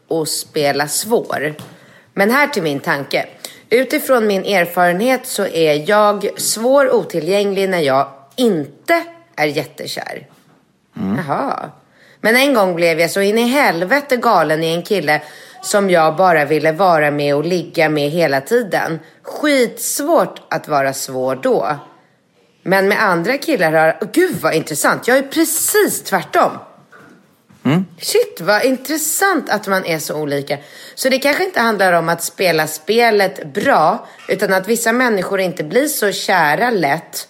och 0.08 0.28
spela 0.28 0.88
svår. 0.88 1.56
Men 2.14 2.32
här 2.32 2.48
till 2.48 2.64
min 2.64 2.80
tanke. 2.80 3.26
Utifrån 3.70 4.28
min 4.28 4.46
erfarenhet 4.46 5.26
så 5.26 5.48
är 5.48 5.90
jag 5.90 6.30
svår 6.38 6.94
otillgänglig 6.94 7.70
när 7.70 7.80
jag 7.80 8.08
inte 8.36 9.04
är 9.36 9.48
jättekär. 9.48 10.28
Jaha. 10.94 11.70
Men 12.22 12.36
en 12.36 12.54
gång 12.54 12.76
blev 12.76 13.00
jag 13.00 13.12
så 13.12 13.22
in 13.22 13.38
i 13.38 13.48
helvete 13.48 14.18
galen 14.18 14.64
i 14.64 14.74
en 14.74 14.84
kille 14.84 15.22
som 15.62 15.90
jag 15.90 16.16
bara 16.16 16.46
ville 16.46 16.72
vara 16.72 17.12
med 17.12 17.36
och 17.36 17.46
ligga 17.46 17.90
med 17.90 18.10
hela 18.10 18.42
tiden. 18.42 19.00
Skitsvårt 19.24 20.42
att 20.50 20.68
vara 20.68 20.94
svår 20.94 21.36
då. 21.36 21.76
Men 22.64 22.88
med 22.88 23.04
andra 23.04 23.38
killar 23.38 23.72
har... 23.72 23.98
Oh, 24.02 24.08
gud 24.12 24.36
vad 24.42 24.54
intressant. 24.54 25.08
Jag 25.08 25.18
är 25.18 25.22
precis 25.22 26.04
tvärtom. 26.04 26.52
Shit 28.02 28.42
vad 28.42 28.66
intressant 28.66 29.50
att 29.50 29.68
man 29.68 29.86
är 29.86 30.00
så 30.00 30.16
olika. 30.16 30.58
Så 30.96 31.10
det 31.10 31.20
kanske 31.20 31.46
inte 31.46 31.60
handlar 31.60 31.94
om 31.94 32.10
att 32.10 32.24
spela 32.24 32.68
spelet 32.68 33.54
bra. 33.54 34.08
Utan 34.28 34.54
att 34.54 34.68
vissa 34.68 34.94
människor 34.94 35.40
inte 35.40 35.64
blir 35.64 35.88
så 35.88 36.12
kära 36.12 36.70
lätt. 36.70 37.28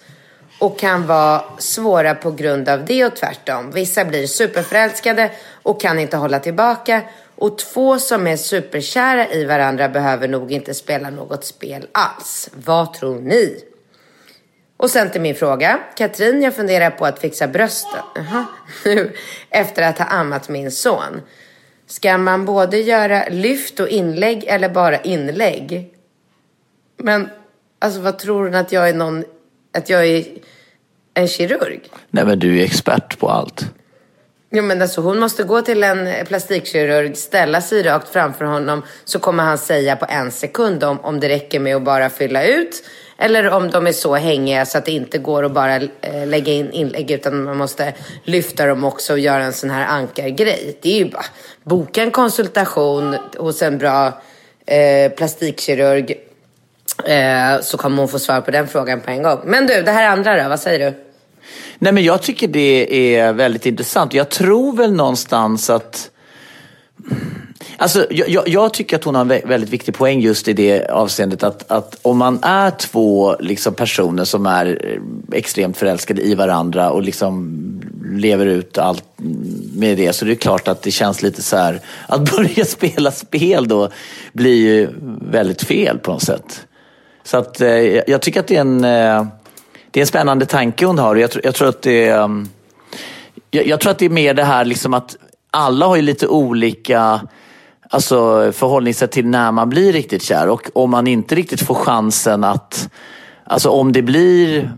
Och 0.58 0.78
kan 0.78 1.06
vara 1.06 1.42
svåra 1.58 2.14
på 2.14 2.30
grund 2.30 2.68
av 2.68 2.84
det 2.84 3.04
och 3.04 3.16
tvärtom. 3.16 3.70
Vissa 3.70 4.04
blir 4.04 4.26
superförälskade 4.26 5.30
och 5.62 5.80
kan 5.80 5.98
inte 5.98 6.16
hålla 6.16 6.38
tillbaka. 6.38 7.02
Och 7.40 7.58
två 7.58 7.98
som 7.98 8.26
är 8.26 8.36
superkära 8.36 9.32
i 9.32 9.44
varandra 9.44 9.88
behöver 9.88 10.28
nog 10.28 10.52
inte 10.52 10.74
spela 10.74 11.10
något 11.10 11.44
spel 11.44 11.86
alls. 11.92 12.50
Vad 12.54 12.94
tror 12.94 13.20
ni? 13.20 13.64
Och 14.76 14.90
sen 14.90 15.10
till 15.10 15.20
min 15.20 15.34
fråga. 15.34 15.80
Katrin, 15.96 16.42
jag 16.42 16.54
funderar 16.54 16.90
på 16.90 17.06
att 17.06 17.18
fixa 17.18 17.48
brösten. 17.48 18.00
Jaha, 18.14 18.46
nu 18.84 19.12
efter 19.50 19.82
att 19.82 19.98
ha 19.98 20.04
ammat 20.04 20.48
min 20.48 20.70
son. 20.70 21.20
Ska 21.86 22.18
man 22.18 22.44
både 22.44 22.80
göra 22.80 23.28
lyft 23.28 23.80
och 23.80 23.88
inlägg 23.88 24.44
eller 24.44 24.68
bara 24.68 25.00
inlägg? 25.00 25.94
Men 26.96 27.28
alltså 27.78 28.00
vad 28.00 28.18
tror 28.18 28.44
hon 28.44 28.54
att 28.54 28.72
jag 28.72 28.88
är 28.88 28.94
någon, 28.94 29.24
att 29.74 29.90
jag 29.90 30.06
är 30.06 30.24
en 31.14 31.28
kirurg? 31.28 31.90
Nej 32.10 32.24
men 32.24 32.38
du 32.38 32.60
är 32.60 32.64
expert 32.64 33.18
på 33.18 33.28
allt. 33.28 33.64
Jo 34.52 34.62
men 34.62 34.82
alltså 34.82 35.00
hon 35.00 35.20
måste 35.20 35.42
gå 35.42 35.62
till 35.62 35.84
en 35.84 36.26
plastikkirurg, 36.26 37.16
ställa 37.16 37.60
sig 37.60 37.82
rakt 37.82 38.08
framför 38.08 38.44
honom 38.44 38.82
så 39.04 39.18
kommer 39.18 39.42
han 39.42 39.58
säga 39.58 39.96
på 39.96 40.06
en 40.08 40.30
sekund 40.30 40.84
om, 40.84 41.00
om 41.00 41.20
det 41.20 41.28
räcker 41.28 41.60
med 41.60 41.76
att 41.76 41.82
bara 41.82 42.10
fylla 42.10 42.44
ut 42.44 42.82
eller 43.18 43.50
om 43.50 43.70
de 43.70 43.86
är 43.86 43.92
så 43.92 44.14
hängiga 44.14 44.66
så 44.66 44.78
att 44.78 44.84
det 44.84 44.92
inte 44.92 45.18
går 45.18 45.44
att 45.44 45.52
bara 45.52 45.76
eh, 45.76 46.26
lägga 46.26 46.52
in 46.52 46.70
inlägg 46.70 47.10
utan 47.10 47.44
man 47.44 47.56
måste 47.56 47.94
lyfta 48.24 48.66
dem 48.66 48.84
också 48.84 49.12
och 49.12 49.18
göra 49.18 49.42
en 49.42 49.52
sån 49.52 49.70
här 49.70 49.86
ankargrej. 49.86 50.78
Det 50.82 50.94
är 50.94 50.98
ju 50.98 51.10
bara 51.10 51.24
boka 51.62 52.02
en 52.02 52.10
konsultation 52.10 53.16
hos 53.36 53.62
en 53.62 53.78
bra 53.78 54.20
eh, 54.66 55.12
plastikkirurg 55.12 56.10
eh, 57.04 57.60
så 57.60 57.78
kommer 57.78 57.96
hon 57.96 58.08
få 58.08 58.18
svar 58.18 58.40
på 58.40 58.50
den 58.50 58.68
frågan 58.68 59.00
på 59.00 59.10
en 59.10 59.22
gång. 59.22 59.40
Men 59.44 59.66
du, 59.66 59.82
det 59.82 59.90
här 59.90 60.08
andra 60.08 60.42
då, 60.42 60.48
vad 60.48 60.60
säger 60.60 60.90
du? 60.90 61.09
Nej 61.82 61.92
men 61.92 62.04
jag 62.04 62.22
tycker 62.22 62.48
det 62.48 63.16
är 63.16 63.32
väldigt 63.32 63.66
intressant. 63.66 64.14
Jag 64.14 64.28
tror 64.28 64.76
väl 64.76 64.92
någonstans 64.92 65.70
att 65.70 66.10
Alltså, 67.76 68.06
jag, 68.10 68.28
jag, 68.28 68.48
jag 68.48 68.74
tycker 68.74 68.96
att 68.96 69.04
hon 69.04 69.14
har 69.14 69.22
en 69.22 69.48
väldigt 69.48 69.70
viktig 69.70 69.94
poäng 69.94 70.20
just 70.20 70.48
i 70.48 70.52
det 70.52 70.90
avseendet 70.90 71.42
att, 71.42 71.70
att 71.70 71.98
om 72.02 72.18
man 72.18 72.38
är 72.42 72.70
två 72.70 73.36
liksom, 73.40 73.74
personer 73.74 74.24
som 74.24 74.46
är 74.46 74.66
eh, 74.66 75.38
extremt 75.38 75.76
förälskade 75.76 76.22
i 76.22 76.34
varandra 76.34 76.90
och 76.90 77.02
liksom 77.02 77.60
lever 78.04 78.46
ut 78.46 78.78
allt 78.78 79.04
med 79.74 79.96
det 79.96 80.12
så 80.12 80.24
det 80.24 80.32
är 80.32 80.36
klart 80.36 80.68
att 80.68 80.82
det 80.82 80.90
känns 80.90 81.22
lite 81.22 81.42
så 81.42 81.56
här 81.56 81.80
att 82.06 82.30
börja 82.36 82.64
spela 82.64 83.10
spel 83.10 83.68
då 83.68 83.88
blir 84.32 84.56
ju 84.56 84.88
väldigt 85.30 85.62
fel 85.62 85.98
på 85.98 86.12
något 86.12 86.22
sätt. 86.22 86.66
Så 87.24 87.36
att 87.36 87.60
eh, 87.60 87.68
jag 87.68 88.04
jag 88.08 88.22
tycker 88.22 88.40
att 88.40 88.46
det 88.46 88.56
är 88.56 88.60
en, 88.60 88.84
eh, 88.84 89.26
det 89.90 90.00
är 90.00 90.02
en 90.02 90.06
spännande 90.06 90.46
tanke 90.46 90.86
hon 90.86 90.98
har 90.98 91.16
jag, 91.16 91.30
tror- 91.30 91.44
jag 91.44 91.54
tror 91.54 91.68
att 91.68 91.82
det 91.82 92.08
är, 92.08 92.22
um, 92.22 92.48
jag, 93.50 93.66
jag 93.66 93.80
tror 93.80 93.90
att 93.90 93.98
det 93.98 94.04
är 94.04 94.10
mer 94.10 94.34
det 94.34 94.44
här 94.44 94.64
liksom 94.64 94.94
att 94.94 95.16
alla 95.50 95.86
har 95.86 95.96
ju 95.96 96.02
lite 96.02 96.26
olika 96.26 97.20
alltså, 97.90 98.52
förhållningssätt 98.52 99.12
till 99.12 99.26
när 99.26 99.52
man 99.52 99.68
blir 99.68 99.92
riktigt 99.92 100.22
kär. 100.22 100.48
Och 100.48 100.70
om 100.72 100.90
man 100.90 101.06
inte 101.06 101.34
riktigt 101.34 101.62
får 101.62 101.74
chansen 101.74 102.44
att, 102.44 102.88
alltså 103.44 103.68
om 103.68 103.92
det 103.92 104.02
blir 104.02 104.70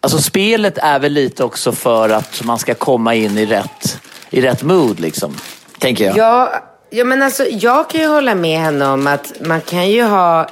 Alltså 0.00 0.18
spelet 0.18 0.78
är 0.78 0.98
väl 0.98 1.12
lite 1.12 1.44
också 1.44 1.72
för 1.72 2.08
att 2.08 2.44
man 2.44 2.58
ska 2.58 2.74
komma 2.74 3.14
in 3.14 3.38
i 3.38 3.46
rätt, 3.46 4.00
i 4.30 4.40
rätt 4.40 4.62
mood 4.62 5.00
liksom. 5.00 5.34
Tänker 5.78 6.04
jag. 6.04 6.16
Ja, 6.16 6.52
ja, 6.90 7.04
men 7.04 7.22
alltså 7.22 7.44
jag 7.44 7.90
kan 7.90 8.00
ju 8.00 8.06
hålla 8.06 8.34
med 8.34 8.60
henne 8.60 8.86
om 8.86 9.06
att 9.06 9.32
man 9.40 9.60
kan 9.60 9.90
ju 9.90 10.02
ha, 10.02 10.48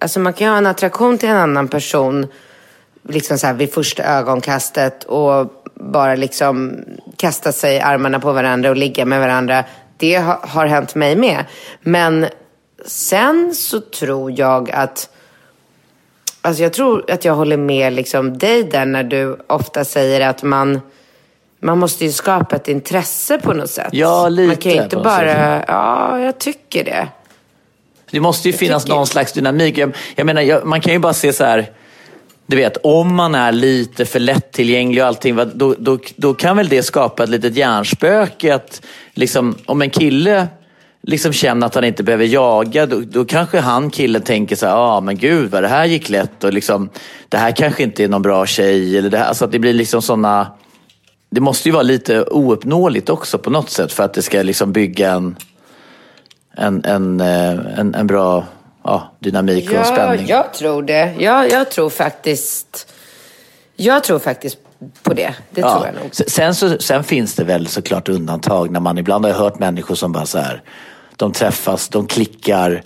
alltså 0.00 0.20
man 0.20 0.32
kan 0.32 0.46
ju 0.46 0.50
ha 0.50 0.58
en 0.58 0.66
attraktion 0.66 1.18
till 1.18 1.28
en 1.28 1.36
annan 1.36 1.68
person 1.68 2.26
liksom 3.08 3.38
så 3.38 3.46
här 3.46 3.54
vid 3.54 3.72
första 3.72 4.02
ögonkastet 4.02 5.04
och 5.04 5.52
bara 5.74 6.14
liksom 6.14 6.84
kasta 7.16 7.52
sig 7.52 7.80
armarna 7.80 8.20
på 8.20 8.32
varandra 8.32 8.70
och 8.70 8.76
ligga 8.76 9.04
med 9.04 9.20
varandra. 9.20 9.64
Det 9.96 10.14
har, 10.14 10.38
har 10.42 10.66
hänt 10.66 10.94
mig 10.94 11.16
med. 11.16 11.44
Men 11.80 12.26
sen 12.86 13.54
så 13.54 13.80
tror 13.80 14.32
jag 14.38 14.70
att 14.70 15.10
Alltså 16.42 16.62
jag 16.62 16.72
tror 16.72 17.10
att 17.10 17.24
jag 17.24 17.34
håller 17.34 17.56
med 17.56 17.92
liksom 17.92 18.38
dig 18.38 18.62
där 18.64 18.84
när 18.86 19.02
du 19.04 19.36
ofta 19.46 19.84
säger 19.84 20.28
att 20.28 20.42
man, 20.42 20.80
man 21.60 21.78
måste 21.78 22.04
ju 22.04 22.12
skapa 22.12 22.56
ett 22.56 22.68
intresse 22.68 23.38
på 23.38 23.52
något 23.52 23.70
sätt. 23.70 23.88
Ja, 23.92 24.28
lite 24.28 24.46
Man 24.46 24.56
kan 24.56 24.72
ju 24.72 24.82
inte 24.82 24.96
något 24.96 25.04
bara, 25.04 25.34
sätt. 25.34 25.64
ja 25.68 26.18
jag 26.20 26.38
tycker 26.38 26.84
det. 26.84 27.08
Det 28.10 28.20
måste 28.20 28.48
ju 28.48 28.52
finnas 28.52 28.84
tycker- 28.84 28.96
någon 28.96 29.06
slags 29.06 29.32
dynamik. 29.32 29.78
Jag, 29.78 29.96
jag 30.16 30.26
menar, 30.26 30.42
jag, 30.42 30.64
man 30.66 30.80
kan 30.80 30.92
ju 30.92 30.98
bara 30.98 31.12
se 31.14 31.32
så 31.32 31.44
här. 31.44 31.70
Du 32.46 32.56
vet, 32.56 32.76
om 32.82 33.14
man 33.14 33.34
är 33.34 33.52
lite 33.52 34.04
för 34.04 34.20
lättillgänglig 34.20 35.02
och 35.02 35.08
allting, 35.08 35.36
då, 35.54 35.74
då, 35.78 35.98
då 36.16 36.34
kan 36.34 36.56
väl 36.56 36.68
det 36.68 36.82
skapa 36.82 37.24
ett 37.24 37.30
litet 37.30 37.56
hjärnspöke. 37.56 38.54
Att, 38.54 38.86
liksom, 39.14 39.54
om 39.66 39.82
en 39.82 39.90
kille 39.90 40.48
liksom 41.06 41.32
känner 41.32 41.66
att 41.66 41.74
han 41.74 41.84
inte 41.84 42.02
behöver 42.02 42.24
jaga, 42.24 42.86
då, 42.86 43.00
då 43.00 43.24
kanske 43.24 43.60
han 43.60 43.90
killen 43.90 44.22
tänker 44.22 44.56
så 44.56 44.66
här, 44.66 44.74
ah, 44.76 45.00
men 45.00 45.16
gud 45.16 45.50
vad 45.50 45.62
det 45.62 45.68
här 45.68 45.84
gick 45.84 46.08
lätt 46.08 46.44
och 46.44 46.52
liksom, 46.52 46.88
det 47.28 47.36
här 47.36 47.50
kanske 47.50 47.82
inte 47.82 48.04
är 48.04 48.08
någon 48.08 48.22
bra 48.22 48.46
tjej. 48.46 48.98
Eller 48.98 49.10
det 49.10 49.18
här, 49.18 49.26
alltså 49.26 49.44
att 49.44 49.52
det 49.52 49.58
blir 49.58 49.72
liksom 49.72 50.02
såna, 50.02 50.52
det 51.30 51.40
måste 51.40 51.68
ju 51.68 51.72
vara 51.72 51.82
lite 51.82 52.22
ouppnåeligt 52.22 53.10
också 53.10 53.38
på 53.38 53.50
något 53.50 53.70
sätt 53.70 53.92
för 53.92 54.04
att 54.04 54.14
det 54.14 54.22
ska 54.22 54.42
liksom 54.42 54.72
bygga 54.72 55.12
en, 55.12 55.36
en, 56.56 56.84
en, 56.84 57.20
eh, 57.20 57.78
en, 57.78 57.94
en 57.94 58.06
bra 58.06 58.44
ja, 58.84 59.12
dynamik 59.18 59.70
och 59.70 59.76
Ja, 59.76 59.84
spänning. 59.84 60.26
jag 60.26 60.52
tror 60.54 60.82
det. 60.82 61.14
Ja, 61.18 61.46
jag 61.46 61.70
tror 61.70 61.90
faktiskt, 61.90 62.92
jag 63.76 64.04
tror 64.04 64.18
faktiskt 64.18 64.58
på 65.02 65.14
det. 65.14 65.34
Det 65.50 65.60
Ja. 65.60 65.72
tror 65.74 65.86
jag 65.86 65.94
nog. 65.94 66.10
Sen, 66.14 66.54
så, 66.54 66.78
sen 66.78 67.04
finns 67.04 67.34
det 67.34 67.44
väl 67.44 67.66
såklart 67.66 68.08
undantag 68.08 68.70
när 68.70 68.80
man 68.80 68.98
ibland 68.98 69.24
har 69.26 69.32
hört 69.32 69.58
människor 69.58 69.94
som 69.94 70.12
bara 70.12 70.26
så 70.26 70.38
här, 70.38 70.62
de 71.16 71.32
träffas, 71.32 71.88
de 71.88 72.06
klickar 72.06 72.82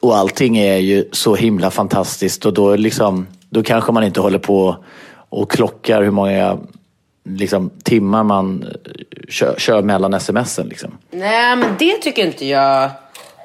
och 0.00 0.16
allting 0.16 0.58
är 0.58 0.76
ju 0.76 1.08
så 1.12 1.34
himla 1.34 1.70
fantastiskt 1.70 2.46
och 2.46 2.52
då, 2.54 2.76
liksom, 2.76 3.26
då 3.50 3.62
kanske 3.62 3.92
man 3.92 4.04
inte 4.04 4.20
håller 4.20 4.38
på 4.38 4.84
och 5.28 5.50
klockar 5.50 6.02
hur 6.02 6.10
många 6.10 6.58
liksom, 7.24 7.70
timmar 7.84 8.22
man 8.24 8.62
eh, 8.62 8.92
kör, 9.28 9.54
kör 9.58 9.82
mellan 9.82 10.20
smsen. 10.20 10.66
Liksom. 10.68 10.98
Nej, 11.10 11.56
men 11.56 11.68
det 11.78 11.92
tycker 11.96 12.26
inte 12.26 12.46
jag. 12.46 12.90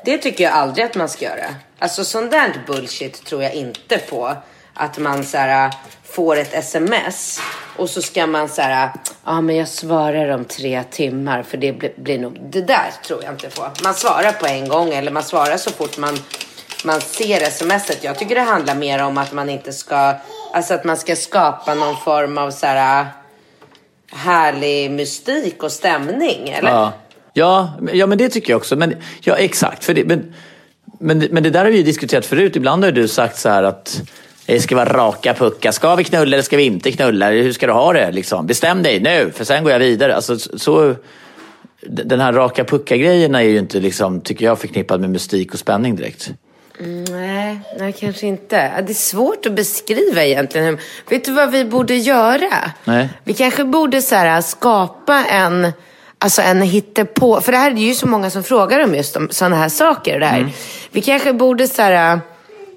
Det 0.08 0.18
tycker 0.18 0.44
jag 0.44 0.54
aldrig 0.54 0.86
att 0.86 0.96
man 0.96 1.10
ska 1.10 1.26
göra. 1.26 1.46
Alltså 1.80 2.04
sånt 2.04 2.32
där 2.32 2.64
bullshit 2.68 3.26
tror 3.26 3.44
jag 3.44 3.54
inte 3.54 3.98
på. 3.98 4.36
Att 4.74 4.98
man 4.98 5.24
så 5.24 5.38
här, 5.38 5.74
får 6.04 6.38
ett 6.38 6.54
sms 6.54 7.40
och 7.78 7.90
så 7.90 8.02
ska 8.02 8.28
man 8.28 8.50
så 8.50 8.62
här, 8.62 8.92
ja 9.04 9.12
ah, 9.24 9.42
men 9.42 9.56
jag 9.56 9.68
svarar 9.68 10.30
om 10.30 10.46
tre 10.46 10.84
timmar 10.84 11.44
för 11.44 11.58
det 11.58 11.74
blir, 11.74 11.94
blir 11.98 12.20
nog, 12.20 12.38
det 12.42 12.62
där 12.62 12.92
tror 13.06 13.24
jag 13.24 13.34
inte 13.34 13.50
på. 13.50 13.68
Man 13.84 13.94
svarar 13.94 14.32
på 14.32 14.46
en 14.46 14.68
gång 14.68 14.94
eller 14.94 15.12
man 15.12 15.24
svarar 15.24 15.58
så 15.58 15.72
fort 15.72 15.98
man, 15.98 16.18
man 16.86 17.02
ser 17.02 17.50
smset. 17.50 18.04
Jag 18.04 18.20
tycker 18.20 18.36
det 18.36 18.42
handlar 18.42 18.76
mer 18.76 19.04
om 19.04 19.18
att 19.18 19.34
man 19.34 19.50
inte 19.50 19.74
ska, 19.74 20.16
alltså 20.54 20.74
att 20.74 20.84
man 20.84 20.98
ska 20.98 21.16
skapa 21.16 21.74
någon 21.74 21.98
form 21.98 22.38
av 22.38 22.52
så 22.52 22.66
här 22.66 23.06
härlig 24.12 24.92
mystik 24.92 25.64
och 25.64 25.72
stämning, 25.72 26.50
eller? 26.50 26.72
Ja. 26.72 26.94
Ja, 27.38 27.74
ja, 27.94 28.08
men 28.08 28.18
det 28.18 28.30
tycker 28.30 28.54
jag 28.54 28.58
också. 28.58 28.76
Men, 28.76 28.96
ja, 29.22 29.36
exakt. 29.36 29.84
För 29.84 29.94
det, 29.94 30.06
men, 30.06 30.34
men, 31.00 31.28
men 31.32 31.44
det 31.44 31.50
där 31.50 31.64
har 31.64 31.72
vi 31.72 31.78
ju 31.78 31.84
diskuterat 31.84 32.26
förut. 32.26 32.56
Ibland 32.56 32.84
har 32.84 32.92
du 32.92 33.08
sagt 33.08 33.38
så 33.40 33.50
här 33.50 33.64
att 33.64 34.02
det 34.46 34.60
ska 34.60 34.76
vara 34.76 34.94
raka 34.94 35.34
puckar. 35.34 35.72
Ska 35.72 35.96
vi 35.96 36.04
knulla 36.04 36.36
eller 36.36 36.42
ska 36.44 36.58
vi 36.58 36.64
inte 36.64 36.92
knulla? 36.92 37.30
Hur 37.30 37.52
ska 37.52 37.68
du 37.68 37.74
ha 37.74 37.94
det? 37.94 38.12
Liksom? 38.12 38.48
Bestäm 38.48 38.84
dig 38.84 39.00
nu, 39.00 39.32
för 39.36 39.44
sen 39.44 39.64
går 39.64 39.72
jag 39.72 39.80
vidare. 39.80 40.16
Alltså, 40.16 40.40
så, 40.40 40.96
den 41.88 42.20
här 42.20 42.34
raka 42.34 42.64
puckar-grejen 42.64 43.36
är 43.36 43.42
ju 43.42 43.58
inte, 43.58 43.80
liksom, 43.80 44.22
tycker 44.22 44.46
jag, 44.46 44.60
förknippad 44.60 45.02
med 45.02 45.10
mystik 45.10 45.54
och 45.54 45.60
spänning 45.60 45.96
direkt. 45.96 46.32
Nej, 47.10 47.60
nej, 47.80 47.94
kanske 48.00 48.28
inte. 48.28 48.82
Det 48.82 48.92
är 48.92 48.94
svårt 48.94 49.46
att 49.46 49.54
beskriva 49.54 50.24
egentligen. 50.24 50.78
Vet 51.10 51.26
du 51.26 51.32
vad 51.32 51.52
vi 51.52 51.66
borde 51.66 51.96
göra? 51.96 52.72
Nej. 52.86 53.10
Vi 53.24 53.34
kanske 53.34 53.64
borde 53.64 54.02
så 54.02 54.16
här, 54.16 54.42
skapa 54.42 55.26
en, 55.26 55.72
alltså 56.20 56.42
en 56.42 56.62
hittepå... 56.62 57.42
För 57.42 57.52
det 57.52 57.58
här 57.58 57.72
är 57.72 57.76
ju 57.76 57.94
så 57.94 58.08
många 58.08 58.30
som 58.30 58.44
frågar 58.44 58.84
om 58.84 58.96
just 58.96 59.18
sådana 59.30 59.56
här 59.56 59.70
saker. 59.70 60.20
Det 60.20 60.26
här. 60.26 60.50
Vi 60.92 61.02
kanske 61.02 61.34
borde 61.34 61.68
så 61.68 61.82
här, 61.82 62.20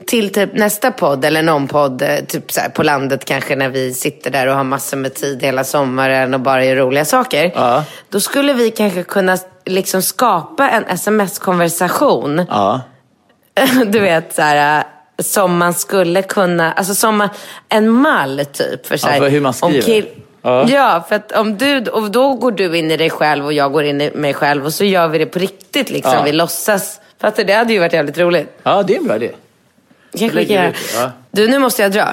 till 0.07 0.33
typ 0.33 0.55
nästa 0.55 0.91
podd 0.91 1.25
eller 1.25 1.43
någon 1.43 1.69
podd 1.69 2.03
eh, 2.03 2.25
typ 2.29 2.53
så 2.53 2.61
här, 2.61 2.69
på 2.69 2.83
landet 2.83 3.25
kanske 3.25 3.57
när 3.57 3.69
vi 3.69 3.95
sitter 3.95 4.31
där 4.31 4.47
och 4.47 4.55
har 4.55 4.65
massor 4.65 4.97
med 4.97 5.15
tid 5.15 5.43
hela 5.43 5.65
sommaren 5.65 6.35
och 6.35 6.41
bara 6.41 6.65
gör 6.65 6.77
roliga 6.77 7.05
saker. 7.05 7.53
Ja. 7.55 7.85
Då 8.09 8.21
skulle 8.21 8.53
vi 8.53 8.71
kanske 8.71 9.03
kunna 9.03 9.39
liksom 9.67 10.03
skapa 10.03 10.71
en 10.71 10.85
sms-konversation 10.85 12.47
Ja. 12.49 12.81
du 13.87 14.01
vet 14.01 14.35
så 14.35 14.43
här 14.43 14.85
som 15.19 15.59
man 15.59 15.75
skulle 15.75 16.23
kunna, 16.23 16.73
alltså 16.73 16.95
som 16.95 17.29
en 17.69 17.91
mall 17.91 18.43
typ. 18.53 18.87
För, 18.87 18.97
så 18.97 19.09
Ja, 19.09 19.13
här, 19.13 19.19
för 19.19 19.29
hur 19.29 19.41
man 19.41 19.55
skriver. 19.55 20.07
Ja. 20.43 20.69
Ja. 20.69 21.05
för 21.09 21.17
att 21.17 21.33
om 21.33 21.59
du, 21.59 21.81
och 21.89 22.11
då 22.11 22.35
går 22.35 22.53
du 22.53 22.79
in 22.79 22.91
i 22.91 22.97
dig 22.97 23.11
själv 23.11 23.45
och 23.45 23.53
jag 23.53 23.73
går 23.73 23.85
in 23.85 24.01
i 24.01 24.11
mig 24.15 24.35
själv 24.35 24.65
och 24.67 24.75
så 24.75 24.85
gör 24.85 25.09
vi 25.09 25.19
det 25.19 25.27
på 25.27 25.39
riktigt 25.39 25.91
liksom. 25.91 26.13
Ja. 26.13 26.23
Vi 26.23 26.33
låtsas. 26.33 27.01
Fattar? 27.21 27.45
Det 27.45 27.53
hade 27.53 27.73
ju 27.73 27.79
varit 27.79 27.93
jävligt 27.93 28.19
roligt. 28.19 28.49
ja, 28.63 28.83
det 28.83 28.95
är 28.95 28.99
en 28.99 29.07
bra 29.07 29.17
idé. 29.17 29.31
Kanske 30.19 30.39
vi 30.39 30.47
kan 30.47 30.73
ja. 30.97 31.11
Du, 31.31 31.49
nu 31.49 31.59
måste 31.59 31.83
jag 31.83 31.93
dra. 31.93 32.09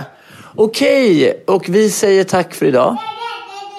Okej, 0.56 1.44
och 1.48 1.70
vi 1.70 1.90
säger 1.90 2.24
tack 2.24 2.54
för 2.54 2.66
idag. 2.66 2.98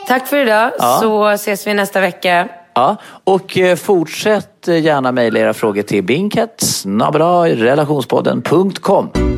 Tack 0.08 0.26
för 0.26 0.36
idag, 0.36 0.70
Ja. 0.78 0.98
så 1.02 1.28
ses 1.28 1.66
vi 1.66 1.74
nästa 1.74 2.00
vecka. 2.00 2.48
Ja, 2.74 2.96
och 3.24 3.58
eh, 3.58 3.76
fortsätt 3.76 4.68
eh, 4.68 4.78
gärna 4.78 5.12
mejla 5.12 5.38
era 5.40 5.54
frågor 5.54 5.82
till 5.82 6.02
binket 6.04 6.64
relationspodden.com. 7.56 9.37